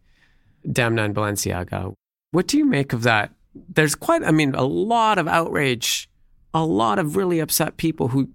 Demna 0.67 1.05
and 1.05 1.15
Balenciaga, 1.15 1.93
what 2.31 2.47
do 2.47 2.57
you 2.57 2.65
make 2.65 2.95
of 2.95 3.03
that? 3.03 3.35
There's 3.69 3.95
quite, 3.95 4.25
I 4.25 4.31
mean, 4.31 4.55
a 4.55 4.65
lot 4.65 5.19
of 5.19 5.29
outrage, 5.29 6.09
a 6.55 6.65
lot 6.65 6.99
of 6.99 7.15
really 7.15 7.41
upset 7.41 7.77
people 7.77 8.09
who 8.09 8.31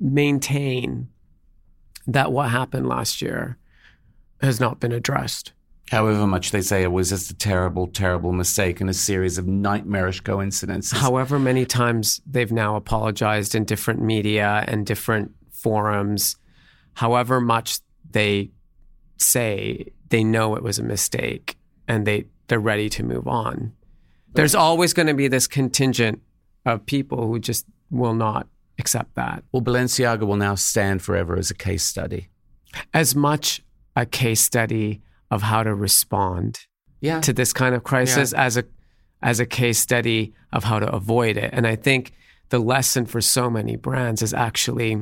maintain 0.00 1.08
that 2.08 2.32
what 2.32 2.50
happened 2.50 2.88
last 2.88 3.22
year 3.22 3.58
has 4.40 4.58
not 4.58 4.80
been 4.80 4.90
addressed. 4.90 5.52
However 5.90 6.24
much 6.24 6.52
they 6.52 6.60
say 6.60 6.84
it 6.84 6.92
was 6.92 7.08
just 7.08 7.32
a 7.32 7.34
terrible, 7.34 7.88
terrible 7.88 8.30
mistake 8.30 8.80
and 8.80 8.88
a 8.88 8.94
series 8.94 9.38
of 9.38 9.48
nightmarish 9.48 10.20
coincidences. 10.20 10.96
However 10.96 11.38
many 11.40 11.66
times 11.66 12.20
they've 12.24 12.52
now 12.52 12.76
apologized 12.76 13.56
in 13.56 13.64
different 13.64 14.00
media 14.00 14.64
and 14.68 14.86
different 14.86 15.32
forums, 15.50 16.36
however 16.94 17.40
much 17.40 17.80
they 18.08 18.50
say 19.16 19.86
they 20.10 20.22
know 20.22 20.54
it 20.54 20.62
was 20.62 20.78
a 20.78 20.84
mistake 20.84 21.56
and 21.88 22.06
they 22.06 22.26
they're 22.46 22.60
ready 22.60 22.88
to 22.90 23.02
move 23.02 23.26
on. 23.26 23.72
There's 24.34 24.54
always 24.54 24.92
going 24.92 25.08
to 25.08 25.14
be 25.14 25.26
this 25.26 25.48
contingent 25.48 26.22
of 26.66 26.86
people 26.86 27.26
who 27.26 27.40
just 27.40 27.66
will 27.90 28.14
not 28.14 28.46
accept 28.78 29.16
that. 29.16 29.42
Well, 29.50 29.62
Balenciaga 29.62 30.24
will 30.24 30.36
now 30.36 30.54
stand 30.54 31.02
forever 31.02 31.36
as 31.36 31.50
a 31.50 31.54
case 31.54 31.82
study. 31.82 32.28
As 32.94 33.16
much 33.16 33.62
a 33.96 34.06
case 34.06 34.40
study 34.40 35.00
of 35.30 35.42
how 35.42 35.62
to 35.62 35.74
respond 35.74 36.66
yeah. 37.00 37.20
to 37.20 37.32
this 37.32 37.52
kind 37.52 37.74
of 37.74 37.84
crisis 37.84 38.32
yeah. 38.32 38.44
as 38.44 38.56
a 38.56 38.64
as 39.22 39.38
a 39.38 39.46
case 39.46 39.78
study 39.78 40.32
of 40.52 40.64
how 40.64 40.78
to 40.78 40.90
avoid 40.90 41.36
it. 41.36 41.50
And 41.52 41.66
I 41.66 41.76
think 41.76 42.12
the 42.48 42.58
lesson 42.58 43.04
for 43.04 43.20
so 43.20 43.50
many 43.50 43.76
brands 43.76 44.22
is 44.22 44.32
actually 44.32 44.98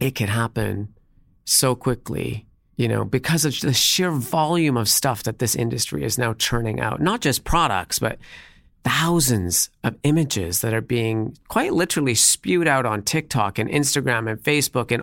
it 0.00 0.14
can 0.14 0.28
happen 0.28 0.94
so 1.44 1.74
quickly 1.74 2.48
you 2.78 2.86
know, 2.86 3.04
because 3.04 3.44
of 3.44 3.60
the 3.60 3.74
sheer 3.74 4.12
volume 4.12 4.76
of 4.76 4.88
stuff 4.88 5.24
that 5.24 5.40
this 5.40 5.56
industry 5.56 6.04
is 6.04 6.16
now 6.16 6.32
churning 6.34 6.78
out, 6.78 7.00
not 7.00 7.20
just 7.20 7.42
products, 7.42 7.98
but 7.98 8.18
thousands 8.84 9.70
of 9.84 9.96
images 10.02 10.60
that 10.60 10.72
are 10.72 10.80
being 10.80 11.36
quite 11.48 11.72
literally 11.72 12.14
spewed 12.14 12.68
out 12.68 12.86
on 12.86 13.02
TikTok 13.02 13.58
and 13.58 13.68
Instagram 13.68 14.30
and 14.30 14.42
Facebook 14.42 14.92
and 14.92 15.02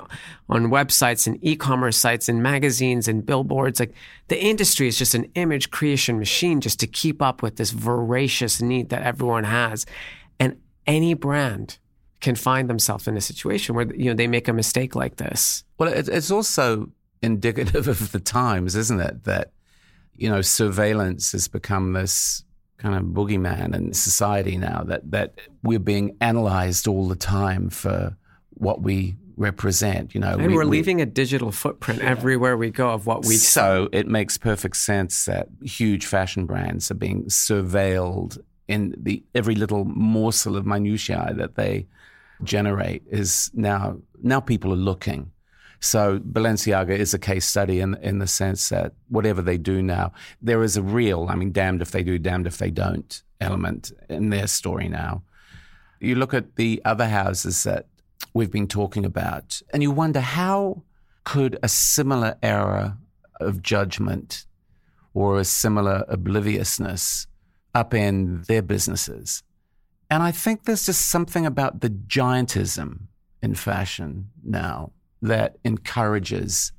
on 0.49 0.71
websites 0.71 1.27
and 1.27 1.37
e-commerce 1.41 1.97
sites 1.97 2.29
and 2.29 2.41
magazines 2.41 3.07
and 3.07 3.25
billboards. 3.25 3.79
Like 3.79 3.93
the 4.27 4.41
industry 4.41 4.87
is 4.87 4.97
just 4.97 5.13
an 5.13 5.29
image 5.35 5.71
creation 5.71 6.17
machine 6.17 6.61
just 6.61 6.79
to 6.79 6.87
keep 6.87 7.21
up 7.21 7.41
with 7.41 7.57
this 7.57 7.71
voracious 7.71 8.61
need 8.61 8.89
that 8.89 9.03
everyone 9.03 9.43
has. 9.43 9.85
And 10.39 10.57
any 10.87 11.13
brand 11.13 11.77
can 12.21 12.35
find 12.35 12.69
themselves 12.69 13.07
in 13.07 13.17
a 13.17 13.21
situation 13.21 13.75
where 13.75 13.93
you 13.93 14.05
know 14.05 14.15
they 14.15 14.27
make 14.27 14.47
a 14.47 14.53
mistake 14.53 14.95
like 14.95 15.17
this. 15.17 15.63
Well, 15.77 15.91
it's 15.93 16.31
also 16.31 16.89
indicative 17.21 17.87
of 17.89 18.11
the 18.11 18.19
times, 18.19 18.75
isn't 18.75 19.01
it? 19.01 19.25
That, 19.25 19.51
you 20.15 20.29
know, 20.29 20.41
surveillance 20.41 21.33
has 21.33 21.47
become 21.47 21.93
this 21.93 22.44
kind 22.77 22.95
of 22.95 23.03
boogeyman 23.03 23.75
in 23.75 23.93
society 23.93 24.57
now, 24.57 24.83
that, 24.83 25.09
that 25.11 25.35
we're 25.63 25.79
being 25.79 26.15
analyzed 26.21 26.87
all 26.87 27.07
the 27.07 27.15
time 27.15 27.69
for 27.69 28.15
what 28.51 28.81
we 28.81 29.15
represent. 29.37 30.13
You 30.13 30.21
know, 30.21 30.37
and 30.37 30.51
we, 30.51 30.57
are 30.57 30.65
leaving 30.65 31.01
a 31.01 31.05
digital 31.05 31.51
footprint 31.51 32.01
yeah. 32.01 32.09
everywhere 32.09 32.57
we 32.57 32.71
go 32.71 32.89
of 32.89 33.05
what 33.05 33.25
we. 33.25 33.35
So 33.35 33.89
it 33.91 34.07
makes 34.07 34.37
perfect 34.37 34.77
sense 34.77 35.25
that 35.25 35.47
huge 35.63 36.05
fashion 36.05 36.45
brands 36.45 36.91
are 36.91 36.95
being 36.95 37.25
surveilled 37.25 38.37
in 38.67 38.95
the 38.97 39.23
every 39.33 39.55
little 39.55 39.85
morsel 39.85 40.57
of 40.57 40.65
minutiae 40.65 41.33
that 41.35 41.55
they 41.55 41.87
generate 42.43 43.03
is 43.09 43.51
now 43.53 43.97
now 44.21 44.39
people 44.39 44.73
are 44.73 44.77
looking 44.77 45.31
so 45.79 46.19
Balenciaga 46.19 46.97
is 46.97 47.13
a 47.13 47.19
case 47.19 47.45
study 47.45 47.79
in 47.79 47.95
in 47.95 48.19
the 48.19 48.27
sense 48.27 48.69
that 48.69 48.93
whatever 49.09 49.41
they 49.41 49.57
do 49.57 49.81
now, 49.81 50.13
there 50.41 50.63
is 50.63 50.77
a 50.77 50.81
real, 50.81 51.27
I 51.29 51.35
mean, 51.35 51.51
damned 51.51 51.81
if 51.81 51.91
they 51.91 52.03
do, 52.03 52.17
damned 52.17 52.47
if 52.47 52.57
they 52.57 52.71
don't 52.71 53.21
element 53.41 53.91
in 54.09 54.29
their 54.29 54.47
story 54.47 54.87
now. 54.87 55.23
You 55.99 56.15
look 56.15 56.33
at 56.33 56.55
the 56.55 56.81
other 56.85 57.07
houses 57.07 57.63
that 57.63 57.87
we've 58.33 58.51
been 58.51 58.67
talking 58.67 59.05
about, 59.05 59.61
and 59.71 59.81
you 59.83 59.91
wonder 59.91 60.21
how 60.21 60.83
could 61.23 61.57
a 61.63 61.67
similar 61.67 62.37
error 62.41 62.97
of 63.39 63.61
judgment 63.61 64.45
or 65.13 65.39
a 65.39 65.45
similar 65.45 66.05
obliviousness 66.07 67.27
upend 67.73 68.45
their 68.45 68.61
businesses. 68.61 69.43
And 70.09 70.21
I 70.21 70.31
think 70.31 70.63
there's 70.63 70.85
just 70.85 71.07
something 71.09 71.45
about 71.45 71.81
the 71.81 71.89
giantism 71.89 73.07
in 73.41 73.55
fashion 73.55 74.29
now 74.43 74.91
that 75.27 75.57
encourages 75.63 76.71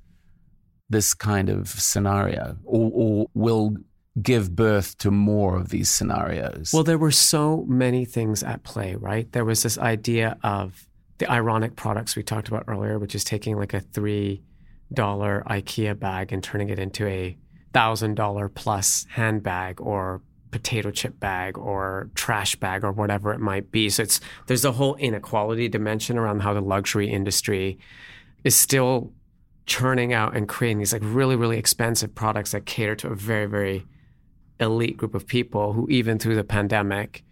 this 0.88 1.14
kind 1.14 1.49
of 1.49 1.68
scenario 1.68 2.57
or, 2.64 2.90
or 2.94 3.26
will 3.34 3.76
give 4.22 4.55
birth 4.55 4.97
to 4.99 5.11
more 5.11 5.57
of 5.57 5.68
these 5.68 5.90
scenarios. 5.90 6.70
Well, 6.72 6.84
there 6.84 6.99
were 6.99 7.11
so 7.11 7.64
many 7.68 8.05
things 8.05 8.42
at 8.42 8.62
play, 8.62 8.94
right? 8.94 9.30
There 9.32 9.44
was 9.44 9.62
this 9.62 9.78
idea 9.78 10.38
of 10.42 10.86
the 11.18 11.30
ironic 11.30 11.76
products 11.76 12.16
we 12.16 12.22
talked 12.22 12.49
about 12.49 12.64
earlier, 12.66 12.99
which 12.99 13.14
is 13.14 13.24
taking 13.24 13.57
like 13.57 13.74
a 13.74 13.80
$3 13.80 14.40
IKEA 14.94 15.99
bag 15.99 16.32
and 16.32 16.42
turning 16.42 16.68
it 16.68 16.78
into 16.78 17.07
a 17.07 17.36
$1,000 17.74 18.55
plus 18.55 19.07
handbag 19.11 19.80
or 19.80 20.22
potato 20.51 20.90
chip 20.90 21.18
bag 21.20 21.59
or 21.59 22.09
trash 22.14 22.57
bag 22.57 22.84
or 22.84 22.92
whatever 22.92 23.32
it 23.32 23.40
might 23.40 23.70
be. 23.70 23.90
So 23.90 24.03
it's 24.03 24.20
there's 24.47 24.64
a 24.64 24.72
whole 24.72 24.94
inequality 24.97 25.68
dimension 25.68 26.16
around 26.16 26.40
how 26.40 26.55
the 26.55 26.62
luxury 26.62 27.11
industry 27.11 27.78
is 28.47 28.55
still 28.55 29.12
churning 29.66 30.12
out 30.12 30.36
and 30.36 30.49
creating 30.49 30.78
these 30.78 30.92
like 30.92 31.03
really 31.05 31.34
really 31.34 31.59
expensive 31.59 32.14
products 32.14 32.53
that 32.53 32.64
cater 32.64 32.94
to 32.94 33.09
a 33.09 33.14
very 33.16 33.47
very 33.47 33.84
elite 34.61 34.97
group 34.97 35.16
of 35.16 35.26
people 35.26 35.72
who 35.72 35.88
even 35.90 36.16
through 36.16 36.36
the 36.36 36.44
pandemic 36.44 37.24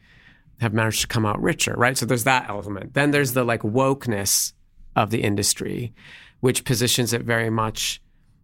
have 0.61 0.75
managed 0.75 1.03
to 1.03 1.07
come 1.07 1.25
out 1.25 1.41
richer 1.41 1.73
right? 1.77 1.97
So 1.97 2.05
there's 2.05 2.25
that 2.25 2.49
element. 2.49 2.95
Then 2.95 3.13
there's 3.13 3.33
the 3.33 3.45
like 3.45 3.63
wokeness 3.63 4.53
of 4.97 5.11
the 5.11 5.23
industry 5.23 5.95
which 6.41 6.65
positions 6.65 7.13
it 7.13 7.23
very 7.23 7.49
much 7.49 8.03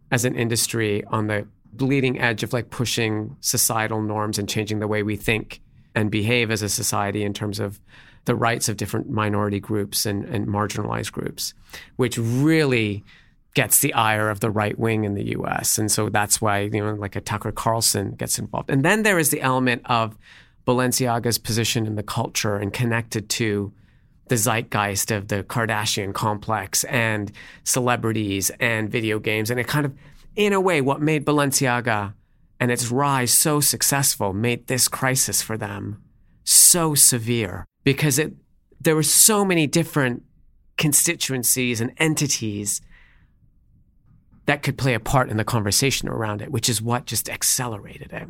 as 0.09 0.23
an 0.23 0.35
industry 0.35 1.03
on 1.05 1.27
the 1.27 1.45
bleeding 1.73 2.19
edge 2.19 2.43
of 2.43 2.53
like 2.53 2.69
pushing 2.69 3.35
societal 3.41 4.01
norms 4.01 4.39
and 4.39 4.47
changing 4.47 4.79
the 4.79 4.87
way 4.87 5.03
we 5.03 5.17
think 5.17 5.61
and 5.93 6.09
behave 6.09 6.49
as 6.51 6.61
a 6.61 6.69
society 6.69 7.23
in 7.23 7.33
terms 7.33 7.59
of 7.59 7.81
the 8.25 8.35
rights 8.35 8.69
of 8.69 8.77
different 8.77 9.09
minority 9.09 9.59
groups 9.59 10.05
and, 10.05 10.25
and 10.25 10.47
marginalized 10.47 11.11
groups, 11.11 11.53
which 11.95 12.17
really 12.17 13.03
gets 13.53 13.79
the 13.79 13.93
ire 13.93 14.29
of 14.29 14.39
the 14.39 14.49
right 14.49 14.77
wing 14.79 15.03
in 15.03 15.13
the 15.13 15.35
US. 15.37 15.77
And 15.77 15.91
so 15.91 16.09
that's 16.09 16.39
why, 16.39 16.59
you 16.59 16.83
know, 16.83 16.93
like 16.93 17.15
a 17.15 17.21
Tucker 17.21 17.51
Carlson 17.51 18.11
gets 18.11 18.39
involved. 18.39 18.69
And 18.69 18.85
then 18.85 19.03
there 19.03 19.19
is 19.19 19.29
the 19.29 19.41
element 19.41 19.81
of 19.85 20.17
Balenciaga's 20.65 21.37
position 21.37 21.85
in 21.85 21.95
the 21.95 22.03
culture 22.03 22.55
and 22.55 22.71
connected 22.71 23.29
to 23.29 23.73
the 24.27 24.37
zeitgeist 24.37 25.11
of 25.11 25.27
the 25.27 25.43
Kardashian 25.43 26.13
complex 26.13 26.85
and 26.85 27.31
celebrities 27.65 28.49
and 28.61 28.89
video 28.89 29.19
games. 29.19 29.51
And 29.51 29.59
it 29.59 29.67
kind 29.67 29.85
of, 29.85 29.93
in 30.35 30.53
a 30.53 30.61
way, 30.61 30.79
what 30.79 31.01
made 31.01 31.25
Balenciaga 31.25 32.13
and 32.59 32.71
its 32.71 32.89
rise 32.91 33.33
so 33.33 33.59
successful 33.59 34.31
made 34.31 34.67
this 34.67 34.87
crisis 34.87 35.41
for 35.41 35.57
them 35.57 36.01
so 36.45 36.95
severe 36.95 37.65
because 37.83 38.19
it, 38.19 38.33
there 38.79 38.95
were 38.95 39.03
so 39.03 39.45
many 39.45 39.67
different 39.67 40.23
constituencies 40.77 41.81
and 41.81 41.91
entities 41.97 42.81
that 44.45 44.63
could 44.63 44.77
play 44.77 44.93
a 44.93 44.99
part 44.99 45.29
in 45.29 45.37
the 45.37 45.43
conversation 45.43 46.09
around 46.09 46.41
it, 46.41 46.51
which 46.51 46.67
is 46.67 46.81
what 46.81 47.05
just 47.05 47.29
accelerated 47.29 48.11
it. 48.11 48.27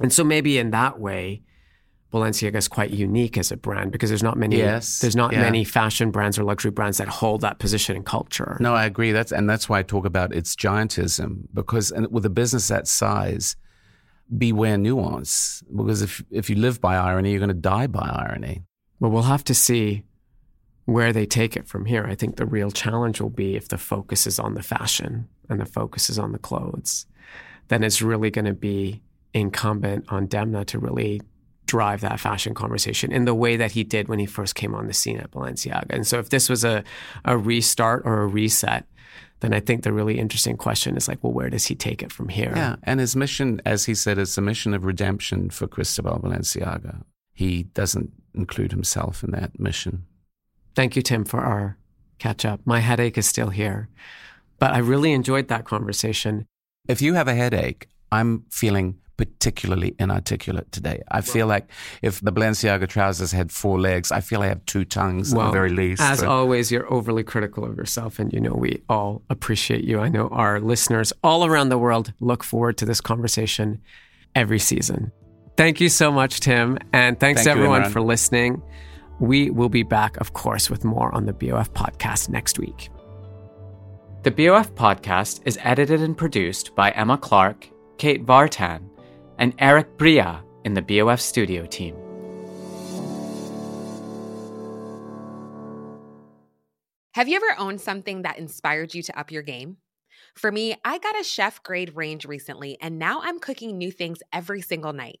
And 0.00 0.12
so 0.12 0.24
maybe 0.24 0.58
in 0.58 0.70
that 0.70 0.98
way, 0.98 1.42
Balenciaga 2.12 2.56
is 2.56 2.68
quite 2.68 2.90
unique 2.90 3.36
as 3.36 3.50
a 3.50 3.56
brand 3.56 3.90
because 3.90 4.08
there's 4.08 4.22
not 4.22 4.38
many 4.38 4.56
yes, 4.56 5.00
there's 5.00 5.16
not 5.16 5.32
yeah. 5.32 5.40
many 5.40 5.64
fashion 5.64 6.12
brands 6.12 6.38
or 6.38 6.44
luxury 6.44 6.70
brands 6.70 6.98
that 6.98 7.08
hold 7.08 7.40
that 7.40 7.58
position 7.58 7.96
in 7.96 8.04
culture. 8.04 8.56
No, 8.60 8.72
I 8.72 8.84
agree. 8.84 9.10
That's 9.10 9.32
and 9.32 9.50
that's 9.50 9.68
why 9.68 9.80
I 9.80 9.82
talk 9.82 10.06
about 10.06 10.32
its 10.32 10.54
giantism 10.54 11.42
because 11.52 11.90
and 11.90 12.10
with 12.12 12.24
a 12.24 12.30
business 12.30 12.68
that 12.68 12.86
size, 12.86 13.56
beware 14.38 14.78
nuance 14.78 15.62
because 15.74 16.02
if 16.02 16.22
if 16.30 16.48
you 16.48 16.54
live 16.54 16.80
by 16.80 16.94
irony, 16.94 17.32
you're 17.32 17.40
going 17.40 17.48
to 17.48 17.54
die 17.54 17.88
by 17.88 18.08
irony. 18.08 18.62
Well, 19.00 19.10
we'll 19.10 19.22
have 19.22 19.44
to 19.44 19.54
see 19.54 20.04
where 20.84 21.12
they 21.12 21.26
take 21.26 21.56
it 21.56 21.66
from 21.66 21.86
here. 21.86 22.04
I 22.04 22.14
think 22.14 22.36
the 22.36 22.46
real 22.46 22.70
challenge 22.70 23.20
will 23.20 23.30
be 23.30 23.56
if 23.56 23.68
the 23.68 23.78
focus 23.78 24.26
is 24.26 24.38
on 24.38 24.54
the 24.54 24.62
fashion 24.62 25.28
and 25.48 25.60
the 25.60 25.66
focus 25.66 26.10
is 26.10 26.18
on 26.18 26.32
the 26.32 26.38
clothes, 26.38 27.06
then 27.68 27.82
it's 27.82 28.02
really 28.02 28.30
going 28.30 28.44
to 28.44 28.54
be 28.54 29.02
incumbent 29.32 30.04
on 30.08 30.28
Demna 30.28 30.64
to 30.66 30.78
really 30.78 31.22
drive 31.66 32.02
that 32.02 32.20
fashion 32.20 32.54
conversation 32.54 33.10
in 33.10 33.24
the 33.24 33.34
way 33.34 33.56
that 33.56 33.72
he 33.72 33.82
did 33.82 34.08
when 34.08 34.18
he 34.18 34.26
first 34.26 34.54
came 34.54 34.74
on 34.74 34.86
the 34.86 34.92
scene 34.92 35.18
at 35.18 35.30
Balenciaga. 35.30 35.90
And 35.90 36.06
so 36.06 36.18
if 36.18 36.28
this 36.28 36.48
was 36.48 36.62
a, 36.64 36.84
a 37.24 37.38
restart 37.38 38.02
or 38.04 38.20
a 38.20 38.26
reset, 38.26 38.84
then 39.40 39.54
I 39.54 39.60
think 39.60 39.82
the 39.82 39.92
really 39.92 40.18
interesting 40.18 40.56
question 40.56 40.96
is 40.96 41.08
like, 41.08 41.22
well, 41.22 41.32
where 41.32 41.50
does 41.50 41.66
he 41.66 41.74
take 41.74 42.02
it 42.02 42.12
from 42.12 42.28
here? 42.28 42.52
Yeah. 42.54 42.76
And 42.82 43.00
his 43.00 43.16
mission, 43.16 43.60
as 43.64 43.86
he 43.86 43.94
said, 43.94 44.18
is 44.18 44.36
a 44.36 44.42
mission 44.42 44.74
of 44.74 44.84
redemption 44.84 45.50
for 45.50 45.66
Cristobal 45.66 46.20
Balenciaga. 46.22 47.02
He 47.32 47.64
doesn't 47.64 48.12
include 48.34 48.72
himself 48.72 49.22
in 49.22 49.30
that 49.32 49.58
mission. 49.58 50.06
Thank 50.74 50.96
you, 50.96 51.02
Tim, 51.02 51.24
for 51.24 51.40
our 51.40 51.78
catch 52.18 52.44
up. 52.44 52.60
My 52.64 52.80
headache 52.80 53.18
is 53.18 53.26
still 53.26 53.50
here, 53.50 53.88
but 54.58 54.72
I 54.72 54.78
really 54.78 55.12
enjoyed 55.12 55.48
that 55.48 55.64
conversation. 55.64 56.46
If 56.88 57.00
you 57.00 57.14
have 57.14 57.28
a 57.28 57.34
headache, 57.34 57.88
I'm 58.10 58.44
feeling 58.50 58.98
particularly 59.16 59.94
inarticulate 59.98 60.72
today. 60.72 61.02
I 61.10 61.20
feel 61.20 61.46
like 61.46 61.70
if 62.02 62.20
the 62.20 62.32
Balenciaga 62.32 62.88
trousers 62.88 63.32
had 63.32 63.52
four 63.52 63.80
legs, 63.80 64.10
I 64.10 64.20
feel 64.20 64.42
I 64.42 64.48
have 64.48 64.64
two 64.66 64.84
tongues 64.84 65.32
well, 65.32 65.46
at 65.46 65.46
the 65.46 65.52
very 65.52 65.70
least. 65.70 66.02
As 66.02 66.22
always, 66.22 66.72
you're 66.72 66.92
overly 66.92 67.22
critical 67.22 67.64
of 67.64 67.76
yourself, 67.76 68.18
and 68.18 68.32
you 68.32 68.40
know 68.40 68.54
we 68.54 68.82
all 68.88 69.22
appreciate 69.30 69.84
you. 69.84 70.00
I 70.00 70.08
know 70.08 70.28
our 70.28 70.60
listeners 70.60 71.12
all 71.22 71.44
around 71.44 71.68
the 71.68 71.78
world 71.78 72.12
look 72.20 72.42
forward 72.42 72.76
to 72.78 72.84
this 72.84 73.00
conversation 73.00 73.80
every 74.34 74.58
season. 74.58 75.12
Thank 75.56 75.80
you 75.80 75.88
so 75.88 76.10
much, 76.10 76.40
Tim, 76.40 76.78
and 76.92 77.18
thanks 77.20 77.44
Thank 77.44 77.54
to 77.54 77.58
everyone 77.58 77.84
you, 77.84 77.90
for 77.90 78.00
listening. 78.00 78.60
We 79.20 79.50
will 79.50 79.68
be 79.68 79.84
back, 79.84 80.16
of 80.16 80.32
course, 80.32 80.68
with 80.68 80.84
more 80.84 81.14
on 81.14 81.26
the 81.26 81.32
BOF 81.32 81.72
podcast 81.72 82.28
next 82.28 82.58
week. 82.58 82.90
The 84.24 84.32
BOF 84.32 84.74
podcast 84.74 85.42
is 85.44 85.56
edited 85.62 86.00
and 86.00 86.16
produced 86.16 86.74
by 86.74 86.90
Emma 86.90 87.16
Clark, 87.16 87.68
Kate 87.98 88.26
Vartan, 88.26 88.88
and 89.38 89.54
Eric 89.60 89.96
Bria 89.96 90.42
in 90.64 90.74
the 90.74 90.82
BOF 90.82 91.20
studio 91.20 91.66
team. 91.66 91.94
Have 97.14 97.28
you 97.28 97.36
ever 97.36 97.54
owned 97.58 97.80
something 97.80 98.22
that 98.22 98.38
inspired 98.38 98.92
you 98.92 99.04
to 99.04 99.16
up 99.16 99.30
your 99.30 99.42
game? 99.42 99.76
For 100.34 100.50
me, 100.50 100.74
I 100.84 100.98
got 100.98 101.20
a 101.20 101.22
chef 101.22 101.62
grade 101.62 101.94
range 101.94 102.24
recently, 102.24 102.76
and 102.80 102.98
now 102.98 103.20
I'm 103.22 103.38
cooking 103.38 103.78
new 103.78 103.92
things 103.92 104.18
every 104.32 104.60
single 104.60 104.92
night. 104.92 105.20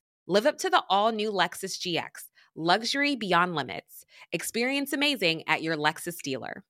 Live 0.31 0.45
up 0.45 0.57
to 0.59 0.69
the 0.69 0.81
all 0.89 1.11
new 1.11 1.29
Lexus 1.29 1.77
GX 1.77 2.29
Luxury 2.55 3.17
beyond 3.17 3.53
limits. 3.53 4.05
Experience 4.31 4.93
amazing 4.93 5.43
at 5.45 5.61
your 5.61 5.75
Lexus 5.75 6.21
dealer. 6.23 6.63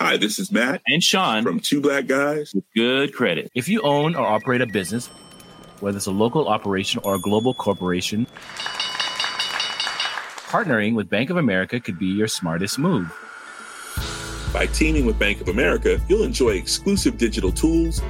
Hi, 0.00 0.16
this 0.16 0.38
is 0.38 0.52
Matt 0.52 0.80
and 0.86 1.02
Sean 1.02 1.42
from 1.42 1.58
Two 1.58 1.80
Black 1.80 2.06
Guys 2.06 2.54
with 2.54 2.62
Good 2.76 3.12
Credit. 3.12 3.50
If 3.52 3.68
you 3.68 3.82
own 3.82 4.14
or 4.14 4.24
operate 4.24 4.60
a 4.60 4.66
business, 4.68 5.08
whether 5.80 5.96
it's 5.96 6.06
a 6.06 6.12
local 6.12 6.46
operation 6.46 7.00
or 7.02 7.16
a 7.16 7.20
global 7.20 7.52
corporation, 7.52 8.28
partnering 10.52 10.94
with 10.94 11.10
Bank 11.10 11.30
of 11.30 11.36
America 11.36 11.80
could 11.80 11.98
be 11.98 12.06
your 12.06 12.28
smartest 12.28 12.78
move. 12.78 13.12
By 14.52 14.66
teaming 14.66 15.06
with 15.06 15.18
Bank 15.18 15.40
of 15.40 15.48
America, 15.48 16.00
you'll 16.08 16.22
enjoy 16.22 16.50
exclusive 16.50 17.18
digital 17.18 17.50
tools, 17.50 18.00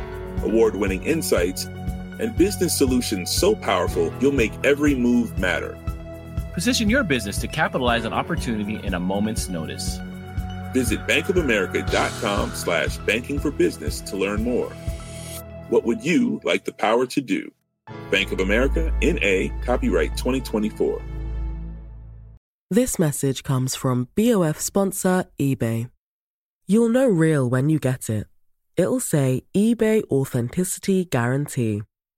award 0.42 0.76
winning 0.76 1.02
insights, 1.04 1.66
and 2.18 2.36
business 2.36 2.76
solutions 2.76 3.30
so 3.30 3.54
powerful 3.54 4.12
you'll 4.20 4.32
make 4.32 4.52
every 4.64 4.94
move 4.94 5.38
matter. 5.38 5.78
Position 6.54 6.90
your 6.90 7.04
business 7.04 7.38
to 7.38 7.48
capitalize 7.48 8.04
on 8.04 8.12
opportunity 8.12 8.84
in 8.84 8.94
a 8.94 9.00
moment's 9.00 9.48
notice. 9.48 9.98
Visit 10.72 11.06
bankofamerica.com 11.06 12.50
slash 12.54 12.98
banking 12.98 13.38
for 13.38 13.50
business 13.50 14.00
to 14.02 14.16
learn 14.16 14.42
more. 14.42 14.70
What 15.68 15.84
would 15.84 16.04
you 16.04 16.40
like 16.44 16.64
the 16.64 16.72
power 16.72 17.06
to 17.06 17.20
do? 17.20 17.50
Bank 18.10 18.32
of 18.32 18.40
America, 18.40 18.92
N.A., 19.02 19.50
copyright 19.64 20.16
2024. 20.16 21.00
This 22.70 22.98
message 22.98 23.42
comes 23.42 23.74
from 23.74 24.08
BOF 24.16 24.58
sponsor 24.58 25.26
eBay. 25.38 25.90
You'll 26.66 26.88
know 26.88 27.06
real 27.06 27.48
when 27.48 27.68
you 27.68 27.78
get 27.78 28.08
it. 28.08 28.26
It'll 28.76 29.00
say 29.00 29.42
eBay 29.54 30.02
Authenticity 30.10 31.04
Guarantee. 31.04 31.82